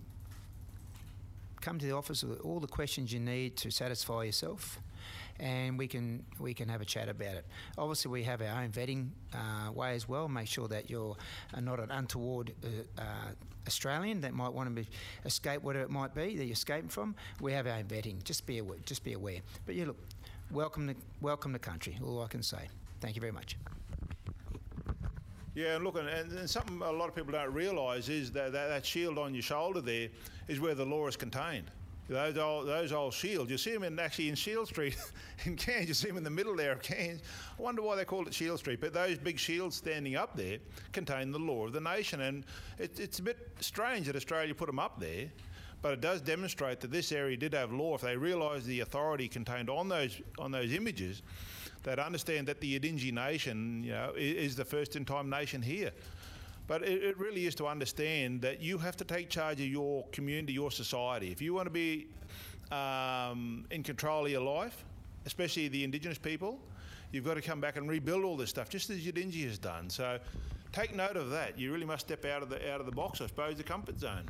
come 1.61 1.77
to 1.77 1.85
the 1.85 1.95
office 1.95 2.23
with 2.23 2.39
all 2.41 2.59
the 2.59 2.67
questions 2.67 3.13
you 3.13 3.19
need 3.19 3.55
to 3.57 3.69
satisfy 3.69 4.23
yourself, 4.23 4.79
and 5.39 5.77
we 5.77 5.87
can 5.87 6.25
we 6.39 6.53
can 6.53 6.69
have 6.69 6.81
a 6.81 6.85
chat 6.85 7.09
about 7.09 7.35
it. 7.35 7.45
Obviously, 7.77 8.11
we 8.11 8.23
have 8.23 8.41
our 8.41 8.61
own 8.61 8.69
vetting 8.69 9.09
uh, 9.33 9.71
way 9.71 9.95
as 9.95 10.07
well. 10.07 10.27
Make 10.27 10.47
sure 10.47 10.67
that 10.67 10.89
you're 10.89 11.15
uh, 11.53 11.59
not 11.59 11.79
an 11.79 11.91
untoward. 11.91 12.53
Uh, 12.63 13.01
uh, 13.01 13.03
Australian 13.67 14.21
that 14.21 14.33
might 14.33 14.51
want 14.51 14.67
to 14.67 14.73
be 14.73 14.87
escape 15.25 15.61
whatever 15.61 15.85
it 15.85 15.91
might 15.91 16.15
be 16.15 16.35
that 16.35 16.45
you're 16.45 16.53
escaping 16.53 16.89
from. 16.89 17.15
We 17.39 17.53
have 17.53 17.67
our 17.67 17.73
own 17.73 17.83
vetting. 17.83 18.23
Just 18.23 18.45
be 18.45 18.57
aware. 18.57 18.79
Just 18.85 19.03
be 19.03 19.13
aware. 19.13 19.39
But 19.65 19.75
yeah, 19.75 19.85
look, 19.85 19.97
welcome 20.51 20.87
to 20.87 20.95
welcome 21.21 21.53
to 21.53 21.59
country. 21.59 21.97
All 22.03 22.23
I 22.23 22.27
can 22.27 22.41
say. 22.41 22.67
Thank 22.99 23.15
you 23.15 23.21
very 23.21 23.33
much. 23.33 23.57
Yeah, 25.55 25.75
and 25.75 25.83
look, 25.83 25.97
and, 25.97 26.07
and 26.07 26.49
something 26.49 26.81
a 26.81 26.91
lot 26.91 27.09
of 27.09 27.15
people 27.15 27.33
don't 27.33 27.53
realise 27.53 28.07
is 28.07 28.31
that, 28.31 28.53
that 28.53 28.67
that 28.67 28.85
shield 28.85 29.17
on 29.17 29.33
your 29.33 29.41
shoulder 29.41 29.81
there 29.81 30.09
is 30.47 30.59
where 30.59 30.73
the 30.75 30.85
law 30.85 31.07
is 31.07 31.15
contained. 31.15 31.71
Those 32.09 32.37
old, 32.37 32.67
those 32.67 32.91
old 32.91 33.13
shields, 33.13 33.51
you 33.51 33.57
see 33.59 33.71
them 33.71 33.83
in 33.83 33.99
actually 33.99 34.29
in 34.29 34.35
Shield 34.35 34.67
Street 34.67 34.97
in 35.45 35.55
Cairns. 35.55 35.87
You 35.87 35.93
see 35.93 36.07
them 36.07 36.17
in 36.17 36.23
the 36.23 36.29
middle 36.31 36.55
there 36.55 36.71
of 36.71 36.81
Cairns. 36.81 37.21
I 37.57 37.61
wonder 37.61 37.83
why 37.83 37.95
they 37.95 38.03
called 38.03 38.27
it 38.27 38.33
Shield 38.33 38.57
Street. 38.57 38.81
But 38.81 38.93
those 38.93 39.19
big 39.19 39.37
shields 39.37 39.75
standing 39.75 40.15
up 40.15 40.35
there 40.35 40.57
contain 40.91 41.31
the 41.31 41.37
law 41.37 41.67
of 41.67 41.73
the 41.73 41.81
nation, 41.81 42.21
and 42.21 42.45
it, 42.79 42.99
it's 42.99 43.19
a 43.19 43.21
bit 43.21 43.37
strange 43.59 44.07
that 44.07 44.15
Australia 44.15 44.55
put 44.55 44.65
them 44.65 44.79
up 44.79 44.99
there. 44.99 45.27
But 45.81 45.93
it 45.93 46.01
does 46.01 46.19
demonstrate 46.19 46.81
that 46.81 46.91
this 46.91 47.11
area 47.11 47.37
did 47.37 47.53
have 47.53 47.71
law. 47.71 47.95
If 47.95 48.01
they 48.01 48.17
realised 48.17 48.65
the 48.65 48.81
authority 48.81 49.27
contained 49.27 49.69
on 49.69 49.87
those 49.87 50.19
on 50.39 50.51
those 50.51 50.73
images, 50.73 51.21
they'd 51.83 51.99
understand 51.99 52.47
that 52.47 52.59
the 52.59 52.77
Yidindji 52.77 53.13
nation, 53.13 53.83
you 53.83 53.91
know, 53.91 54.13
is 54.17 54.55
the 54.55 54.65
first 54.65 54.95
in 54.95 55.05
time 55.05 55.29
nation 55.29 55.61
here. 55.61 55.91
But 56.69 56.83
it, 56.83 57.03
it 57.03 57.17
really 57.17 57.47
is 57.47 57.55
to 57.55 57.65
understand 57.65 58.43
that 58.43 58.61
you 58.61 58.77
have 58.77 58.95
to 58.97 59.03
take 59.03 59.27
charge 59.27 59.59
of 59.59 59.65
your 59.65 60.05
community, 60.11 60.53
your 60.53 60.69
society. 60.69 61.31
If 61.31 61.41
you 61.41 61.51
want 61.51 61.65
to 61.65 61.71
be 61.71 62.07
um, 62.71 63.65
in 63.71 63.81
control 63.81 64.27
of 64.27 64.31
your 64.31 64.41
life, 64.41 64.85
especially 65.25 65.67
the 65.67 65.83
Indigenous 65.83 66.19
people, 66.19 66.59
you've 67.11 67.25
got 67.25 67.33
to 67.33 67.41
come 67.41 67.59
back 67.59 67.75
and 67.75 67.89
rebuild 67.89 68.23
all 68.23 68.37
this 68.37 68.51
stuff, 68.51 68.69
just 68.69 68.91
as 68.91 68.99
Yidindji 68.99 69.47
has 69.47 69.57
done. 69.57 69.89
So 69.89 70.19
take 70.71 70.95
note 70.95 71.17
of 71.17 71.31
that. 71.31 71.57
You 71.57 71.73
really 71.73 71.87
must 71.87 72.05
step 72.05 72.23
out 72.23 72.43
of 72.43 72.49
the 72.51 72.71
out 72.71 72.79
of 72.79 72.85
the 72.85 72.91
box, 72.91 73.19
I 73.19 73.25
suppose, 73.25 73.57
the 73.57 73.63
comfort 73.63 73.99
zone. 73.99 74.29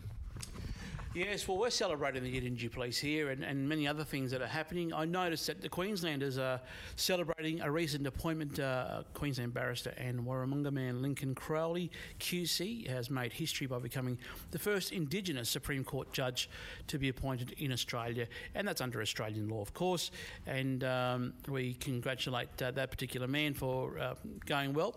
Yes, 1.16 1.47
well, 1.47 1.57
we're 1.57 1.72
celebrating 1.72 2.24
the 2.24 2.32
Yidindji 2.32 2.72
Police 2.72 2.99
here 2.99 3.32
and, 3.32 3.43
and 3.43 3.68
many 3.68 3.88
other 3.88 4.03
things 4.03 4.30
that 4.30 4.43
are 4.43 4.47
happening. 4.47 4.93
I 4.93 5.05
noticed 5.05 5.47
that 5.47 5.60
the 5.60 5.68
Queenslanders 5.68 6.38
are 6.38 6.62
celebrating 6.97 7.62
a 7.62 7.72
recent 7.72 8.05
appointment. 8.05 8.60
Uh, 8.60 9.01
Queensland 9.16 9.51
barrister 9.51 9.91
and 9.97 10.20
Warramunga 10.20 10.72
man 10.72 11.01
Lincoln 11.01 11.34
Crowley, 11.34 11.89
QC, 12.20 12.88
has 12.88 13.10
made 13.10 13.34
history 13.34 13.66
by 13.66 13.80
becoming 13.80 14.20
the 14.51 14.60
first 14.60 14.91
Indigenous 14.91 15.49
Supreme 15.49 15.84
Court 15.84 16.14
judge 16.14 16.47
to 16.86 16.99
be 16.99 17.10
appointed 17.10 17.55
in 17.57 17.72
Australia, 17.72 18.28
and 18.53 18.68
that's 18.68 18.80
under 18.80 19.01
Australian 19.01 19.49
law, 19.49 19.62
of 19.62 19.74
course. 19.74 20.12
And 20.45 20.84
um, 20.84 21.34
we 21.47 21.74
congratulate 21.74 22.62
uh, 22.62 22.70
that 22.70 22.91
particular 22.91 23.28
man 23.28 23.55
for 23.55 23.97
uh, 23.97 24.14
going 24.45 24.74
well. 24.74 24.95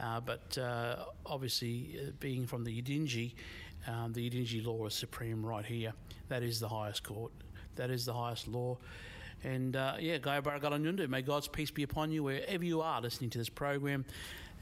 Uh, 0.00 0.18
but 0.18 0.58
uh, 0.58 0.96
obviously, 1.24 1.96
uh, 2.00 2.10
being 2.18 2.44
from 2.44 2.64
the 2.64 2.82
Yidindji, 2.82 3.34
um, 3.86 4.12
the 4.12 4.28
Yidindji 4.28 4.64
law 4.64 4.86
is 4.86 4.94
supreme 4.94 5.44
right 5.44 5.64
here. 5.64 5.92
That 6.28 6.42
is 6.42 6.60
the 6.60 6.68
highest 6.68 7.02
court. 7.02 7.32
That 7.76 7.90
is 7.90 8.04
the 8.04 8.14
highest 8.14 8.48
law. 8.48 8.78
And 9.42 9.76
uh, 9.76 9.96
yeah, 10.00 10.18
Gaya 10.18 10.40
Baragalanundu, 10.40 11.08
may 11.08 11.22
God's 11.22 11.48
peace 11.48 11.70
be 11.70 11.82
upon 11.82 12.10
you 12.10 12.22
wherever 12.22 12.64
you 12.64 12.80
are 12.80 13.00
listening 13.00 13.30
to 13.30 13.38
this 13.38 13.50
program. 13.50 14.04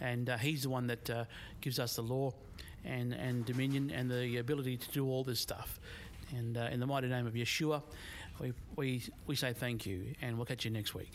And 0.00 0.28
uh, 0.28 0.38
He's 0.38 0.64
the 0.64 0.70
one 0.70 0.88
that 0.88 1.08
uh, 1.08 1.24
gives 1.60 1.78
us 1.78 1.96
the 1.96 2.02
law 2.02 2.34
and, 2.84 3.12
and 3.12 3.44
dominion 3.44 3.92
and 3.94 4.10
the 4.10 4.38
ability 4.38 4.76
to 4.76 4.90
do 4.90 5.06
all 5.06 5.22
this 5.22 5.38
stuff. 5.38 5.78
And 6.36 6.56
uh, 6.56 6.68
in 6.72 6.80
the 6.80 6.86
mighty 6.86 7.08
name 7.08 7.26
of 7.26 7.34
Yeshua, 7.34 7.82
we, 8.40 8.52
we, 8.74 9.02
we 9.26 9.36
say 9.36 9.52
thank 9.52 9.86
you, 9.86 10.14
and 10.20 10.36
we'll 10.36 10.46
catch 10.46 10.64
you 10.64 10.70
next 10.70 10.94
week. 10.94 11.14